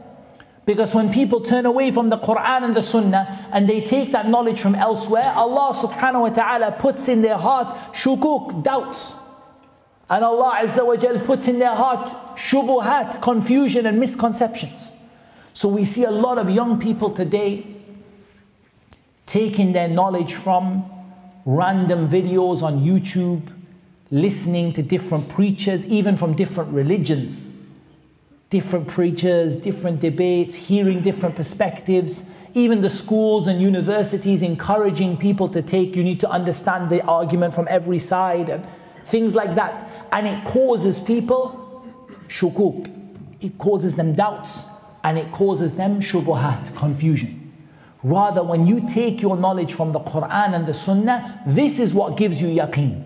Because 0.66 0.92
when 0.92 1.12
people 1.12 1.40
turn 1.40 1.66
away 1.66 1.92
from 1.92 2.08
the 2.08 2.18
Quran 2.18 2.64
and 2.64 2.74
the 2.74 2.82
Sunnah 2.82 3.48
and 3.52 3.68
they 3.68 3.80
take 3.80 4.11
that 4.11 4.28
knowledge 4.28 4.61
from 4.61 4.74
elsewhere, 4.74 5.32
Allah 5.36 5.72
subhanahu 5.72 6.20
wa 6.22 6.30
ta'ala 6.30 6.72
puts 6.72 7.06
in 7.06 7.22
their 7.22 7.38
heart 7.38 7.94
shukuk, 7.94 8.64
doubts. 8.64 9.14
And 10.11 10.24
Allah 10.24 10.58
Azza 10.62 10.84
wa 10.84 10.96
Jal 10.96 11.20
puts 11.20 11.46
in 11.46 11.61
their 11.61 11.74
heart 11.74 12.08
shubuhat, 12.36 13.22
confusion 13.22 13.86
and 13.86 14.00
misconceptions. 14.00 14.92
So 15.52 15.68
we 15.68 15.84
see 15.84 16.02
a 16.02 16.11
lot 16.11 16.36
of 16.36 16.50
young 16.50 16.80
people 16.80 17.11
today 17.11 17.64
taking 19.24 19.70
their 19.72 19.86
knowledge 19.86 20.34
from 20.34 20.84
random 21.46 22.08
videos 22.08 22.61
on 22.61 22.84
YouTube, 22.84 23.52
listening 24.11 24.72
to 24.72 24.82
different 24.82 25.28
preachers, 25.28 25.86
even 25.86 26.16
from 26.16 26.34
different 26.34 26.72
religions. 26.72 27.48
Different 28.48 28.88
preachers, 28.88 29.56
different 29.56 30.00
debates, 30.00 30.56
hearing 30.56 31.02
different 31.02 31.36
perspectives. 31.36 32.24
Even 32.54 32.80
the 32.80 32.90
schools 32.90 33.46
and 33.46 33.62
universities 33.62 34.42
encouraging 34.42 35.16
people 35.16 35.48
to 35.50 35.62
take, 35.62 35.94
you 35.94 36.02
need 36.02 36.18
to 36.18 36.28
understand 36.28 36.90
the 36.90 37.00
argument 37.04 37.54
from 37.54 37.68
every 37.70 38.00
side, 38.00 38.48
and 38.48 38.66
things 39.09 39.36
like 39.36 39.55
that. 39.55 39.89
And 40.11 40.27
it 40.27 40.43
causes 40.45 40.99
people 40.99 41.83
shukuk, 42.27 42.91
it 43.41 43.57
causes 43.57 43.95
them 43.95 44.13
doubts, 44.13 44.65
and 45.03 45.17
it 45.17 45.31
causes 45.31 45.75
them 45.75 45.99
shubuhat, 45.99 46.75
confusion. 46.75 47.53
Rather, 48.03 48.43
when 48.43 48.67
you 48.67 48.88
take 48.88 49.21
your 49.21 49.36
knowledge 49.38 49.73
from 49.73 49.91
the 49.91 49.99
Quran 49.99 50.55
and 50.55 50.67
the 50.67 50.73
Sunnah, 50.73 51.43
this 51.47 51.79
is 51.79 51.93
what 51.93 52.17
gives 52.17 52.41
you 52.41 52.47
yaqeen. 52.49 53.03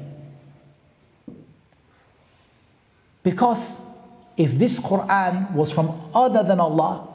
Because 3.24 3.80
if 4.38 4.54
this 4.54 4.80
Quran 4.80 5.52
was 5.52 5.72
from 5.72 6.00
other 6.14 6.44
than 6.44 6.60
Allah, 6.60 7.08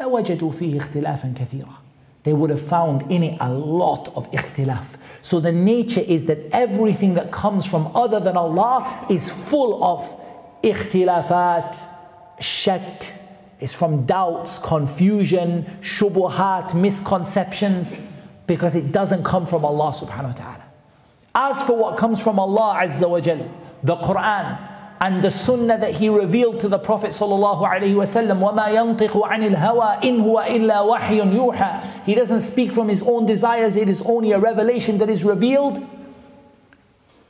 لَوَجَدُوا 0.00 0.52
فِيهِ 0.52 0.80
اخْتِلَافًا 0.80 1.34
كَثِيرًا 1.34 1.74
They 2.23 2.33
would 2.33 2.49
have 2.49 2.61
found 2.61 3.11
in 3.11 3.23
it 3.23 3.37
a 3.39 3.51
lot 3.51 4.09
of 4.15 4.29
ikhtilaf. 4.31 4.97
So 5.21 5.39
the 5.39 5.51
nature 5.51 6.01
is 6.01 6.25
that 6.25 6.39
everything 6.51 7.13
that 7.15 7.31
comes 7.31 7.65
from 7.65 7.95
other 7.95 8.19
than 8.19 8.37
Allah 8.37 9.05
is 9.09 9.29
full 9.29 9.83
of 9.83 10.15
ikhtilafat, 10.61 11.81
shak, 12.39 13.13
is 13.59 13.73
from 13.73 14.05
doubts, 14.05 14.59
confusion, 14.59 15.65
shubuhat, 15.81 16.73
misconceptions, 16.73 18.05
because 18.47 18.75
it 18.75 18.91
doesn't 18.91 19.23
come 19.23 19.45
from 19.45 19.65
Allah 19.65 19.91
subhanahu 19.91 20.27
wa 20.27 20.31
ta'ala. 20.33 20.63
As 21.35 21.61
for 21.63 21.77
what 21.77 21.97
comes 21.97 22.21
from 22.21 22.39
Allah 22.39 22.79
Azza 22.83 23.09
wa 23.09 23.19
Jal, 23.19 23.49
the 23.83 23.95
Quran, 23.97 24.57
and 25.00 25.22
the 25.22 25.30
sunnah 25.30 25.76
that 25.78 25.96
he 25.96 26.08
revealed 26.08 26.60
to 26.60 26.68
the 26.68 26.78
Prophet 26.78 27.10
sallallahu 27.10 27.60
alaihi 27.60 27.94
wasallam 27.94 28.38
وَمَا 28.38 28.68
يَنطِقُ 28.70 29.10
عَنِ 29.10 29.54
الْهَوَىٰ 29.54 30.00
إِنْ 30.02 30.20
هُوَ 30.20 30.46
إِلَّا 30.46 30.98
وَحْيٌ 30.98 31.30
يُوحَىٰ 31.30 32.04
He 32.04 32.14
doesn't 32.14 32.40
speak 32.40 32.72
from 32.72 32.88
his 32.88 33.02
own 33.02 33.26
desires, 33.26 33.76
it 33.76 33.88
is 33.88 34.00
only 34.02 34.32
a 34.32 34.38
revelation 34.38 34.96
that 34.98 35.10
is 35.10 35.24
revealed. 35.24 35.86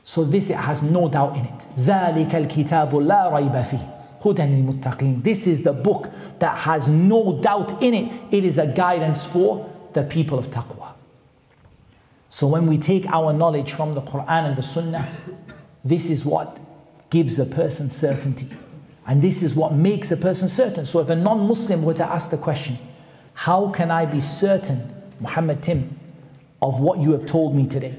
So 0.05 0.23
this 0.23 0.49
it 0.49 0.55
has 0.55 0.81
no 0.81 1.09
doubt 1.09 1.35
in 1.35 1.45
it. 1.45 1.65
ذَلِكَ 1.77 2.29
الْكِتَابُ 2.29 2.91
لَا 2.91 3.31
رَيْبَ 3.31 3.65
فِيهِ 3.65 3.91
هُدًى 4.21 4.43
لِلْمُتَّقِينَ 4.43 5.23
This 5.23 5.45
is 5.45 5.63
the 5.63 5.73
book 5.73 6.09
that 6.39 6.55
has 6.59 6.87
no 6.87 7.41
doubt 7.41 7.83
in 7.83 7.93
it. 7.93 8.13
It 8.31 8.45
is 8.45 8.57
a 8.57 8.67
guidance 8.67 9.25
for 9.25 9.69
the 9.93 10.03
people 10.03 10.39
of 10.39 10.47
taqwa. 10.47 10.93
So 12.29 12.47
when 12.47 12.67
we 12.67 12.77
take 12.77 13.05
our 13.07 13.33
knowledge 13.33 13.73
from 13.73 13.93
the 13.93 14.01
Quran 14.01 14.47
and 14.47 14.55
the 14.55 14.61
Sunnah, 14.61 15.07
this 15.83 16.09
is 16.09 16.23
what 16.23 16.59
gives 17.10 17.38
a 17.38 17.44
person 17.44 17.90
certainty. 17.90 18.48
And 19.06 19.20
this 19.20 19.42
is 19.42 19.54
what 19.54 19.72
makes 19.72 20.12
a 20.12 20.16
person 20.16 20.48
certain. 20.48 20.84
So 20.84 21.00
if 21.00 21.10
a 21.10 21.16
non 21.16 21.46
Muslim 21.48 21.82
were 21.82 21.94
to 21.94 22.04
ask 22.04 22.30
the 22.30 22.38
question, 22.38 22.78
How 23.34 23.70
can 23.70 23.90
I 23.90 24.06
be 24.06 24.20
certain, 24.20 24.94
Muhammad 25.18 25.62
Tim, 25.62 25.98
of 26.62 26.80
what 26.80 27.00
you 27.00 27.12
have 27.12 27.26
told 27.26 27.54
me 27.54 27.66
today? 27.66 27.96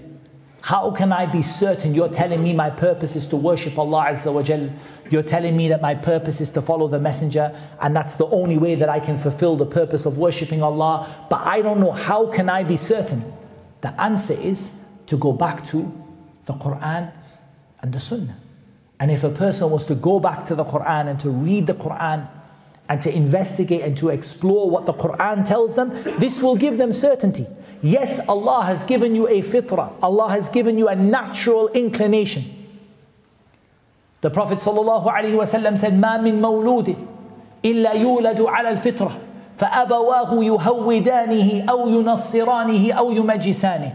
How 0.62 0.92
can 0.92 1.12
I 1.12 1.26
be 1.26 1.42
certain 1.42 1.96
you're 1.96 2.08
telling 2.08 2.44
me 2.44 2.54
my 2.54 2.70
purpose 2.70 3.16
is 3.16 3.26
to 3.28 3.36
worship 3.36 3.78
Allah 3.80 4.06
Azza 4.12 4.32
wa 4.32 4.44
Jal, 4.44 4.70
You're 5.10 5.24
telling 5.24 5.58
me 5.58 5.68
that 5.70 5.82
my 5.82 5.96
purpose 5.96 6.40
is 6.40 6.52
to 6.52 6.62
follow 6.62 6.88
the 6.88 7.00
messenger 7.00 7.54
and 7.82 7.96
that's 7.96 8.16
the 8.16 8.28
only 8.28 8.58
way 8.58 8.76
that 8.76 8.88
I 8.88 9.00
can 9.00 9.18
fulfill 9.18 9.56
the 9.58 9.66
purpose 9.66 10.06
of 10.06 10.18
worshipping 10.18 10.62
Allah. 10.62 11.28
But 11.30 11.42
I 11.42 11.62
don't 11.62 11.80
know 11.80 11.92
how 11.92 12.32
can 12.32 12.48
I 12.48 12.64
be 12.64 12.76
certain? 12.76 13.34
The 13.82 14.00
answer 14.00 14.34
is 14.34 14.86
to 15.08 15.18
go 15.18 15.34
back 15.34 15.64
to 15.66 15.92
the 16.46 16.54
Quran 16.54 17.12
and 17.82 17.92
the 17.92 18.00
Sunnah. 18.00 18.38
And 19.01 19.11
if 19.11 19.25
a 19.25 19.31
person 19.31 19.71
was 19.71 19.85
to 19.87 19.95
go 19.95 20.21
back 20.21 20.45
to 20.47 20.55
the 20.55 20.65
Quran 20.65 21.09
and 21.09 21.21
to 21.21 21.31
read 21.31 21.67
the 21.67 21.75
Quran 21.75 22.29
and 22.89 23.03
to 23.03 23.15
investigate 23.15 23.83
and 23.83 23.97
to 23.99 24.09
explore 24.09 24.71
what 24.71 24.87
the 24.87 24.95
Quran 24.95 25.45
tells 25.45 25.75
them, 25.75 25.91
this 26.19 26.41
will 26.43 26.57
give 26.57 26.79
them 26.79 26.93
certainty. 26.93 27.47
Yes, 27.83 28.27
Allah 28.29 28.65
has 28.65 28.85
given 28.85 29.15
you 29.15 29.29
a 29.29 29.43
fitrah, 29.43 29.93
Allah 30.03 30.31
has 30.31 30.49
given 30.49 30.79
you 30.79 30.89
a 30.89 30.97
natural 30.97 31.69
inclination. 31.69 32.45
The 34.23 34.31
Prophet 34.31 34.59
ﷺ 34.59 35.79
said, 35.79 35.93
ما 35.93 36.19
من 36.19 36.41
مولود 36.41 36.97
إلا 37.65 37.93
يولد 37.93 38.41
على 38.41 38.71
الفطرة 38.71 39.19
فأبواه 39.57 40.45
يهودانه 40.45 41.65
أو 41.71 41.89
ينصرانه 41.89 42.93
أو 42.93 43.13
يمجسانه 43.13 43.93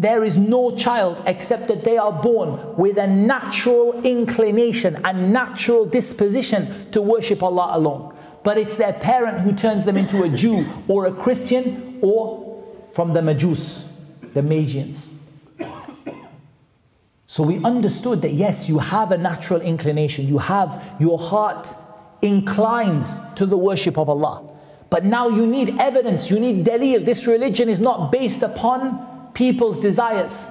there 0.00 0.24
is 0.24 0.38
no 0.38 0.74
child 0.74 1.22
except 1.26 1.68
that 1.68 1.84
they 1.84 1.98
are 1.98 2.10
born 2.10 2.74
with 2.76 2.96
a 2.96 3.06
natural 3.06 4.00
inclination, 4.02 4.96
a 5.04 5.12
natural 5.12 5.84
disposition 5.84 6.90
to 6.90 7.02
worship 7.02 7.42
Allah 7.42 7.72
alone. 7.76 8.16
But 8.42 8.56
it's 8.56 8.76
their 8.76 8.94
parent 8.94 9.40
who 9.40 9.52
turns 9.54 9.84
them 9.84 9.98
into 9.98 10.22
a 10.22 10.30
Jew 10.30 10.64
or 10.88 11.04
a 11.04 11.12
Christian 11.12 11.98
or 12.00 12.64
from 12.92 13.12
the 13.12 13.20
Majus, 13.20 13.92
the 14.32 14.40
Magians. 14.40 15.18
So 17.26 17.42
we 17.42 17.62
understood 17.62 18.22
that 18.22 18.32
yes, 18.32 18.70
you 18.70 18.78
have 18.78 19.12
a 19.12 19.18
natural 19.18 19.60
inclination, 19.60 20.26
you 20.26 20.38
have 20.38 20.82
your 20.98 21.18
heart 21.18 21.74
inclines 22.22 23.20
to 23.34 23.44
the 23.44 23.58
worship 23.58 23.98
of 23.98 24.08
Allah. 24.08 24.48
But 24.88 25.04
now 25.04 25.28
you 25.28 25.46
need 25.46 25.78
evidence, 25.78 26.30
you 26.30 26.40
need 26.40 26.64
dalil. 26.64 27.04
This 27.04 27.26
religion 27.26 27.68
is 27.68 27.82
not 27.82 28.10
based 28.10 28.42
upon 28.42 29.19
people's 29.33 29.79
desires. 29.79 30.47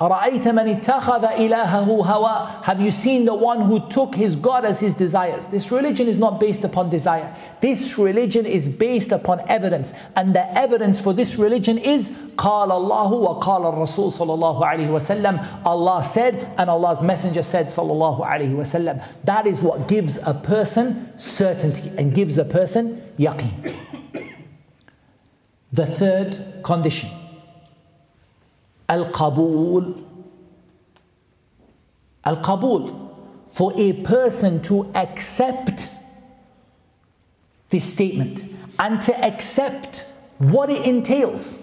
أَرَأَيْتَ 0.00 0.44
مَنِ 0.44 0.80
اتَّخَذَ 0.80 1.36
إِلَهَهُ 1.36 1.86
هَوَى 2.06 2.64
Have 2.64 2.80
you 2.80 2.90
seen 2.90 3.26
the 3.26 3.34
one 3.34 3.60
who 3.60 3.86
took 3.90 4.14
his 4.14 4.34
God 4.34 4.64
as 4.64 4.80
his 4.80 4.94
desires? 4.94 5.48
This 5.48 5.70
religion 5.70 6.08
is 6.08 6.16
not 6.16 6.40
based 6.40 6.64
upon 6.64 6.88
desire. 6.88 7.36
This 7.60 7.98
religion 7.98 8.46
is 8.46 8.66
based 8.66 9.12
upon 9.12 9.46
evidence. 9.46 9.92
And 10.16 10.34
the 10.34 10.58
evidence 10.58 10.98
for 10.98 11.12
this 11.12 11.36
religion 11.36 11.76
is 11.76 12.12
قَالَ 12.36 12.68
اللَّهُ 12.70 13.42
وَقَالَ 13.42 13.74
الرَّسُولُ 13.74 14.10
صلى 14.10 14.34
الله 14.34 14.64
عليه 14.64 14.88
وسلم 14.88 15.66
Allah 15.66 16.02
said 16.02 16.54
and 16.56 16.70
Allah's 16.70 17.02
messenger 17.02 17.42
said 17.42 17.66
صلى 17.66 17.92
الله 17.92 18.24
عليه 18.24 18.54
وسلم 18.54 19.02
That 19.24 19.46
is 19.46 19.60
what 19.60 19.86
gives 19.86 20.16
a 20.26 20.32
person 20.32 21.12
certainty 21.18 21.92
and 21.98 22.14
gives 22.14 22.38
a 22.38 22.44
person 22.46 23.02
yaqeen. 23.18 23.76
The 25.74 25.86
third 25.86 26.62
condition 26.62 27.10
Al-Qabul. 28.88 30.02
Al-Qabul. 32.24 33.08
For 33.48 33.72
a 33.76 33.92
person 33.92 34.62
to 34.62 34.90
accept 34.94 35.90
this 37.70 37.92
statement 37.92 38.44
and 38.78 39.00
to 39.02 39.24
accept 39.24 40.06
what 40.38 40.70
it 40.70 40.84
entails. 40.84 41.60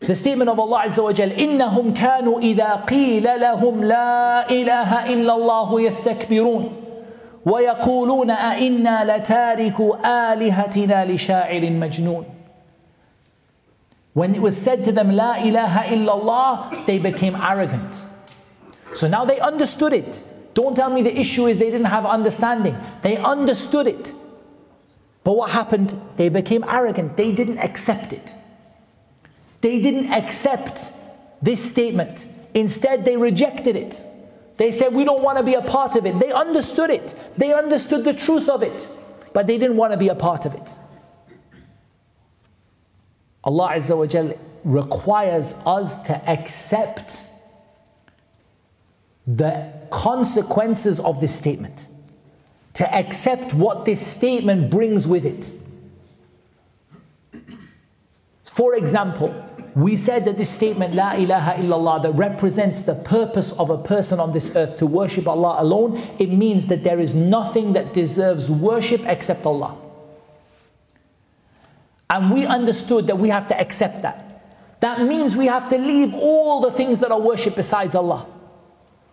The 0.00 0.14
statement 0.14 0.50
of 0.50 0.58
Allah 0.58 0.84
Azza 0.86 1.02
wa 1.02 1.12
Jal, 1.12 1.30
إِنَّهُمْ 1.30 1.94
كَانُوا 1.94 2.40
إِذَا 2.40 2.84
قِيلَ 2.86 3.22
لَهُمْ 3.22 3.84
لَا 3.84 4.48
إِلَهَ 4.50 5.06
إِلَّا 5.06 5.32
اللَّهُ 5.36 5.80
يَسْتَكْبِرُونَ 5.80 6.82
ويقولون 7.46 8.30
أئنا 8.30 9.16
لتارك 9.16 9.80
آلهتنا 10.04 11.04
لشاعر 11.04 11.70
مجنون 11.70 12.24
when 14.17 14.33
it 14.33 14.41
was 14.41 14.59
said 14.59 14.83
to 14.83 14.91
them, 14.91 15.11
La 15.11 15.35
ilaha 15.35 15.81
illallah, 15.93 16.87
they 16.87 16.97
became 16.97 17.35
arrogant. 17.35 18.03
So 18.95 19.07
now 19.07 19.25
they 19.25 19.39
understood 19.39 19.93
it. 19.93 20.23
Don't 20.55 20.75
tell 20.75 20.89
me 20.89 21.03
the 21.03 21.15
issue 21.15 21.45
is 21.45 21.59
they 21.59 21.69
didn't 21.69 21.85
have 21.85 22.03
understanding. 22.03 22.75
They 23.03 23.17
understood 23.17 23.85
it. 23.85 24.13
But 25.23 25.33
what 25.33 25.51
happened? 25.51 26.01
They 26.15 26.29
became 26.29 26.65
arrogant. 26.67 27.15
They 27.15 27.31
didn't 27.31 27.59
accept 27.59 28.11
it. 28.11 28.33
They 29.61 29.83
didn't 29.83 30.11
accept 30.11 30.91
this 31.43 31.63
statement. 31.63 32.25
Instead, 32.55 33.05
they 33.05 33.17
rejected 33.17 33.75
it. 33.75 34.01
They 34.57 34.71
said, 34.71 34.95
We 34.95 35.03
don't 35.03 35.21
want 35.21 35.37
to 35.37 35.43
be 35.43 35.53
a 35.53 35.61
part 35.61 35.95
of 35.95 36.07
it. 36.07 36.17
They 36.17 36.31
understood 36.31 36.89
it. 36.89 37.13
They 37.37 37.53
understood 37.53 38.03
the 38.03 38.15
truth 38.15 38.49
of 38.49 38.63
it. 38.63 38.87
But 39.33 39.45
they 39.45 39.59
didn't 39.59 39.77
want 39.77 39.93
to 39.93 39.97
be 39.97 40.07
a 40.07 40.15
part 40.15 40.47
of 40.47 40.55
it. 40.55 40.75
Allah 43.47 43.69
Azza 43.75 43.97
wa 43.97 44.05
Jal 44.05 44.33
requires 44.65 45.53
us 45.65 46.03
to 46.03 46.29
accept 46.29 47.23
the 49.25 49.71
consequences 49.89 50.99
of 50.99 51.21
this 51.21 51.33
statement, 51.33 51.87
to 52.73 52.93
accept 52.93 53.53
what 53.53 53.85
this 53.85 54.05
statement 54.05 54.69
brings 54.69 55.07
with 55.07 55.25
it. 55.25 55.53
For 58.43 58.75
example, 58.75 59.33
we 59.75 59.95
said 59.95 60.25
that 60.25 60.35
this 60.35 60.49
statement, 60.49 60.93
La 60.93 61.13
ilaha 61.13 61.53
illallah, 61.53 62.01
that 62.03 62.11
represents 62.11 62.81
the 62.81 62.95
purpose 62.95 63.53
of 63.53 63.69
a 63.69 63.77
person 63.77 64.19
on 64.19 64.33
this 64.33 64.53
earth 64.57 64.75
to 64.77 64.85
worship 64.85 65.25
Allah 65.25 65.55
alone, 65.59 66.01
it 66.19 66.31
means 66.31 66.67
that 66.67 66.83
there 66.83 66.99
is 66.99 67.15
nothing 67.15 67.73
that 67.73 67.93
deserves 67.93 68.51
worship 68.51 69.01
except 69.05 69.45
Allah. 69.45 69.77
And 72.09 72.31
we 72.31 72.45
understood 72.45 73.07
that 73.07 73.17
we 73.17 73.29
have 73.29 73.47
to 73.47 73.59
accept 73.59 74.01
that. 74.01 74.23
That 74.79 75.01
means 75.01 75.35
we 75.35 75.47
have 75.47 75.69
to 75.69 75.77
leave 75.77 76.13
all 76.13 76.61
the 76.61 76.71
things 76.71 76.99
that 76.99 77.11
are 77.11 77.19
worshipped 77.19 77.55
besides 77.55 77.95
Allah. 77.95 78.27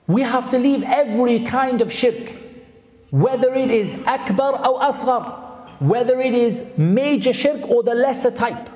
We 0.06 0.20
have 0.20 0.50
to 0.50 0.58
leave 0.58 0.82
every 0.82 1.40
kind 1.40 1.80
of 1.80 1.90
shirk, 1.90 2.36
whether 3.10 3.52
it 3.54 3.70
is 3.70 3.94
akbar 4.06 4.52
or 4.66 4.80
asghar, 4.80 5.80
whether 5.80 6.20
it 6.20 6.34
is 6.34 6.76
major 6.76 7.32
shirk 7.32 7.68
or 7.68 7.82
the 7.82 7.94
lesser 7.94 8.30
type. 8.30 8.68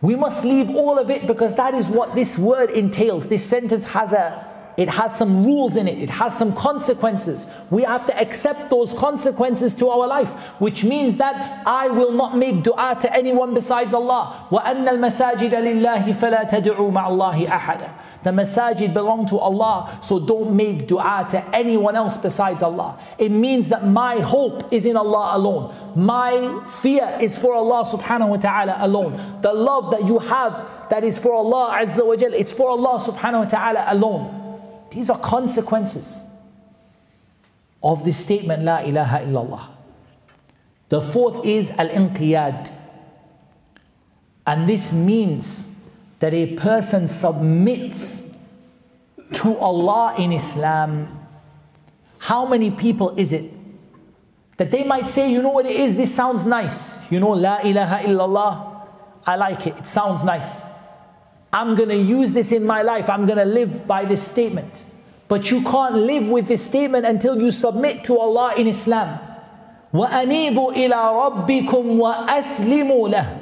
We 0.00 0.16
must 0.16 0.44
leave 0.44 0.70
all 0.70 0.98
of 0.98 1.10
it 1.10 1.26
because 1.26 1.54
that 1.56 1.74
is 1.74 1.88
what 1.88 2.14
this 2.14 2.38
word 2.38 2.70
entails. 2.70 3.28
This 3.28 3.44
sentence 3.44 3.84
has 3.86 4.12
a 4.12 4.53
it 4.79 4.87
has 4.87 5.13
some 5.13 5.43
rules 5.43 5.75
in 5.75 5.89
it, 5.89 5.97
it 5.99 6.09
has 6.09 6.37
some 6.37 6.55
consequences. 6.55 7.51
We 7.69 7.83
have 7.83 8.05
to 8.05 8.17
accept 8.17 8.69
those 8.69 8.93
consequences 8.93 9.75
to 9.75 9.89
our 9.89 10.07
life, 10.07 10.29
which 10.61 10.85
means 10.85 11.17
that 11.17 11.67
I 11.67 11.89
will 11.89 12.13
not 12.13 12.37
make 12.37 12.63
dua 12.63 12.97
to 13.01 13.13
anyone 13.13 13.53
besides 13.53 13.93
Allah. 13.93 14.47
وَأَنَّ 14.49 14.87
الْمَسَاجِدَ 14.87 15.51
لِلَّهِ 15.51 16.05
فَلَا 16.05 16.49
تَدْعُوا 16.49 16.93
مَعَ 16.93 17.09
اللَّهِ 17.09 17.47
أَحَدًا 17.47 17.93
The 18.23 18.29
masajid 18.29 18.93
belong 18.93 19.25
to 19.25 19.37
Allah, 19.37 19.99
so 20.01 20.17
don't 20.17 20.55
make 20.55 20.87
dua 20.87 21.27
to 21.31 21.43
anyone 21.53 21.97
else 21.97 22.15
besides 22.15 22.63
Allah. 22.63 22.97
It 23.17 23.33
means 23.33 23.67
that 23.67 23.85
my 23.85 24.21
hope 24.21 24.71
is 24.71 24.85
in 24.85 24.95
Allah 24.95 25.35
alone. 25.35 25.75
My 25.97 26.63
fear 26.81 27.17
is 27.19 27.37
for 27.37 27.53
Allah 27.53 27.83
subhanahu 27.83 28.29
wa 28.29 28.37
ta'ala 28.37 28.77
alone. 28.79 29.41
The 29.41 29.51
love 29.51 29.91
that 29.91 30.07
you 30.07 30.19
have 30.19 30.65
that 30.89 31.03
is 31.03 31.19
for 31.19 31.33
Allah 31.33 31.79
azza 31.81 32.07
wa 32.07 32.15
jal, 32.15 32.33
it's 32.33 32.53
for 32.53 32.69
Allah 32.69 32.97
subhanahu 32.97 33.43
wa 33.43 33.45
ta'ala 33.45 33.85
alone. 33.89 34.39
These 34.94 35.10
are 35.10 35.18
consequences 35.18 36.22
of 37.82 38.04
this 38.04 38.16
statement, 38.16 38.62
La 38.62 38.78
ilaha 38.78 39.18
illallah. 39.18 39.68
The 40.88 41.00
fourth 41.00 41.44
is 41.44 41.72
Al 41.72 41.88
Inqiyad. 41.88 42.70
And 44.46 44.68
this 44.68 44.92
means 44.92 45.74
that 46.20 46.32
a 46.32 46.54
person 46.54 47.08
submits 47.08 48.36
to 49.32 49.56
Allah 49.56 50.14
in 50.18 50.32
Islam. 50.32 51.26
How 52.18 52.46
many 52.46 52.70
people 52.70 53.18
is 53.18 53.32
it 53.32 53.50
that 54.56 54.70
they 54.70 54.84
might 54.84 55.10
say, 55.10 55.30
you 55.32 55.42
know 55.42 55.50
what 55.50 55.66
it 55.66 55.74
is, 55.74 55.96
this 55.96 56.14
sounds 56.14 56.46
nice. 56.46 57.10
You 57.10 57.18
know, 57.18 57.30
La 57.30 57.58
ilaha 57.64 58.04
illallah, 58.04 58.86
I 59.26 59.36
like 59.36 59.66
it, 59.66 59.76
it 59.78 59.88
sounds 59.88 60.22
nice. 60.22 60.66
I'm 61.53 61.75
going 61.75 61.89
to 61.89 61.95
use 61.95 62.31
this 62.31 62.51
in 62.51 62.65
my 62.65 62.81
life. 62.81 63.09
I'm 63.09 63.25
going 63.25 63.37
to 63.39 63.45
live 63.45 63.87
by 63.87 64.05
this 64.05 64.21
statement. 64.21 64.85
But 65.27 65.51
you 65.51 65.61
can't 65.63 65.95
live 65.95 66.29
with 66.29 66.47
this 66.47 66.65
statement 66.65 67.05
until 67.05 67.39
you 67.39 67.51
submit 67.51 68.03
to 68.05 68.17
Allah 68.19 68.53
in 68.55 68.67
Islam. 68.67 69.19
وَأَنِيبُوا 69.93 70.73
إِلَىٰ 70.75 70.89
رَبِّكُمْ 70.89 71.97
وَأَسْلِمُوا 71.97 73.09
لَهُ 73.09 73.39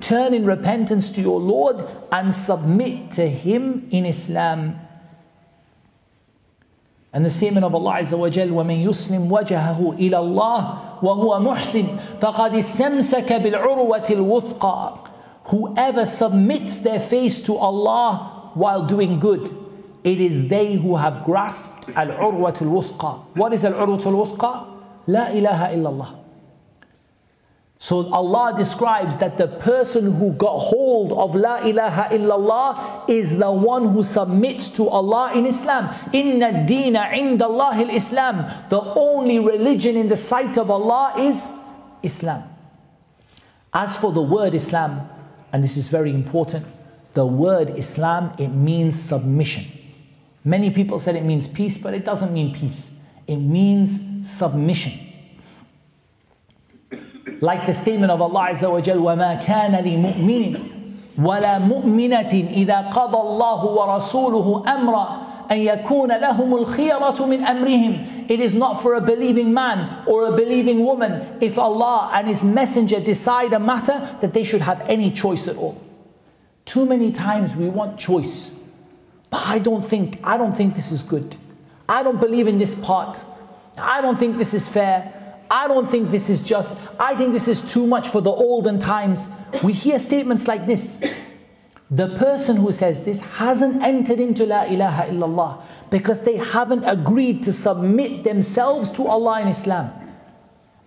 Turn 0.00 0.34
in 0.34 0.44
repentance 0.44 1.10
to 1.10 1.20
your 1.20 1.38
Lord 1.38 1.84
and 2.10 2.34
submit 2.34 3.12
to 3.12 3.28
Him 3.28 3.88
in 3.90 4.06
Islam. 4.06 4.80
And 7.12 7.24
the 7.24 7.30
statement 7.30 7.64
of 7.64 7.74
Allah 7.74 8.00
Azza 8.00 8.18
wa 8.18 8.30
Jal, 8.30 8.48
وَمَن 8.48 8.84
يُسْلِمْ 8.84 9.28
وَجَهَهُ 9.28 9.98
إِلَى 9.98 10.16
اللَّهِ 10.16 11.02
وَهُوَ 11.02 11.40
مُحْسِنٌ 11.40 12.18
فَقَدْ 12.20 12.54
اسْتَمْسَكَ 12.54 13.32
بِالْعُرْوَةِ 13.32 14.10
الْوُثْقَى 14.10 15.12
Whoever 15.47 16.05
submits 16.05 16.79
their 16.79 16.99
face 16.99 17.39
to 17.41 17.55
Allah 17.55 18.51
while 18.53 18.85
doing 18.85 19.19
good, 19.19 19.55
It 20.07 20.21
is 20.21 20.47
they 20.47 20.75
who 20.75 20.95
have 20.95 21.23
grasped 21.25 21.89
al-urwat 21.89 22.61
al-wuthqa. 22.61 23.25
What 23.35 23.51
is 23.51 23.65
al-urwat 23.65 24.05
al-wuthqa? 24.05 24.51
La 25.07 25.27
ilaha 25.31 25.75
illallah. 25.75 26.15
So 27.77 28.09
Allah 28.11 28.53
describes 28.55 29.17
that 29.17 29.37
the 29.37 29.47
person 29.47 30.13
who 30.13 30.31
got 30.31 30.57
hold 30.59 31.11
of 31.11 31.35
La 31.35 31.57
ilaha 31.57 32.15
illallah 32.15 33.09
is 33.09 33.37
the 33.37 33.51
one 33.51 33.89
who 33.89 34.01
submits 34.01 34.69
to 34.79 34.87
Allah 34.87 35.33
in 35.35 35.45
Islam. 35.45 35.93
Inna 36.13 36.65
dina 36.65 37.11
indallahi 37.11 37.91
islam 37.93 38.45
The 38.69 38.79
only 38.79 39.39
religion 39.39 39.97
in 39.97 40.07
the 40.07 40.17
sight 40.17 40.57
of 40.57 40.71
Allah 40.71 41.15
is 41.19 41.51
Islam. 42.01 42.43
As 43.73 43.97
for 43.97 44.13
the 44.13 44.21
word 44.23 44.53
Islam, 44.55 45.01
and 45.56 45.62
this 45.62 45.76
is 45.76 45.88
very 45.88 46.10
important, 46.10 46.66
the 47.14 47.26
word 47.26 47.70
Islam, 47.76 48.32
it 48.38 48.48
means 48.48 49.00
submission. 49.00 49.64
Many 50.44 50.70
people 50.70 50.98
said 50.98 51.14
it 51.14 51.24
means 51.24 51.46
peace, 51.46 51.78
but 51.78 51.94
it 51.94 52.04
doesn't 52.04 52.32
mean 52.32 52.54
peace. 52.54 52.90
It 53.26 53.36
means 53.36 54.00
submission. 54.28 54.92
Like 57.40 57.66
the 57.66 57.74
statement 57.74 58.10
of 58.10 58.20
Allah 58.20 58.50
Azza 58.50 58.70
wa 58.70 58.80
Jal, 58.80 58.98
وَمَا 58.98 59.42
كَانَ 59.42 59.72
لِمُؤْمِنٍ 59.82 60.72
ولا 61.18 61.58
مؤمنة 61.58 62.32
إذا 62.50 62.80
قضى 62.80 63.18
الله 63.18 63.64
ورسوله 63.64 64.64
أمرا 64.74 65.22
أن 65.50 65.56
يكون 65.56 66.08
لهم 66.08 66.56
الخيرة 66.56 67.26
من 67.26 67.44
أمرهم 67.44 68.06
It 68.29 68.39
is 68.39 68.53
not 68.53 68.81
for 68.81 68.95
a 68.95 69.01
believing 69.01 69.53
man 69.53 70.03
or 70.05 70.27
a 70.27 70.35
believing 70.35 70.83
woman 70.83 71.37
if 71.41 71.57
Allah 71.57 72.11
and 72.13 72.27
His 72.27 72.43
Messenger 72.43 72.99
decide 72.99 73.53
a 73.53 73.59
matter 73.59 74.17
that 74.21 74.33
they 74.33 74.43
should 74.43 74.61
have 74.61 74.81
any 74.89 75.11
choice 75.11 75.47
at 75.47 75.55
all. 75.55 75.81
Too 76.65 76.85
many 76.85 77.11
times 77.11 77.55
we 77.55 77.69
want 77.69 77.97
choice. 77.97 78.51
But 79.29 79.45
I 79.45 79.59
don't 79.59 79.83
think, 79.83 80.19
I 80.23 80.37
don't 80.37 80.53
think 80.53 80.75
this 80.75 80.91
is 80.91 81.03
good. 81.03 81.35
I 81.87 82.03
don't 82.03 82.19
believe 82.19 82.47
in 82.47 82.57
this 82.57 82.79
part. 82.83 83.19
I 83.77 84.01
don't 84.01 84.17
think 84.17 84.37
this 84.37 84.53
is 84.53 84.67
fair. 84.67 85.13
I 85.49 85.67
don't 85.67 85.87
think 85.87 86.11
this 86.11 86.29
is 86.29 86.41
just. 86.41 86.81
I 86.99 87.15
think 87.15 87.31
this 87.31 87.47
is 87.47 87.61
too 87.71 87.87
much 87.87 88.09
for 88.09 88.19
the 88.21 88.31
olden 88.31 88.79
times. 88.79 89.29
We 89.63 89.71
hear 89.71 89.97
statements 89.99 90.47
like 90.47 90.65
this. 90.65 91.03
The 91.89 92.09
person 92.17 92.57
who 92.57 92.73
says 92.73 93.05
this 93.05 93.21
hasn't 93.21 93.81
entered 93.81 94.19
into 94.19 94.45
La 94.45 94.63
ilaha 94.63 95.03
illallah 95.03 95.61
because 95.89 96.23
they 96.23 96.37
haven't 96.37 96.83
agreed 96.83 97.43
to 97.43 97.53
submit 97.53 98.23
themselves 98.23 98.91
to 98.91 99.07
Allah 99.07 99.41
in 99.41 99.47
Islam. 99.47 99.91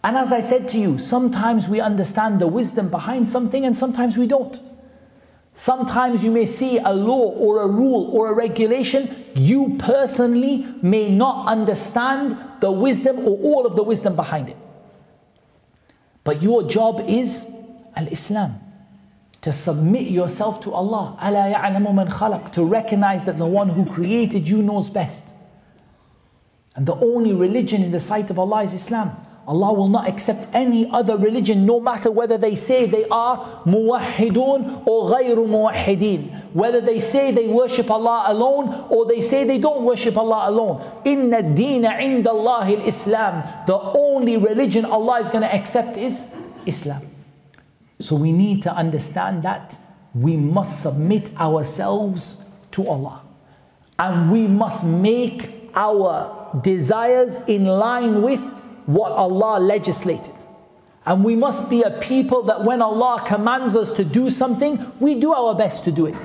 And 0.02 0.16
as 0.16 0.32
I 0.32 0.40
said 0.40 0.68
to 0.70 0.78
you, 0.78 0.98
sometimes 0.98 1.68
we 1.68 1.80
understand 1.80 2.40
the 2.40 2.46
wisdom 2.46 2.88
behind 2.90 3.28
something 3.28 3.64
and 3.64 3.76
sometimes 3.76 4.16
we 4.16 4.26
don't. 4.26 4.60
Sometimes 5.52 6.24
you 6.24 6.30
may 6.30 6.46
see 6.46 6.78
a 6.78 6.90
law 6.92 7.32
or 7.32 7.62
a 7.62 7.66
rule 7.66 8.08
or 8.12 8.30
a 8.30 8.34
regulation, 8.34 9.14
you 9.34 9.76
personally 9.78 10.66
may 10.80 11.14
not 11.14 11.46
understand 11.46 12.38
the 12.60 12.70
wisdom 12.70 13.18
or 13.20 13.36
all 13.42 13.66
of 13.66 13.76
the 13.76 13.82
wisdom 13.82 14.16
behind 14.16 14.48
it. 14.48 14.56
But 16.24 16.42
your 16.42 16.62
job 16.62 17.02
is 17.06 17.46
Al 17.96 18.06
Islam, 18.08 18.54
to 19.42 19.52
submit 19.52 20.08
yourself 20.08 20.60
to 20.62 20.72
Allah. 20.72 21.16
To 22.52 22.64
recognize 22.64 23.24
that 23.24 23.36
the 23.36 23.46
one 23.46 23.70
who 23.70 23.86
created 23.86 24.48
you 24.48 24.62
knows 24.62 24.90
best. 24.90 25.28
And 26.76 26.86
the 26.86 26.94
only 26.94 27.34
religion 27.34 27.82
in 27.82 27.90
the 27.90 28.00
sight 28.00 28.30
of 28.30 28.38
Allah 28.38 28.62
is 28.62 28.74
Islam. 28.74 29.10
Allah 29.48 29.72
will 29.72 29.88
not 29.88 30.06
accept 30.06 30.46
any 30.54 30.88
other 30.90 31.16
religion, 31.16 31.66
no 31.66 31.80
matter 31.80 32.10
whether 32.10 32.38
they 32.38 32.54
say 32.54 32.86
they 32.86 33.08
are 33.08 33.62
muwahhidun 33.64 34.86
or 34.86 35.10
ghayru 35.10 35.44
muwahhidin. 35.48 36.52
Whether 36.52 36.80
they 36.80 37.00
say 37.00 37.32
they 37.32 37.48
worship 37.48 37.90
Allah 37.90 38.26
alone 38.28 38.86
or 38.90 39.06
they 39.06 39.20
say 39.20 39.44
they 39.44 39.58
don't 39.58 39.82
worship 39.82 40.16
Allah 40.16 40.48
alone. 40.48 40.84
Inna 41.04 41.42
deena 41.42 41.88
indallahi 41.98 42.86
islam 42.86 43.42
The 43.66 43.74
only 43.76 44.36
religion 44.36 44.84
Allah 44.84 45.20
is 45.20 45.30
going 45.30 45.42
to 45.42 45.52
accept 45.52 45.96
is 45.96 46.28
Islam. 46.66 47.02
So 48.00 48.16
we 48.16 48.32
need 48.32 48.62
to 48.62 48.72
understand 48.74 49.42
that 49.42 49.76
we 50.14 50.36
must 50.36 50.82
submit 50.82 51.38
ourselves 51.38 52.36
to 52.72 52.86
Allah. 52.88 53.22
And 53.98 54.32
we 54.32 54.48
must 54.48 54.84
make 54.84 55.70
our 55.74 56.58
desires 56.62 57.38
in 57.46 57.66
line 57.66 58.22
with 58.22 58.40
what 58.86 59.12
Allah 59.12 59.60
legislated. 59.60 60.34
And 61.06 61.24
we 61.24 61.36
must 61.36 61.70
be 61.70 61.82
a 61.82 61.90
people 61.90 62.42
that 62.44 62.64
when 62.64 62.82
Allah 62.82 63.22
commands 63.26 63.76
us 63.76 63.92
to 63.92 64.04
do 64.04 64.30
something, 64.30 64.92
we 64.98 65.14
do 65.14 65.32
our 65.32 65.54
best 65.54 65.84
to 65.84 65.92
do 65.92 66.06
it. 66.06 66.16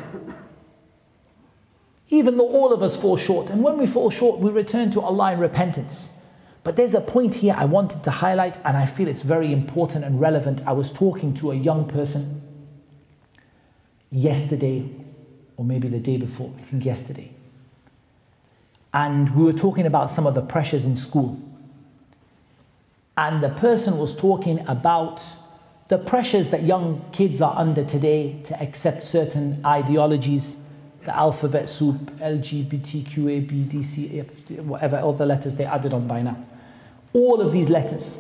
Even 2.10 2.38
though 2.38 2.50
all 2.50 2.72
of 2.72 2.82
us 2.82 2.96
fall 2.96 3.18
short. 3.18 3.50
And 3.50 3.64
when 3.64 3.78
we 3.78 3.86
fall 3.86 4.10
short, 4.10 4.40
we 4.40 4.52
return 4.52 4.92
to 4.92 5.02
Allah 5.02 5.34
in 5.34 5.40
repentance. 5.40 6.18
But 6.66 6.78
there's 6.78 6.96
a 6.96 7.02
point 7.02 7.36
here 7.36 7.54
I 7.56 7.66
wanted 7.66 8.04
to 8.06 8.10
highlight, 8.10 8.58
and 8.66 8.76
I 8.76 8.88
feel 8.88 9.08
it's 9.08 9.22
very 9.22 9.54
important 9.54 10.04
and 10.04 10.20
relevant. 10.20 10.62
I 10.66 10.72
was 10.72 10.92
talking 10.92 11.32
to 11.36 11.52
a 11.52 11.56
young 11.56 11.88
person 11.88 12.42
yesterday, 14.12 14.90
or 15.58 15.64
maybe 15.64 15.88
the 15.90 16.00
day 16.00 16.18
before, 16.18 16.52
I 16.58 16.64
think 16.64 16.84
yesterday. 16.84 17.30
And 18.96 19.36
we 19.36 19.44
were 19.44 19.54
talking 19.54 19.86
about 19.86 20.10
some 20.10 20.26
of 20.26 20.34
the 20.34 20.42
pressures 20.42 20.86
in 20.86 20.96
school. 20.96 21.40
And 23.16 23.44
the 23.44 23.52
person 23.52 24.00
was 24.00 24.16
talking 24.16 24.68
about 24.68 25.24
the 25.90 26.00
pressures 26.00 26.50
that 26.50 26.64
young 26.64 27.06
kids 27.12 27.44
are 27.44 27.56
under 27.56 27.84
today 27.84 28.42
to 28.46 28.60
accept 28.60 29.04
certain 29.04 29.64
ideologies, 29.64 30.58
the 31.04 31.16
alphabet 31.16 31.70
soup, 31.70 31.98
LGBTQA, 32.18 33.48
B, 33.48 33.66
D, 33.66 33.84
C, 33.84 34.20
F, 34.20 34.50
whatever 34.62 34.98
other 34.98 35.28
letters 35.28 35.58
they 35.58 35.66
added 35.66 35.94
on 35.94 36.08
by 36.08 36.24
now. 36.24 36.44
All 37.16 37.40
of 37.40 37.54
these 37.54 37.70
letters. 37.70 38.20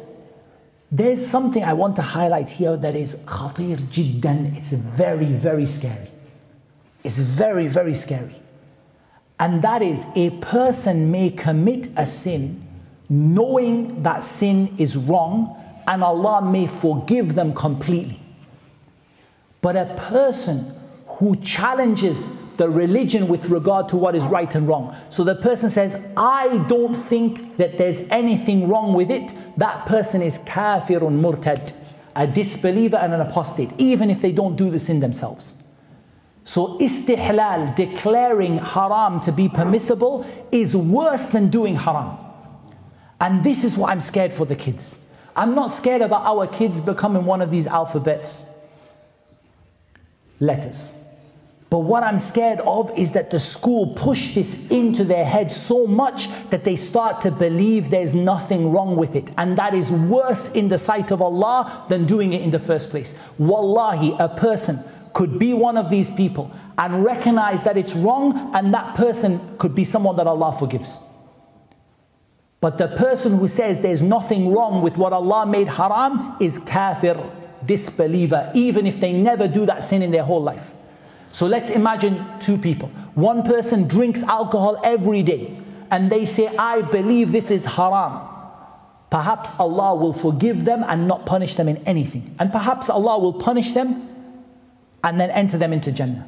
There's 0.89 1.25
something 1.25 1.63
I 1.63 1.73
want 1.73 1.97
to 1.97 2.01
highlight 2.01 2.47
here 2.47 2.77
that 2.77 2.95
is 2.95 3.25
khatir 3.25 3.77
jiddan. 3.91 4.55
It's 4.55 4.71
very, 4.71 5.25
very 5.25 5.65
scary. 5.65 6.07
It's 7.03 7.19
very, 7.19 7.67
very 7.67 7.93
scary. 7.93 8.35
And 9.37 9.61
that 9.63 9.81
is 9.81 10.07
a 10.15 10.29
person 10.39 11.11
may 11.11 11.29
commit 11.29 11.89
a 11.97 12.05
sin 12.05 12.61
knowing 13.09 14.01
that 14.03 14.23
sin 14.23 14.73
is 14.77 14.95
wrong 14.95 15.61
and 15.87 16.01
Allah 16.01 16.41
may 16.41 16.65
forgive 16.65 17.35
them 17.35 17.53
completely. 17.53 18.21
But 19.61 19.75
a 19.75 19.93
person 19.97 20.73
who 21.07 21.35
challenges 21.37 22.39
the 22.57 22.69
religion 22.69 23.27
with 23.27 23.49
regard 23.49 23.89
to 23.89 23.97
what 23.97 24.15
is 24.15 24.25
right 24.27 24.53
and 24.55 24.67
wrong. 24.67 24.95
So 25.09 25.23
the 25.23 25.35
person 25.35 25.69
says, 25.69 26.11
I 26.15 26.57
don't 26.67 26.93
think 26.93 27.57
that 27.57 27.77
there's 27.77 28.09
anything 28.09 28.67
wrong 28.67 28.93
with 28.93 29.11
it. 29.11 29.33
That 29.57 29.85
person 29.85 30.21
is 30.21 30.39
kafirun 30.39 31.19
murtad, 31.21 31.73
a 32.15 32.27
disbeliever 32.27 32.97
and 32.97 33.13
an 33.13 33.21
apostate, 33.21 33.73
even 33.77 34.09
if 34.09 34.21
they 34.21 34.31
don't 34.31 34.55
do 34.55 34.69
the 34.69 34.79
sin 34.79 34.99
themselves. 34.99 35.55
So 36.43 36.77
istihlal, 36.79 37.75
declaring 37.75 38.59
haram 38.59 39.19
to 39.21 39.31
be 39.31 39.49
permissible, 39.49 40.25
is 40.51 40.75
worse 40.75 41.27
than 41.27 41.49
doing 41.49 41.75
haram. 41.75 42.17
And 43.19 43.43
this 43.43 43.63
is 43.63 43.77
what 43.77 43.91
I'm 43.91 44.01
scared 44.01 44.33
for 44.33 44.45
the 44.45 44.55
kids. 44.55 45.09
I'm 45.35 45.55
not 45.55 45.67
scared 45.67 46.01
about 46.01 46.25
our 46.25 46.47
kids 46.47 46.81
becoming 46.81 47.25
one 47.25 47.41
of 47.41 47.51
these 47.51 47.67
alphabets 47.67 48.51
letters. 50.39 50.93
But 51.69 51.79
what 51.79 52.03
I'm 52.03 52.19
scared 52.19 52.59
of 52.59 52.91
is 52.97 53.13
that 53.13 53.31
the 53.31 53.39
school 53.39 53.87
push 53.95 54.35
this 54.35 54.69
into 54.69 55.03
their 55.03 55.25
head 55.25 55.51
so 55.51 55.87
much 55.87 56.29
that 56.49 56.63
they 56.63 56.75
start 56.75 57.21
to 57.21 57.31
believe 57.31 57.89
there's 57.89 58.13
nothing 58.13 58.71
wrong 58.71 58.95
with 58.95 59.15
it. 59.15 59.31
And 59.37 59.57
that 59.57 59.73
is 59.73 59.91
worse 59.91 60.51
in 60.53 60.67
the 60.67 60.77
sight 60.77 61.11
of 61.11 61.21
Allah 61.21 61.85
than 61.89 62.05
doing 62.05 62.33
it 62.33 62.41
in 62.41 62.51
the 62.51 62.59
first 62.59 62.91
place. 62.91 63.17
Wallahi, 63.39 64.15
a 64.19 64.29
person 64.29 64.79
could 65.13 65.39
be 65.39 65.53
one 65.53 65.77
of 65.77 65.89
these 65.89 66.11
people 66.11 66.51
and 66.77 67.03
recognize 67.03 67.63
that 67.63 67.77
it's 67.77 67.95
wrong, 67.95 68.53
and 68.53 68.73
that 68.73 68.95
person 68.95 69.57
could 69.57 69.73
be 69.73 69.85
someone 69.85 70.17
that 70.17 70.27
Allah 70.27 70.55
forgives. 70.57 70.99
But 72.59 72.77
the 72.77 72.89
person 72.89 73.37
who 73.37 73.47
says 73.47 73.81
there's 73.81 74.01
nothing 74.01 74.51
wrong 74.51 74.81
with 74.81 74.97
what 74.97 75.13
Allah 75.13 75.45
made 75.45 75.67
haram 75.67 76.35
is 76.41 76.59
kafir, 76.59 77.17
disbeliever, 77.65 78.51
even 78.53 78.85
if 78.85 78.99
they 78.99 79.13
never 79.13 79.47
do 79.47 79.65
that 79.65 79.83
sin 79.83 80.01
in 80.01 80.11
their 80.11 80.23
whole 80.23 80.43
life. 80.43 80.73
So 81.35 81.47
let's 81.47 81.69
imagine 81.69 82.25
two 82.39 82.57
people. 82.57 82.87
One 83.13 83.43
person 83.43 83.89
drinks 83.89 84.23
alcohol 84.23 84.79
every 84.85 85.21
day 85.21 85.59
and 85.91 86.09
they 86.09 86.25
say, 86.25 86.47
I 86.47 86.81
believe 86.81 87.33
this 87.33 87.51
is 87.51 87.65
haram. 87.65 88.25
Perhaps 89.09 89.59
Allah 89.59 89.95
will 89.95 90.13
forgive 90.13 90.63
them 90.63 90.85
and 90.87 91.09
not 91.09 91.25
punish 91.25 91.55
them 91.55 91.67
in 91.67 91.75
anything. 91.79 92.33
And 92.39 92.53
perhaps 92.53 92.89
Allah 92.89 93.19
will 93.19 93.33
punish 93.33 93.73
them 93.73 94.07
and 95.03 95.19
then 95.19 95.29
enter 95.29 95.57
them 95.57 95.73
into 95.73 95.91
Jannah. 95.91 96.25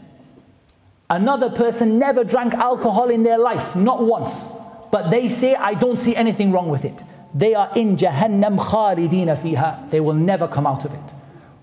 Another 1.10 1.52
person 1.52 1.98
never 1.98 2.26
drank 2.26 2.54
alcohol 2.56 3.10
in 3.10 3.24
their 3.24 3.38
life, 3.38 3.78
not 3.78 4.04
once. 4.04 4.46
But 4.92 5.10
they 5.10 5.30
say, 5.30 5.56
I 5.56 5.74
don't 5.74 5.98
see 5.98 6.18
anything 6.18 6.52
wrong 6.52 6.68
with 6.68 6.84
it. 6.84 7.02
They 7.34 7.56
are 7.56 7.72
in 7.78 7.96
Jahannam 7.96 8.60
khalidina 8.60 9.38
fiha. 9.38 9.90
They 9.90 10.02
will 10.02 10.16
never 10.16 10.50
come 10.50 10.68
out 10.68 10.84
of 10.84 10.94
it. 10.94 11.14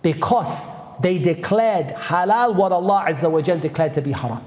Because 0.01 0.82
they 1.01 1.18
declared 1.18 1.88
halal 1.88 2.55
what 2.55 2.72
Allah 2.72 3.07
Azza 3.09 3.30
wa 3.30 3.40
Jal 3.40 3.59
declared 3.59 3.95
to 3.95 4.01
be 4.01 4.12
haram. 4.12 4.40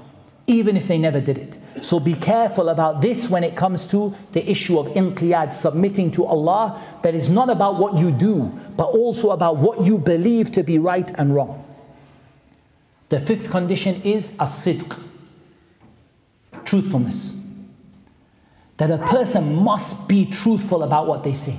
Even 0.46 0.76
if 0.76 0.88
they 0.88 0.96
never 0.96 1.20
did 1.20 1.36
it. 1.36 1.58
So 1.82 2.00
be 2.00 2.14
careful 2.14 2.70
about 2.70 3.02
this 3.02 3.28
when 3.28 3.44
it 3.44 3.54
comes 3.54 3.84
to 3.88 4.14
the 4.32 4.50
issue 4.50 4.78
of 4.78 4.86
inqiyad, 4.88 5.52
submitting 5.52 6.10
to 6.12 6.24
Allah. 6.24 6.82
That 7.02 7.14
is 7.14 7.28
not 7.28 7.50
about 7.50 7.78
what 7.78 7.98
you 7.98 8.10
do, 8.10 8.50
but 8.76 8.86
also 8.86 9.30
about 9.30 9.58
what 9.58 9.82
you 9.82 9.98
believe 9.98 10.50
to 10.52 10.62
be 10.62 10.78
right 10.78 11.10
and 11.18 11.34
wrong. 11.34 11.64
The 13.10 13.20
fifth 13.20 13.50
condition 13.50 14.00
is 14.02 14.38
as-sidq, 14.38 14.98
truthfulness. 16.64 17.34
That 18.78 18.90
a 18.90 18.98
person 18.98 19.54
must 19.54 20.08
be 20.08 20.24
truthful 20.24 20.82
about 20.82 21.06
what 21.06 21.24
they 21.24 21.34
say. 21.34 21.58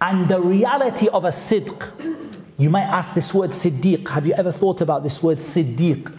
And 0.00 0.28
the 0.28 0.40
reality 0.40 1.08
of 1.08 1.24
a 1.24 1.28
sidq, 1.28 2.23
you 2.56 2.70
might 2.70 2.82
ask 2.84 3.14
this 3.14 3.34
word 3.34 3.50
siddiq. 3.50 4.08
Have 4.08 4.26
you 4.26 4.34
ever 4.34 4.52
thought 4.52 4.80
about 4.80 5.02
this 5.02 5.22
word 5.22 5.38
siddiq? 5.38 6.16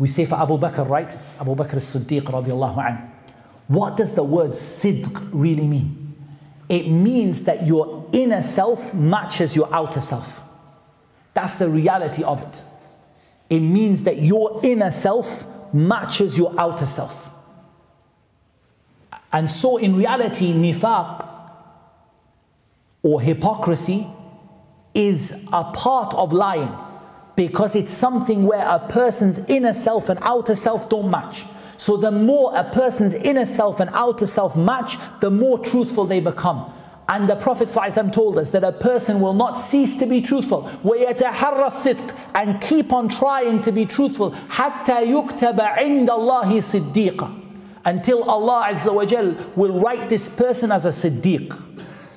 We 0.00 0.08
say 0.08 0.24
for 0.24 0.36
Abu 0.36 0.56
Bakr, 0.56 0.88
right? 0.88 1.14
Abu 1.38 1.54
Bakr 1.54 1.74
as-Siddiq 1.74 2.22
radiallahu 2.22 2.76
anhu. 2.76 3.10
What 3.68 3.98
does 3.98 4.14
the 4.14 4.24
word 4.24 4.52
Siddiq 4.52 5.28
really 5.30 5.66
mean? 5.66 6.16
It 6.70 6.88
means 6.88 7.44
that 7.44 7.66
your 7.66 8.08
inner 8.10 8.40
self 8.40 8.94
matches 8.94 9.54
your 9.54 9.72
outer 9.72 10.00
self. 10.00 10.42
That's 11.34 11.56
the 11.56 11.68
reality 11.68 12.22
of 12.22 12.40
it. 12.40 12.62
It 13.50 13.60
means 13.60 14.04
that 14.04 14.22
your 14.22 14.58
inner 14.64 14.90
self 14.90 15.44
matches 15.74 16.38
your 16.38 16.58
outer 16.58 16.86
self. 16.86 17.28
And 19.32 19.50
so 19.50 19.76
in 19.76 19.94
reality, 19.94 20.52
nifaq 20.54 21.28
or 23.02 23.20
hypocrisy 23.20 24.06
is 24.93 25.47
a 25.51 25.63
part 25.63 26.13
of 26.13 26.33
lying 26.33 26.73
because 27.35 27.75
it's 27.75 27.93
something 27.93 28.45
where 28.45 28.65
a 28.67 28.79
person's 28.87 29.39
inner 29.49 29.73
self 29.73 30.09
and 30.09 30.17
outer 30.21 30.55
self 30.55 30.89
don't 30.89 31.11
match. 31.11 31.45
So 31.77 31.97
the 31.97 32.11
more 32.11 32.55
a 32.55 32.63
person's 32.63 33.13
inner 33.13 33.45
self 33.45 33.79
and 33.79 33.89
outer 33.93 34.25
self 34.25 34.55
match, 34.55 34.97
the 35.19 35.29
more 35.29 35.59
truthful 35.59 36.05
they 36.05 36.21
become. 36.21 36.71
And 37.07 37.29
the 37.29 37.35
Prophet 37.35 37.67
ﷺ 37.67 38.13
told 38.13 38.39
us 38.39 38.49
that 38.49 38.63
a 38.63 38.71
person 38.71 39.19
will 39.19 39.35
not 39.35 39.59
cease 39.59 39.95
to 39.99 40.07
be 40.07 40.21
truthful. 40.21 40.67
And 42.33 42.61
keep 42.61 42.91
on 42.91 43.09
trying 43.09 43.61
to 43.61 43.71
be 43.71 43.85
truthful. 43.85 44.31
حَتَّى 44.31 45.05
يُكْتَبَ 45.05 45.77
عِنْدَ 45.77 46.07
اللَّهِ 46.07 46.91
صِدِّيقًا 46.91 47.41
Until 47.85 48.23
Allah 48.23 48.69
Azza 48.71 48.91
wa 48.91 49.05
will 49.55 49.79
write 49.79 50.09
this 50.09 50.35
person 50.35 50.71
as 50.71 50.85
a 50.85 50.89
siddiq. 50.89 51.53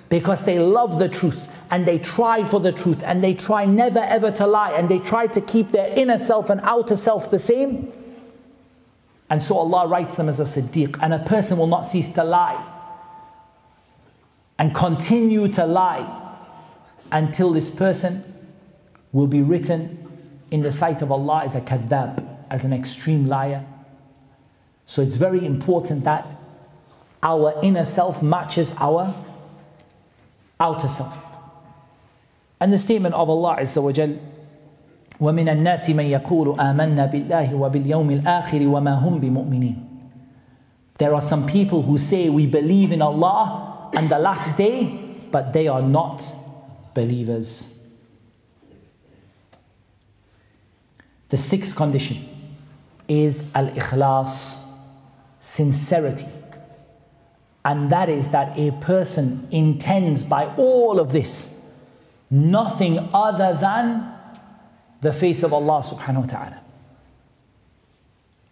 Because 0.08 0.46
they 0.46 0.58
love 0.58 0.98
the 0.98 1.08
truth 1.10 1.46
and 1.73 1.87
they 1.87 1.97
try 1.97 2.43
for 2.43 2.59
the 2.59 2.71
truth 2.71 3.01
and 3.03 3.23
they 3.23 3.33
try 3.33 3.65
never 3.65 3.97
ever 3.97 4.29
to 4.29 4.45
lie 4.45 4.73
and 4.73 4.87
they 4.87 4.99
try 4.99 5.25
to 5.25 5.41
keep 5.41 5.71
their 5.71 5.87
inner 5.97 6.19
self 6.19 6.51
and 6.51 6.61
outer 6.61 6.95
self 6.95 7.31
the 7.31 7.39
same. 7.39 7.91
And 9.27 9.41
so 9.41 9.57
Allah 9.57 9.87
writes 9.87 10.15
them 10.15 10.29
as 10.29 10.39
a 10.39 10.43
siddiq 10.43 10.99
and 11.01 11.15
a 11.15 11.17
person 11.17 11.57
will 11.57 11.65
not 11.65 11.81
cease 11.81 12.13
to 12.13 12.23
lie 12.23 12.63
and 14.59 14.75
continue 14.75 15.47
to 15.47 15.65
lie 15.65 16.05
until 17.11 17.51
this 17.51 17.71
person 17.71 18.23
will 19.11 19.25
be 19.25 19.41
written 19.41 19.97
in 20.51 20.61
the 20.61 20.71
sight 20.71 21.01
of 21.01 21.11
Allah 21.11 21.41
as 21.43 21.55
a 21.55 21.61
kadhab, 21.61 22.23
as 22.51 22.63
an 22.65 22.71
extreme 22.71 23.27
liar. 23.27 23.65
So 24.85 25.01
it's 25.01 25.15
very 25.15 25.43
important 25.43 26.03
that 26.03 26.27
our 27.23 27.59
inner 27.63 27.85
self 27.85 28.21
matches 28.21 28.75
our 28.79 29.11
outer 30.59 30.87
self. 30.87 31.32
And 32.62 32.72
the 32.72 32.78
statement 32.78 33.14
of 33.14 33.30
Allah 33.30 33.58
Azza 33.60 33.82
wa 33.82 33.92
Jal, 33.92 34.18
وَمِنَ 35.20 35.48
النَّاسِ 35.48 35.90
مَنْ 35.90 36.10
يَقُولُ 36.10 36.56
آمَنَّا 36.58 37.10
بِاللَّهِ 37.10 37.52
وَبِالْيَوْمِ 37.52 38.22
الْآخِرِ 38.22 38.60
وَمَا 38.66 39.02
هُمْ 39.02 39.20
بِمُؤْمِنِينَ 39.20 39.84
There 40.98 41.14
are 41.14 41.22
some 41.22 41.46
people 41.46 41.82
who 41.82 41.98
say 41.98 42.28
we 42.28 42.46
believe 42.46 42.92
in 42.92 43.02
Allah 43.02 43.90
and 43.94 44.08
the 44.08 44.18
last 44.18 44.56
day, 44.56 45.12
but 45.32 45.52
they 45.52 45.66
are 45.66 45.82
not 45.82 46.22
believers. 46.94 47.78
The 51.30 51.36
sixth 51.36 51.76
condition 51.76 52.28
is 53.06 53.50
al-ikhlas, 53.54 54.56
sincerity. 55.40 56.26
And 57.64 57.90
that 57.90 58.08
is 58.08 58.28
that 58.28 58.56
a 58.58 58.70
person 58.80 59.46
intends 59.50 60.22
by 60.22 60.46
all 60.56 60.98
of 60.98 61.12
this 61.12 61.54
nothing 62.32 63.08
other 63.12 63.54
than 63.54 64.12
the 65.00 65.12
face 65.12 65.42
of 65.42 65.52
Allah 65.52 65.80
subhanahu 65.80 66.20
wa 66.20 66.26
ta'ala. 66.26 66.60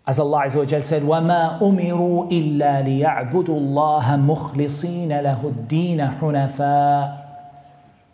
As 0.07 0.21
Allah 0.21 0.45
Azza 0.47 0.59
wa 0.59 0.65
Jal 0.65 0.83
said, 0.83 1.03
وَمَا 1.03 1.61
أُمِرُوا 1.61 2.31
إِلَّا 2.31 2.87
لِيَعْبُدُوا 2.87 3.49
اللَّهَ 3.49 4.07
مُخْلِصِينَ 4.17 5.09
لَهُ 5.09 5.43
الدِّينَ 5.43 6.21
حُنَفَاءَ 6.21 7.27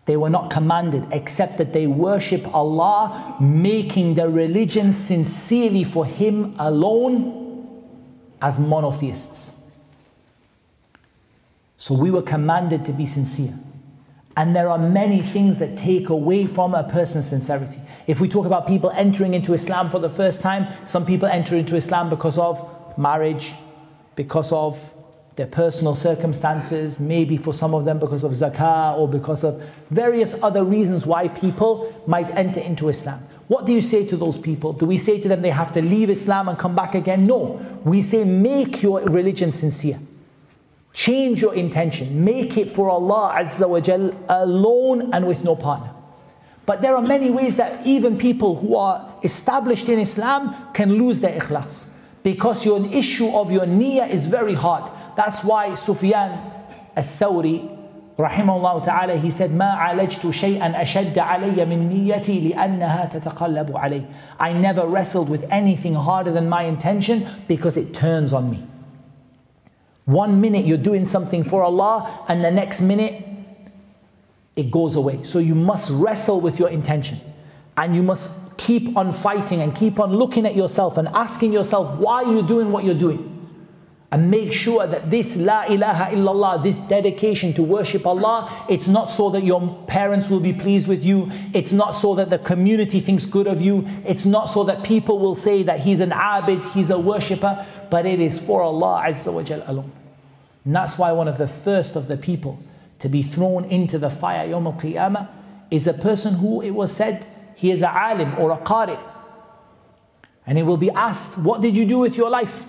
They 0.07 0.17
were 0.17 0.31
not 0.31 0.51
commanded 0.51 1.07
except 1.13 1.59
that 1.59 1.75
they 1.75 1.87
worship 1.87 2.55
Allah, 2.55 3.37
making 3.41 4.15
the 4.15 4.29
religion 4.29 4.91
sincerely 4.91 5.85
for 5.85 6.07
Him 6.07 6.57
alone 6.59 7.69
as 8.41 8.59
monotheists. 8.59 9.59
So 11.77 11.95
we 11.95 12.11
were 12.11 12.23
commanded 12.23 12.87
to 12.87 12.93
be 12.93 13.05
sincere. 13.05 13.53
And 14.38 14.56
there 14.56 14.70
are 14.70 14.78
many 14.78 15.22
things 15.22 15.58
that 15.58 15.76
take 15.76 16.10
away 16.10 16.46
from 16.46 16.76
a 16.76 16.84
person's 16.84 17.28
sincerity. 17.28 17.80
If 18.06 18.22
we 18.22 18.30
talk 18.30 18.46
about 18.46 18.68
people 18.68 18.92
entering 18.92 19.34
into 19.34 19.54
Islam 19.54 19.90
for 19.90 19.98
the 19.98 20.12
first 20.12 20.42
time, 20.42 20.68
some 20.86 21.08
people 21.08 21.28
enter 21.28 21.56
into 21.56 21.76
Islam 21.76 22.10
because 22.10 22.38
of 22.38 22.64
marriage, 23.00 23.56
because 24.16 24.52
of 24.52 24.94
their 25.38 25.48
personal 25.48 25.96
circumstances, 25.96 27.00
maybe 27.00 27.36
for 27.36 27.52
some 27.52 27.74
of 27.74 27.86
them 27.86 27.98
because 27.98 28.24
of 28.24 28.32
zakah 28.32 28.98
or 28.98 29.08
because 29.08 29.44
of 29.44 29.62
various 29.90 30.42
other 30.44 30.64
reasons 30.64 31.06
why 31.06 31.28
people 31.28 31.92
might 32.06 32.30
enter 32.32 32.60
into 32.60 32.90
Islam. 32.90 33.20
What 33.48 33.66
do 33.66 33.74
you 33.74 33.82
say 33.82 34.06
to 34.06 34.18
those 34.18 34.38
people? 34.38 34.72
Do 34.74 34.86
we 34.86 34.98
say 34.98 35.20
to 35.20 35.28
them 35.28 35.42
they 35.42 35.52
have 35.52 35.72
to 35.74 35.82
leave 35.82 36.12
Islam 36.12 36.48
and 36.48 36.60
come 36.60 36.76
back 36.76 36.94
again? 36.94 37.26
No. 37.26 37.60
We 37.84 38.04
say 38.04 38.24
make 38.24 38.84
your 38.84 39.02
religion 39.02 39.52
sincere. 39.52 40.00
Change 40.97 41.41
your 41.41 41.55
intention. 41.55 42.25
Make 42.25 42.59
it 42.59 42.71
for 42.71 42.91
Allah 42.91 43.35
Azza 43.37 43.69
wa 43.69 43.81
Jal 43.81 44.15
alone 44.29 45.13
and 45.15 45.27
with 45.27 45.43
no 45.43 45.57
partner. 45.57 45.95
But 46.67 46.81
there 46.81 46.95
are 46.95 47.03
many 47.03 47.31
ways 47.31 47.57
that 47.57 47.85
even 47.87 48.19
people 48.19 48.57
who 48.57 48.77
are 48.77 49.13
established 49.23 49.89
in 49.89 49.99
Islam 49.99 50.55
can 50.75 50.93
lose 50.93 51.21
their 51.21 51.39
ikhlas. 51.41 51.93
Because 52.23 52.65
your 52.65 52.85
issue 52.87 53.29
of 53.31 53.51
your 53.51 53.67
niyyah 53.67 54.09
is 54.09 54.27
very 54.27 54.55
hard. 54.55 54.91
That's 55.17 55.43
why 55.43 55.75
Sufyan 55.75 56.39
al-Thawri 56.97 57.79
rahimahullah 58.17 58.85
ta'ala 58.85 59.17
he 59.17 59.31
said 59.31 59.51
ما 59.51 59.73
عالجت 59.75 60.31
شيئا 60.31 60.83
أشد 60.83 61.19
علي 61.19 61.65
من 61.65 61.89
نيتي 61.89 62.41
لأنها 62.41 63.07
تتقلب 63.07 63.77
علي 63.77 64.07
I 64.39 64.53
never 64.53 64.87
wrestled 64.87 65.29
with 65.29 65.45
anything 65.51 65.95
harder 65.95 66.31
than 66.31 66.49
my 66.49 66.65
intention 66.65 67.27
because 67.49 67.77
it 67.77 67.93
turns 67.95 68.33
on 68.33 68.51
me. 68.51 68.63
One 70.08 70.40
minute 70.40 70.66
you're 70.66 70.78
doing 70.78 71.04
something 71.04 71.44
for 71.44 71.64
Allah, 71.64 72.24
and 72.30 72.42
the 72.42 72.50
next 72.50 72.82
minute 72.82 73.26
it 74.56 74.72
goes 74.72 74.96
away. 74.96 75.24
So 75.24 75.40
you 75.40 75.54
must 75.54 75.92
wrestle 75.92 76.40
with 76.40 76.58
your 76.60 76.70
intention. 76.70 77.20
And 77.76 77.94
you 77.94 78.02
must 78.02 78.32
keep 78.58 78.96
on 78.96 79.12
fighting 79.12 79.62
and 79.62 79.76
keep 79.76 80.00
on 80.00 80.14
looking 80.14 80.46
at 80.46 80.56
yourself 80.56 80.98
and 80.98 81.10
asking 81.10 81.52
yourself 81.52 82.00
why 82.00 82.22
you're 82.22 82.48
doing 82.48 82.72
what 82.72 82.86
you're 82.86 82.96
doing. 82.96 83.34
And 84.10 84.32
make 84.32 84.54
sure 84.54 84.88
that 84.88 85.12
this 85.12 85.36
La 85.36 85.66
ilaha 85.66 86.16
illallah, 86.16 86.64
this 86.64 86.78
dedication 86.78 87.54
to 87.56 87.62
worship 87.62 88.08
Allah, 88.08 88.66
it's 88.70 88.88
not 88.88 89.12
so 89.12 89.30
that 89.32 89.44
your 89.44 89.84
parents 89.88 90.30
will 90.30 90.40
be 90.40 90.54
pleased 90.54 90.88
with 90.88 91.04
you. 91.04 91.30
It's 91.54 91.74
not 91.74 91.92
so 91.92 92.16
that 92.16 92.30
the 92.30 92.40
community 92.40 93.02
thinks 93.02 93.26
good 93.26 93.48
of 93.48 93.62
you. 93.62 93.86
It's 94.06 94.26
not 94.26 94.46
so 94.46 94.64
that 94.64 94.84
people 94.84 95.20
will 95.20 95.36
say 95.36 95.64
that 95.64 95.82
he's 95.82 96.00
an 96.00 96.12
abid, 96.12 96.64
he's 96.72 96.90
a 96.90 96.98
worshipper, 96.98 97.68
but 97.90 98.06
it 98.06 98.20
is 98.20 98.40
for 98.40 98.62
Allah 98.62 99.04
Azza 99.06 99.34
wa 99.34 99.44
Jal 99.44 99.64
alone. 99.68 99.92
And 100.66 100.76
that's 100.76 100.98
why 100.98 101.12
one 101.12 101.28
of 101.28 101.38
the 101.38 101.48
first 101.48 101.96
of 101.96 102.08
the 102.08 102.18
people 102.18 102.60
to 103.00 103.10
be 103.10 103.22
thrown 103.22 103.66
into 103.66 103.98
the 103.98 104.10
fire 104.10 104.48
Yawm 104.48 104.66
al 104.66 104.74
Qiyamah 104.74 105.30
is 105.72 105.88
a 105.88 105.94
person 105.94 106.36
who 106.36 106.62
it 106.62 106.72
was 106.72 106.92
said 106.94 107.26
he 107.56 107.72
is 107.72 107.82
a 107.82 107.90
alim 107.90 108.38
or 108.38 108.52
a 108.52 108.58
qari. 108.58 109.00
And 110.46 110.58
he 110.58 110.64
will 110.64 110.78
be 110.78 110.92
asked, 110.92 111.38
What 111.38 111.62
did 111.62 111.76
you 111.76 111.86
do 111.86 112.00
with 112.00 112.16
your 112.16 112.30
life? 112.30 112.66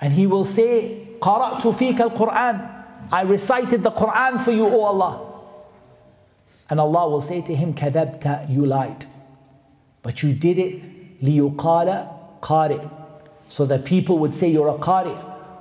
And 0.00 0.12
he 0.12 0.26
will 0.26 0.44
say, 0.44 1.08
Qara'tu 1.20 1.72
fiqh 1.72 2.00
al 2.00 2.10
Quran. 2.10 2.70
I 3.12 3.22
recited 3.22 3.82
the 3.82 3.90
Quran 3.92 4.40
for 4.42 4.50
you, 4.50 4.66
O 4.66 4.80
Allah. 4.82 5.30
And 6.70 6.80
Allah 6.80 7.08
will 7.08 7.20
say 7.20 7.42
to 7.42 7.54
him, 7.54 7.74
Kadabta, 7.74 8.50
you 8.50 8.66
lied. 8.66 9.04
But 10.02 10.22
you 10.22 10.32
did 10.32 10.58
it 10.58 11.22
liyuqala 11.22 12.40
qari. 12.40 12.90
So 13.54 13.64
that 13.66 13.84
people 13.84 14.18
would 14.18 14.34
say 14.34 14.48
you're 14.48 14.72
a 14.74 14.78
qari 14.78 15.14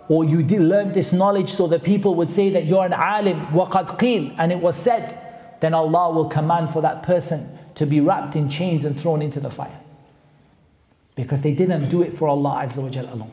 or 0.10 0.26
you 0.26 0.42
did 0.42 0.62
learn 0.62 0.92
this 0.94 1.14
knowledge 1.14 1.50
so 1.50 1.68
that 1.68 1.84
people 1.84 2.16
would 2.16 2.32
say 2.32 2.50
that 2.50 2.66
you're 2.66 2.86
an 2.86 2.94
alim, 2.94 3.40
waqad 3.58 4.00
qil, 4.00 4.34
and 4.40 4.52
it 4.52 4.60
was 4.68 4.76
said, 4.76 5.06
then 5.62 5.74
Allah 5.74 6.10
will 6.12 6.30
command 6.38 6.72
for 6.74 6.82
that 6.82 7.04
person 7.04 7.40
to 7.76 7.86
be 7.86 8.02
wrapped 8.02 8.36
in 8.36 8.50
chains 8.50 8.84
and 8.84 9.00
thrown 9.00 9.22
into 9.22 9.40
the 9.40 9.52
fire. 9.52 9.80
because 11.16 11.42
they 11.42 11.54
didn't 11.54 11.90
do 11.90 12.02
it 12.02 12.12
for 12.12 12.28
Allah 12.28 12.62
Azza 12.64 12.82
wa 12.82 12.90
Jal 12.90 13.06
alone. 13.14 13.32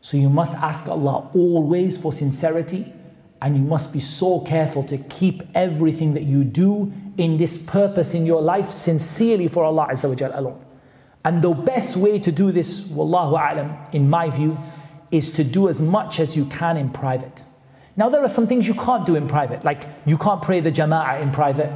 So 0.00 0.16
you 0.16 0.28
must 0.28 0.54
ask 0.54 0.88
Allah 0.88 1.28
always 1.34 1.98
for 1.98 2.12
sincerity 2.12 2.92
and 3.40 3.56
you 3.56 3.62
must 3.62 3.92
be 3.92 4.00
so 4.00 4.40
careful 4.40 4.82
to 4.84 4.98
keep 4.98 5.42
everything 5.54 6.14
that 6.14 6.22
you 6.24 6.44
do 6.44 6.92
in 7.18 7.36
this 7.36 7.58
purpose 7.58 8.14
in 8.14 8.24
your 8.24 8.40
life 8.40 8.70
sincerely 8.70 9.48
for 9.48 9.64
Allah 9.64 9.88
Azza 9.90 10.08
wa 10.08 10.14
Jal 10.14 10.32
alone. 10.34 10.60
And 11.24 11.40
the 11.40 11.54
best 11.54 11.96
way 11.96 12.18
to 12.18 12.32
do 12.32 12.50
this, 12.50 12.82
Wallahu 12.82 13.38
A'lam, 13.38 13.94
in 13.94 14.10
my 14.10 14.28
view, 14.30 14.58
is 15.10 15.30
to 15.32 15.44
do 15.44 15.68
as 15.68 15.80
much 15.80 16.18
as 16.18 16.36
you 16.36 16.46
can 16.46 16.76
in 16.76 16.90
private. 16.90 17.44
Now, 17.96 18.08
there 18.08 18.22
are 18.22 18.28
some 18.28 18.46
things 18.46 18.66
you 18.66 18.74
can't 18.74 19.04
do 19.04 19.14
in 19.14 19.28
private, 19.28 19.64
like 19.64 19.84
you 20.06 20.16
can't 20.16 20.40
pray 20.40 20.60
the 20.60 20.72
jama'ah 20.72 21.20
in 21.20 21.30
private. 21.30 21.70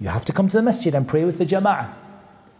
You 0.00 0.08
have 0.08 0.24
to 0.24 0.32
come 0.32 0.48
to 0.48 0.56
the 0.56 0.62
masjid 0.62 0.94
and 0.94 1.06
pray 1.06 1.24
with 1.24 1.38
the 1.38 1.44
jama'ah. 1.44 1.92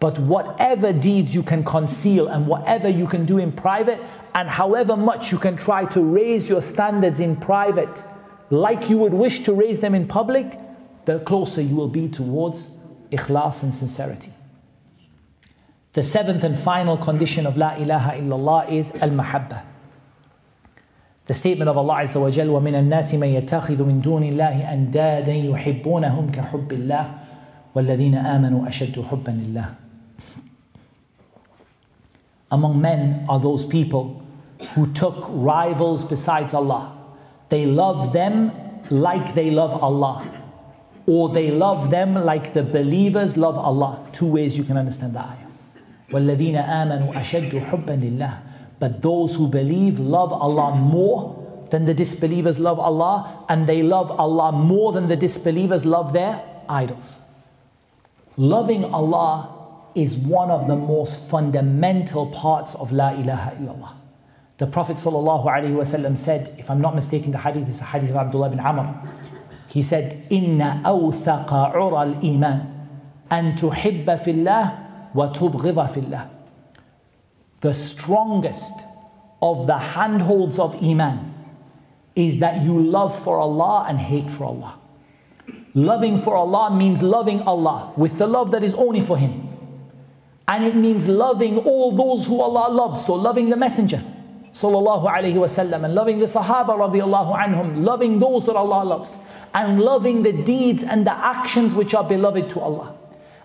But 0.01 0.19
whatever 0.19 0.93
deeds 0.93 1.35
you 1.35 1.43
can 1.43 1.65
conceal 1.65 2.29
and 2.29 2.47
whatever 2.47 2.89
you 2.89 3.07
can 3.07 3.25
do 3.25 3.39
in 3.39 3.51
private, 3.53 4.01
and 4.35 4.49
however 4.49 4.97
much 4.97 5.33
you 5.33 5.39
can 5.39 5.57
try 5.57 5.87
to 5.87 6.03
raise 6.03 6.49
your 6.49 6.61
standards 6.61 7.21
in 7.21 7.37
private, 7.37 8.05
like 8.51 8.91
you 8.91 8.99
would 8.99 9.15
wish 9.15 9.41
to 9.41 9.55
raise 9.55 9.81
them 9.81 9.95
in 9.95 10.07
public, 10.07 10.59
the 11.07 11.21
closer 11.21 11.63
you 11.63 11.75
will 11.75 11.89
be 11.89 12.09
towards 12.09 12.77
ikhlas 13.11 13.63
and 13.63 13.75
sincerity. 13.75 14.33
The 15.94 16.04
seventh 16.04 16.44
and 16.44 16.58
final 16.58 16.98
condition 16.98 17.48
of 17.48 17.58
La 17.58 17.76
ilaha 17.76 18.12
illallah 18.12 18.72
is 18.72 18.92
al 19.02 19.10
mahabbah. 19.10 19.64
The 21.26 21.34
statement 21.34 21.70
of 21.70 21.78
Allah 21.78 21.98
Azza 22.02 22.20
wa 22.22 22.32
Jal, 22.32 22.48
وَمِنَ 22.48 22.74
النَّاسِ 22.74 23.14
مَن 23.16 23.42
يَتَّخِذُ 23.42 23.78
مِن 23.86 24.02
دُونِ 24.02 24.24
اللَّهِ 24.34 24.66
أَنْدَادًا 24.66 25.34
يُحِبُّونَهُمْ 25.34 26.32
كَحُبِّ 26.32 26.72
اللَّهِ 26.72 27.18
وَالَّذِينَ 27.76 28.16
آمَنُوا 28.16 28.68
أَشَدُّ 28.68 29.06
حُبًّا 29.06 29.30
لِلَّهِ 29.30 29.76
Among 32.52 32.82
men 32.82 33.26
are 33.30 33.40
those 33.40 33.66
people 33.66 34.24
who 34.74 34.92
took 34.94 35.26
rivals 35.30 36.04
besides 36.04 36.54
Allah. 36.54 36.98
They 37.50 37.66
love 37.66 38.12
them 38.12 38.52
like 38.90 39.36
they 39.36 39.52
love 39.52 39.74
Allah. 39.84 40.26
Or 41.06 41.30
they 41.30 41.52
love 41.52 41.92
them 41.92 42.16
like 42.16 42.54
the 42.54 42.64
believers 42.64 43.38
love 43.38 43.58
Allah. 43.58 44.06
Two 44.12 44.28
ways 44.28 44.58
you 44.58 44.64
can 44.64 44.78
understand 44.78 45.14
the 45.14 45.20
ayah. 45.20 45.43
وَالَّذِينَ 46.12 46.58
آمَنُوا 46.58 47.14
أَشَدُّ 47.14 47.54
حُبًّا 47.70 47.96
لِلَّهِ 48.02 48.50
but 48.80 49.02
those 49.02 49.36
who 49.36 49.48
believe 49.48 50.00
love 50.00 50.32
Allah 50.32 50.76
more 50.76 51.36
than 51.70 51.86
the 51.86 51.94
disbelievers 51.94 52.58
love 52.58 52.80
Allah, 52.80 53.46
and 53.50 53.68
they 53.68 53.84
love 53.84 54.10
Allah 54.20 54.52
more 54.52 54.92
than 54.92 55.08
the 55.08 55.16
disbelievers 55.16 55.86
love 55.86 56.14
their 56.14 56.44
idols. 56.68 57.22
Loving 58.38 58.86
Allah 58.86 59.56
is 59.94 60.18
one 60.18 60.50
of 60.50 60.68
the 60.68 60.76
most 60.76 61.20
fundamental 61.30 62.28
parts 62.28 62.74
of 62.76 62.92
La 62.92 63.10
ilaha 63.10 63.52
illallah. 63.58 63.94
The 64.58 64.68
Prophet 64.68 64.98
ﷺ 64.98 66.18
said, 66.18 66.56
if 66.58 66.70
I'm 66.70 66.82
not 66.82 66.96
mistaken, 66.96 67.32
the 67.32 67.38
hadith 67.38 67.68
is 67.68 67.80
the 67.80 67.86
hadith 67.86 68.10
of 68.10 68.16
Abdullah 68.16 68.50
bin 68.50 68.60
Amr. 68.60 68.96
He 69.68 69.84
said, 69.84 70.28
إِنَّ 70.30 70.84
أَوْثَقَ 70.84 71.48
عُرَى 71.48 72.16
الْإِيمَانِ 72.16 72.66
أَن 73.32 73.56
تُحِبَّ 73.58 74.06
فِي 74.06 74.34
اللَّهِ 74.34 74.83
وَتُبْغِضَ 75.16 75.88
فِي 75.88 76.02
اللَّهِ 76.06 76.30
the 77.62 77.74
strongest 77.74 78.86
of 79.42 79.68
the 79.68 79.78
handholds 79.78 80.60
of 80.60 80.82
Iman 80.82 81.34
is 82.16 82.40
that 82.40 82.62
you 82.64 82.80
love 82.80 83.18
for 83.24 83.38
Allah 83.40 83.86
and 83.88 84.00
hate 84.00 84.32
for 84.32 84.46
Allah. 84.46 84.80
Loving 85.74 86.18
for 86.18 86.36
Allah 86.36 86.76
means 86.76 87.04
loving 87.04 87.42
Allah 87.42 87.94
with 87.96 88.18
the 88.18 88.28
love 88.28 88.52
that 88.52 88.64
is 88.64 88.74
only 88.74 89.02
for 89.02 89.18
Him. 89.18 89.48
And 90.48 90.66
it 90.66 90.76
means 90.76 91.08
loving 91.08 91.58
all 91.60 91.92
those 91.92 92.26
who 92.28 92.42
Allah 92.42 92.72
loves. 92.74 93.06
So 93.06 93.14
loving 93.14 93.50
the 93.50 93.58
Messenger, 93.58 94.02
sallallahu 94.52 95.06
alaihi 95.06 95.36
wasallam, 95.36 95.84
and 95.84 95.94
loving 95.94 96.20
the 96.20 96.26
Sahaba 96.26 96.70
radiallahu 96.70 97.38
anhum, 97.38 97.84
loving 97.84 98.20
those 98.20 98.46
that 98.48 98.56
Allah 98.56 98.84
loves, 98.84 99.20
and 99.54 99.80
loving 99.80 100.24
the 100.24 100.34
deeds 100.34 100.84
and 100.84 101.06
the 101.06 101.14
actions 101.14 101.76
which 101.76 101.94
are 101.94 102.04
beloved 102.04 102.50
to 102.52 102.60
Allah. 102.62 102.96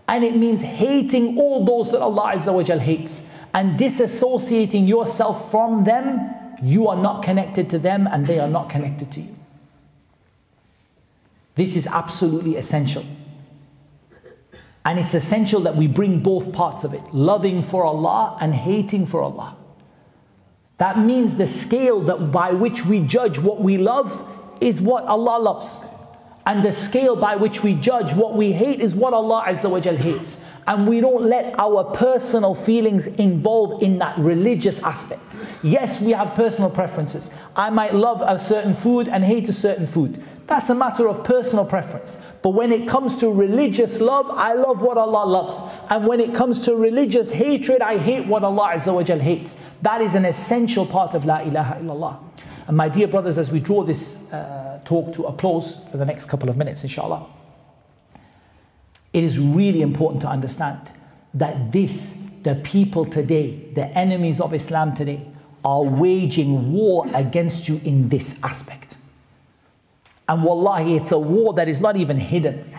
And 0.09 0.23
it 0.23 0.35
means 0.35 0.63
hating 0.63 1.37
all 1.37 1.63
those 1.63 1.91
that 1.91 2.01
Allah 2.01 2.33
Azza 2.33 2.51
wa 2.51 2.79
hates 2.79 3.31
and 3.53 3.79
disassociating 3.79 4.87
yourself 4.87 5.51
from 5.51 5.83
them, 5.83 6.33
you 6.63 6.87
are 6.87 6.97
not 6.97 7.21
connected 7.21 7.69
to 7.69 7.77
them 7.77 8.07
and 8.11 8.25
they 8.25 8.39
are 8.39 8.47
not 8.47 8.69
connected 8.71 9.11
to 9.11 9.21
you. 9.21 9.35
This 11.53 11.75
is 11.75 11.85
absolutely 11.85 12.55
essential. 12.55 13.05
And 14.83 14.97
it's 14.97 15.13
essential 15.13 15.61
that 15.61 15.75
we 15.75 15.85
bring 15.85 16.23
both 16.23 16.53
parts 16.53 16.83
of 16.83 16.95
it 16.95 17.13
loving 17.13 17.61
for 17.61 17.83
Allah 17.83 18.35
and 18.41 18.55
hating 18.55 19.05
for 19.05 19.21
Allah. 19.21 19.55
That 20.79 20.97
means 20.97 21.37
the 21.37 21.45
scale 21.45 21.99
that 22.01 22.31
by 22.31 22.53
which 22.53 22.83
we 22.83 23.01
judge 23.05 23.37
what 23.37 23.61
we 23.61 23.77
love 23.77 24.27
is 24.59 24.81
what 24.81 25.03
Allah 25.03 25.37
loves. 25.37 25.85
And 26.49 26.65
the 26.65 26.71
scale 26.71 27.15
by 27.15 27.35
which 27.35 27.61
we 27.61 27.75
judge 27.75 28.15
what 28.15 28.33
we 28.33 28.51
hate 28.51 28.79
is 28.79 28.95
what 28.95 29.13
Allah 29.13 29.43
Azza 29.45 29.69
wa 29.69 29.79
hates 29.79 30.43
and 30.69 30.87
we 30.87 31.01
don't 31.01 31.23
let 31.23 31.57
our 31.59 31.83
personal 31.83 32.53
feelings 32.53 33.07
involve 33.07 33.81
in 33.81 33.97
that 33.97 34.17
religious 34.19 34.77
aspect. 34.83 35.37
Yes, 35.63 35.99
we 35.99 36.11
have 36.11 36.35
personal 36.35 36.69
preferences. 36.69 37.35
I 37.55 37.71
might 37.71 37.95
love 37.95 38.21
a 38.25 38.37
certain 38.37 38.75
food 38.75 39.07
and 39.07 39.23
hate 39.23 39.49
a 39.49 39.51
certain 39.51 39.87
food. 39.87 40.23
That's 40.45 40.69
a 40.69 40.75
matter 40.75 41.07
of 41.07 41.23
personal 41.23 41.65
preference. 41.65 42.23
But 42.43 42.51
when 42.51 42.71
it 42.71 42.87
comes 42.87 43.15
to 43.17 43.31
religious 43.31 43.99
love, 43.99 44.29
I 44.29 44.53
love 44.53 44.81
what 44.81 44.99
Allah 44.99 45.25
loves. 45.25 45.59
And 45.89 46.07
when 46.07 46.19
it 46.19 46.35
comes 46.35 46.61
to 46.65 46.75
religious 46.75 47.31
hatred, 47.31 47.81
I 47.81 47.97
hate 47.97 48.27
what 48.27 48.43
Allah 48.43 48.73
Azza 48.73 48.93
wa 48.93 49.03
hates. 49.03 49.59
That 49.81 50.01
is 50.01 50.13
an 50.13 50.25
essential 50.25 50.85
part 50.85 51.15
of 51.15 51.25
La 51.25 51.39
ilaha 51.39 51.79
illallah. 51.81 52.19
And 52.67 52.77
my 52.77 52.89
dear 52.89 53.07
brothers, 53.07 53.39
as 53.39 53.51
we 53.51 53.59
draw 53.59 53.83
this 53.83 54.31
uh, 54.31 54.68
talk 54.85 55.13
to 55.13 55.23
a 55.23 55.33
close 55.33 55.83
for 55.89 55.97
the 55.97 56.05
next 56.05 56.27
couple 56.27 56.49
of 56.49 56.57
minutes, 56.57 56.83
inshallah. 56.83 57.25
It 59.13 59.23
is 59.23 59.39
really 59.39 59.81
important 59.81 60.21
to 60.21 60.27
understand 60.27 60.91
that 61.33 61.71
this, 61.71 62.21
the 62.43 62.55
people 62.55 63.05
today, 63.05 63.71
the 63.73 63.85
enemies 63.97 64.39
of 64.39 64.53
Islam 64.53 64.93
today, 64.93 65.25
are 65.63 65.83
waging 65.83 66.71
war 66.71 67.05
against 67.13 67.67
you 67.67 67.81
in 67.83 68.09
this 68.09 68.41
aspect. 68.43 68.95
And 70.27 70.43
wallahi, 70.43 70.95
it's 70.95 71.11
a 71.11 71.19
war 71.19 71.53
that 71.55 71.67
is 71.67 71.81
not 71.81 71.97
even 71.97 72.17
hidden. 72.17 72.71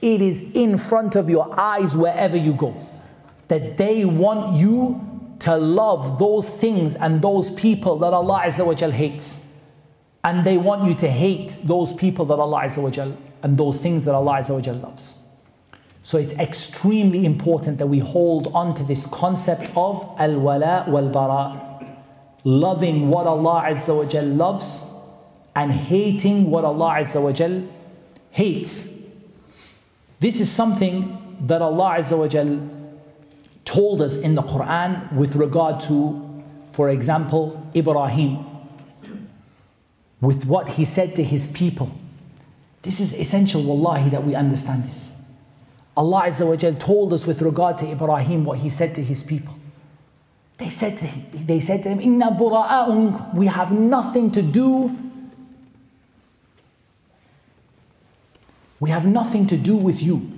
It 0.00 0.20
is 0.20 0.52
in 0.52 0.78
front 0.78 1.16
of 1.16 1.30
your 1.30 1.58
eyes 1.58 1.96
wherever 1.96 2.36
you 2.36 2.52
go. 2.52 2.76
That 3.48 3.76
they 3.76 4.04
want 4.04 4.56
you 4.56 5.36
to 5.40 5.56
love 5.56 6.18
those 6.18 6.48
things 6.48 6.94
and 6.94 7.20
those 7.20 7.50
people 7.50 7.98
that 7.98 8.12
Allah 8.12 8.40
hates. 8.40 9.46
And 10.24 10.46
they 10.46 10.56
want 10.56 10.86
you 10.86 10.94
to 10.96 11.10
hate 11.10 11.58
those 11.64 11.92
people 11.92 12.24
that 12.26 12.38
Allah 12.38 12.62
Azza 12.64 13.16
and 13.42 13.58
those 13.58 13.78
things 13.78 14.04
that 14.04 14.14
Allah 14.14 14.34
Azza 14.34 14.82
loves. 14.82 15.22
So 16.04 16.18
it's 16.18 16.32
extremely 16.34 17.24
important 17.24 17.78
that 17.78 17.86
we 17.86 18.00
hold 18.00 18.48
on 18.48 18.74
to 18.74 18.82
this 18.82 19.06
concept 19.06 19.70
of 19.76 20.04
al 20.18 20.38
wala 20.38 20.84
wal 20.88 21.08
bara, 21.08 21.88
loving 22.44 23.08
what 23.08 23.26
Allah 23.26 23.64
Azza 23.66 24.36
loves 24.36 24.84
and 25.54 25.72
hating 25.72 26.50
what 26.50 26.64
Allah 26.64 26.96
Azza 27.00 27.68
hates. 28.30 28.88
This 30.20 30.40
is 30.40 30.50
something 30.50 31.36
that 31.46 31.62
Allah 31.62 31.96
Azza 31.98 32.70
told 33.64 34.02
us 34.02 34.16
in 34.16 34.34
the 34.34 34.42
Quran 34.42 35.12
with 35.12 35.36
regard 35.36 35.80
to, 35.80 36.42
for 36.72 36.90
example, 36.90 37.70
Ibrahim, 37.74 38.44
with 40.22 40.46
what 40.46 40.70
he 40.70 40.84
said 40.86 41.14
to 41.16 41.22
his 41.22 41.48
people. 41.48 41.92
This 42.80 43.00
is 43.00 43.12
essential, 43.12 43.62
wallahi, 43.62 44.08
that 44.10 44.24
we 44.24 44.34
understand 44.34 44.84
this. 44.84 45.20
Allah 45.96 46.22
Azza 46.26 46.48
wa 46.48 46.56
Jal 46.56 46.74
told 46.74 47.12
us 47.12 47.26
with 47.26 47.42
regard 47.42 47.76
to 47.78 47.90
Ibrahim 47.90 48.44
what 48.44 48.58
he 48.58 48.70
said 48.70 48.94
to 48.94 49.02
his 49.02 49.22
people. 49.22 49.54
They 50.56 50.68
said 50.68 50.96
to, 50.98 51.04
him, 51.06 51.46
they 51.46 51.60
said 51.60 51.82
to 51.82 51.88
him, 51.90 52.00
Inna 52.00 52.30
bura'a'un, 52.30 53.34
we 53.34 53.46
have 53.46 53.72
nothing 53.72 54.30
to 54.30 54.42
do. 54.42 54.96
We 58.78 58.90
have 58.90 59.06
nothing 59.06 59.46
to 59.48 59.56
do 59.56 59.76
with 59.76 60.02
you. 60.02 60.30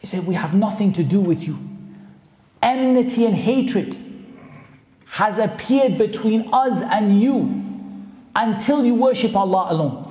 They 0.00 0.06
said, 0.06 0.26
We 0.26 0.34
have 0.34 0.54
nothing 0.54 0.92
to 0.94 1.04
do 1.04 1.20
with 1.20 1.46
you. 1.46 1.58
Enmity 2.62 3.26
and 3.26 3.34
hatred 3.34 3.96
has 5.06 5.38
appeared 5.38 5.98
between 5.98 6.48
us 6.52 6.82
and 6.82 7.20
you 7.20 7.69
until 8.34 8.84
you 8.84 8.94
worship 8.94 9.34
Allah 9.36 9.68
alone. 9.70 10.06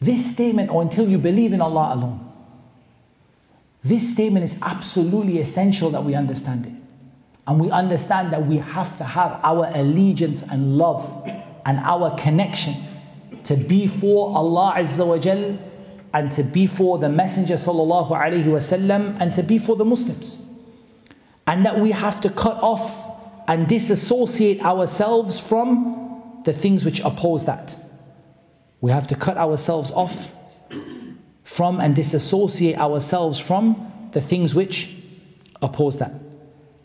This 0.00 0.32
statement, 0.32 0.70
or 0.70 0.82
until 0.82 1.08
you 1.08 1.18
believe 1.18 1.52
in 1.52 1.60
Allah 1.60 1.94
alone, 1.94 2.32
this 3.82 4.12
statement 4.12 4.44
is 4.44 4.60
absolutely 4.62 5.38
essential 5.38 5.90
that 5.90 6.04
we 6.04 6.14
understand 6.14 6.66
it. 6.66 6.72
And 7.46 7.60
we 7.60 7.70
understand 7.70 8.32
that 8.32 8.44
we 8.46 8.58
have 8.58 8.96
to 8.98 9.04
have 9.04 9.38
our 9.44 9.70
allegiance 9.72 10.42
and 10.42 10.76
love 10.76 11.22
and 11.64 11.78
our 11.78 12.16
connection 12.16 12.74
to 13.44 13.56
be 13.56 13.86
for 13.86 14.36
Allah 14.36 14.74
Azza 14.76 15.06
wa 15.06 15.18
Jal 15.18 15.56
and 16.12 16.32
to 16.32 16.42
be 16.42 16.66
for 16.66 16.98
the 16.98 17.08
Messenger 17.08 17.54
sallallahu 17.54 18.10
alaihi 18.10 18.44
wasallam 18.44 19.16
and 19.20 19.32
to 19.34 19.42
be 19.42 19.58
for 19.58 19.76
the 19.76 19.84
Muslims. 19.84 20.44
And 21.46 21.64
that 21.64 21.78
we 21.78 21.92
have 21.92 22.20
to 22.22 22.28
cut 22.30 22.56
off 22.60 23.05
and 23.47 23.67
disassociate 23.67 24.61
ourselves 24.61 25.39
from 25.39 26.41
the 26.45 26.53
things 26.53 26.85
which 26.85 26.99
oppose 27.01 27.45
that. 27.45 27.77
We 28.79 28.91
have 28.91 29.07
to 29.07 29.15
cut 29.15 29.37
ourselves 29.37 29.91
off 29.91 30.31
from 31.43 31.79
and 31.79 31.95
disassociate 31.95 32.77
ourselves 32.77 33.39
from 33.39 34.09
the 34.13 34.21
things 34.21 34.55
which 34.55 34.95
oppose 35.61 35.99
that. 35.99 36.13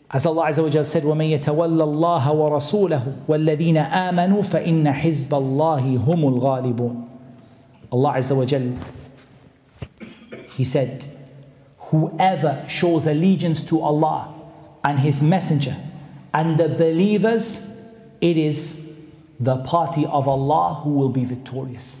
As 0.09 0.25
Allah 0.25 0.47
Azza 0.47 0.63
wa 0.63 0.69
Jal 0.69 0.85
said, 0.85 1.03
وَمَن 1.03 1.37
يَتَوَلَّ 1.37 1.81
اللَّهَ 1.81 2.23
وَرَسُولَهُ 2.23 3.25
وَالَّذِينَ 3.27 3.89
آمَنُوا 3.91 4.45
فَإِنَّ 4.45 4.93
حِزْبَ 4.93 5.29
اللَّهِ 5.29 6.05
هُمُ 6.05 6.39
الْغَالِبُونَ 6.39 7.09
Allah 7.91 8.13
Azza 8.13 8.35
wa 8.35 8.45
Jal, 8.45 8.73
He 10.49 10.63
said, 10.63 11.07
whoever 11.77 12.63
shows 12.67 13.07
allegiance 13.07 13.61
to 13.63 13.81
Allah 13.81 14.33
and 14.83 14.99
His 14.99 15.21
Messenger 15.23 15.75
and 16.34 16.56
the 16.58 16.68
believers, 16.68 17.68
it 18.20 18.36
is 18.36 19.00
the 19.38 19.58
party 19.58 20.06
of 20.06 20.28
Allah 20.28 20.80
who 20.82 20.90
will 20.90 21.10
be 21.10 21.24
victorious. 21.24 22.00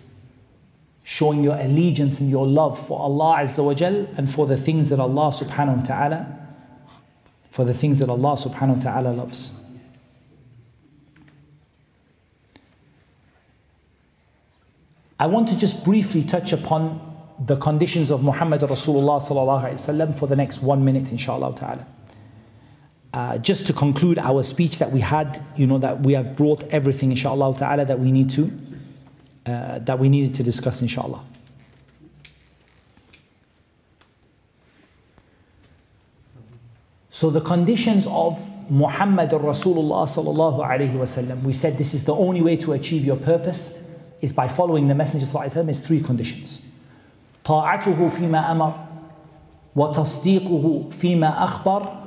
Showing 1.04 1.42
your 1.42 1.56
allegiance 1.56 2.20
and 2.20 2.30
your 2.30 2.46
love 2.46 2.78
for 2.78 3.00
Allah 3.00 3.38
Azza 3.40 3.64
wa 3.64 3.74
Jal 3.74 4.06
and 4.16 4.30
for 4.30 4.46
the 4.46 4.56
things 4.56 4.88
that 4.90 5.00
Allah 5.00 5.28
subhanahu 5.28 5.78
wa 5.78 5.82
ta'ala 5.82 6.38
for 7.52 7.66
the 7.66 7.74
things 7.74 7.98
that 7.98 8.08
Allah 8.08 8.32
subhanahu 8.32 8.76
wa 8.76 8.82
ta'ala 8.82 9.12
loves. 9.12 9.52
I 15.20 15.26
want 15.26 15.48
to 15.48 15.56
just 15.56 15.84
briefly 15.84 16.24
touch 16.24 16.54
upon 16.54 16.98
the 17.38 17.56
conditions 17.56 18.10
of 18.10 18.24
Muhammad 18.24 18.62
Rasulullah 18.62 20.18
for 20.18 20.26
the 20.26 20.34
next 20.34 20.62
one 20.62 20.82
minute, 20.82 21.10
inshallah 21.12 21.54
ta'ala. 21.54 21.86
Uh, 23.13 23.37
just 23.37 23.65
to 23.65 23.73
conclude 23.73 24.19
our 24.19 24.43
speech 24.43 24.79
that 24.79 24.91
we 24.91 24.99
had, 24.99 25.39
you 25.55 25.65
know, 25.65 25.77
that 25.77 26.01
we 26.01 26.13
have 26.13 26.35
brought 26.35 26.63
everything, 26.65 27.09
inshallah 27.09 27.57
ta'ala, 27.57 27.85
that 27.85 27.99
we 27.99 28.11
need 28.11 28.29
to, 28.29 28.51
uh, 29.45 29.79
that 29.79 29.97
we 29.97 30.09
needed 30.09 30.35
to 30.35 30.43
discuss, 30.43 30.81
inshallah. 30.81 31.21
So 37.09 37.31
the 37.31 37.41
conditions 37.41 38.05
of 38.05 38.39
Muhammad 38.69 39.31
Rasulullah 39.31 40.05
sallallahu 40.05 40.59
alaihi 40.63 40.93
wasallam, 40.93 41.41
we 41.41 41.53
said 41.53 41.79
this 41.79 41.95
is 41.95 42.03
the 42.03 42.13
only 42.13 42.41
way 42.41 42.55
to 42.57 42.73
achieve 42.73 43.05
your 43.05 43.15
purpose 43.15 43.79
is 44.21 44.31
by 44.31 44.47
following 44.47 44.87
the 44.87 44.93
Messenger 44.93 45.25
sallallahu 45.25 45.45
alaihi 45.45 45.63
wasallam 45.63 45.69
is 45.69 45.87
three 45.87 46.01
conditions. 46.01 46.61
طاعته 47.43 48.07
فيما 48.09 48.51
أمر 48.51 48.73
وتصديقه 49.75 50.89
فيما 50.91 51.43
أخبر 51.43 52.00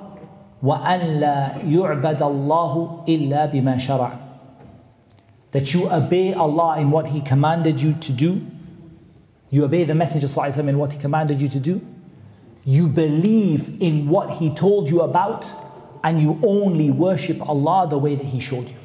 وأن 0.62 1.00
لا 1.20 1.56
يعبد 1.64 2.22
الله 2.22 3.04
إلا 3.08 3.46
بما 3.46 3.76
شرع 3.78 4.30
that 5.52 5.74
you 5.74 5.90
obey 5.90 6.32
Allah 6.32 6.78
in 6.78 6.90
what 6.90 7.08
He 7.08 7.20
commanded 7.20 7.80
you 7.80 7.94
to 7.94 8.12
do, 8.12 8.46
you 9.50 9.64
obey 9.64 9.84
the 9.84 9.94
Messenger 9.94 10.26
وسلم, 10.26 10.68
in 10.68 10.78
what 10.78 10.92
He 10.92 10.98
commanded 10.98 11.40
you 11.40 11.48
to 11.48 11.58
do, 11.58 11.80
you 12.64 12.86
believe 12.86 13.80
in 13.82 14.08
what 14.08 14.30
He 14.30 14.50
told 14.54 14.88
you 14.88 15.00
about, 15.00 15.46
and 16.04 16.20
you 16.20 16.38
only 16.44 16.90
worship 16.90 17.46
Allah 17.48 17.86
the 17.88 17.98
way 17.98 18.14
that 18.14 18.26
He 18.26 18.38
showed 18.40 18.68
you. 18.68 18.76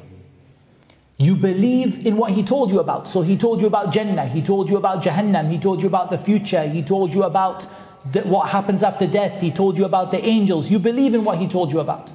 You 1.18 1.36
believe 1.36 2.04
in 2.04 2.16
what 2.16 2.32
He 2.32 2.42
told 2.42 2.72
you 2.72 2.80
about. 2.80 3.08
So 3.08 3.22
He 3.22 3.36
told 3.36 3.60
you 3.60 3.68
about 3.68 3.92
Jannah, 3.92 4.26
He 4.26 4.42
told 4.42 4.68
you 4.68 4.76
about 4.76 5.02
Jahannam, 5.02 5.50
He 5.50 5.58
told 5.58 5.82
you 5.82 5.88
about 5.88 6.10
the 6.10 6.18
future, 6.18 6.66
He 6.66 6.82
told 6.82 7.14
you 7.14 7.22
about 7.22 7.60
the, 7.60 7.68
what 8.24 8.50
happens 8.50 8.82
after 8.82 9.06
death, 9.06 9.40
He 9.40 9.50
told 9.50 9.76
you 9.78 9.84
about 9.84 10.10
the 10.10 10.24
angels. 10.24 10.70
You 10.70 10.78
believe 10.78 11.14
in 11.14 11.24
what 11.24 11.38
He 11.38 11.48
told 11.48 11.72
you 11.72 11.80
about. 11.80 12.12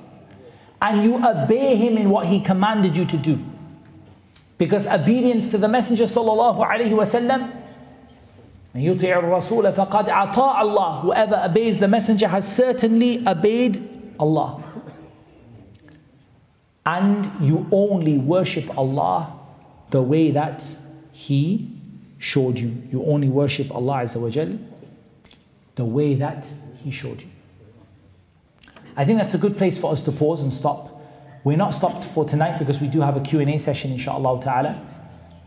And 0.81 1.03
you 1.03 1.15
obey 1.25 1.75
Him 1.75 1.97
in 1.97 2.09
what 2.09 2.27
He 2.27 2.39
commanded 2.39 2.95
you 2.95 3.05
to 3.05 3.17
do. 3.17 3.43
Because 4.57 4.87
obedience 4.87 5.49
to 5.51 5.57
the 5.57 5.67
Messenger 5.67 6.05
sallallahu 6.05 6.59
alaihi 6.65 6.91
wasallam 6.91 7.51
يطيع 8.75 9.19
الرسول 9.19 9.73
فقد 9.73 10.09
أطاع 10.09 10.61
الله 10.61 11.01
Whoever 11.01 11.41
obeys 11.43 11.77
the 11.79 11.87
messenger 11.89 12.27
has 12.29 12.47
certainly 12.55 13.21
obeyed 13.27 14.13
Allah. 14.17 14.63
And 16.85 17.29
you 17.41 17.67
only 17.71 18.17
worship 18.17 18.75
Allah 18.77 19.33
the 19.89 20.01
way 20.01 20.31
that 20.31 20.75
He 21.11 21.69
showed 22.17 22.59
you. 22.59 22.81
You 22.91 23.03
only 23.05 23.27
worship 23.27 23.73
Allah 23.75 24.03
Azza 24.03 24.21
wa 24.21 24.29
Jal 24.29 24.57
the 25.76 25.84
way 25.84 26.14
that 26.14 26.52
He 26.82 26.90
showed 26.90 27.22
you. 27.22 27.30
I 28.96 29.04
think 29.04 29.18
that's 29.18 29.34
a 29.34 29.38
good 29.38 29.56
place 29.56 29.78
for 29.78 29.92
us 29.92 30.00
to 30.02 30.12
pause 30.12 30.42
and 30.42 30.52
stop. 30.52 30.92
We're 31.44 31.56
not 31.56 31.72
stopped 31.74 32.04
for 32.04 32.24
tonight 32.24 32.58
because 32.58 32.80
we 32.80 32.88
do 32.88 33.00
have 33.02 33.16
a 33.16 33.20
Q&A 33.20 33.58
session 33.58 33.92
inshallah 33.92 34.40
ta'ala. 34.40 34.82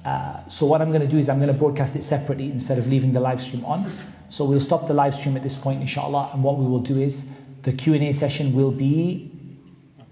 Uh, 0.06 0.48
so 0.48 0.66
what 0.66 0.82
I'm 0.82 0.90
going 0.90 1.02
to 1.02 1.08
do 1.08 1.18
is 1.18 1.28
I'm 1.28 1.38
going 1.40 1.52
to 1.52 1.54
broadcast 1.54 1.96
it 1.96 2.04
separately 2.04 2.52
instead 2.52 2.78
of 2.78 2.88
leaving 2.88 3.12
the 3.12 3.20
live 3.20 3.42
stream 3.42 3.66
on. 3.66 3.92
So 4.30 4.46
we'll 4.46 4.60
stop 4.60 4.88
the 4.88 4.94
live 4.94 5.14
stream 5.14 5.36
at 5.36 5.44
this 5.44 5.58
point, 5.58 5.82
inshallah. 5.82 6.30
And 6.34 6.44
what 6.44 6.58
we 6.58 6.66
will 6.66 6.80
do 6.80 7.02
is 7.02 7.36
the 7.64 7.74
Q&A 7.74 8.12
session 8.14 8.54
will 8.54 8.72
be 8.72 9.32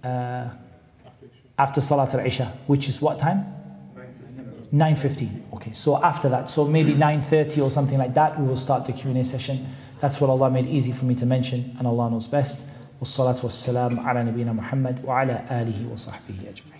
uh, 0.03 0.49
after 1.57 1.79
Salat 1.79 2.13
al-Isha, 2.15 2.51
which 2.67 2.89
is 2.89 3.01
what 3.01 3.19
time? 3.19 3.53
9.15. 4.73 5.53
Okay, 5.53 5.71
so 5.71 6.03
after 6.03 6.27
that, 6.27 6.49
so 6.49 6.65
maybe 6.65 6.93
9.30 6.93 7.63
or 7.63 7.71
something 7.71 7.97
like 7.97 8.13
that, 8.15 8.37
we 8.39 8.45
will 8.45 8.57
start 8.57 8.85
the 8.85 8.91
Q&A 8.91 9.23
session. 9.23 9.65
That's 10.00 10.20
what 10.20 10.30
Allah 10.30 10.50
made 10.50 10.66
easy 10.66 10.92
for 10.92 11.04
me 11.04 11.14
to 11.16 11.26
mention, 11.26 11.76
and 11.78 11.86
Allah 11.86 12.10
knows 12.10 12.26
best. 12.26 12.66
والصلاة 13.02 13.36
والسلام 13.42 14.00
على 14.00 14.24
نبينا 14.24 14.52
محمد 14.52 15.04
وعلى 15.04 15.42
آله 15.50 15.92
وصحبه 15.92 16.34
أجمعين 16.34 16.75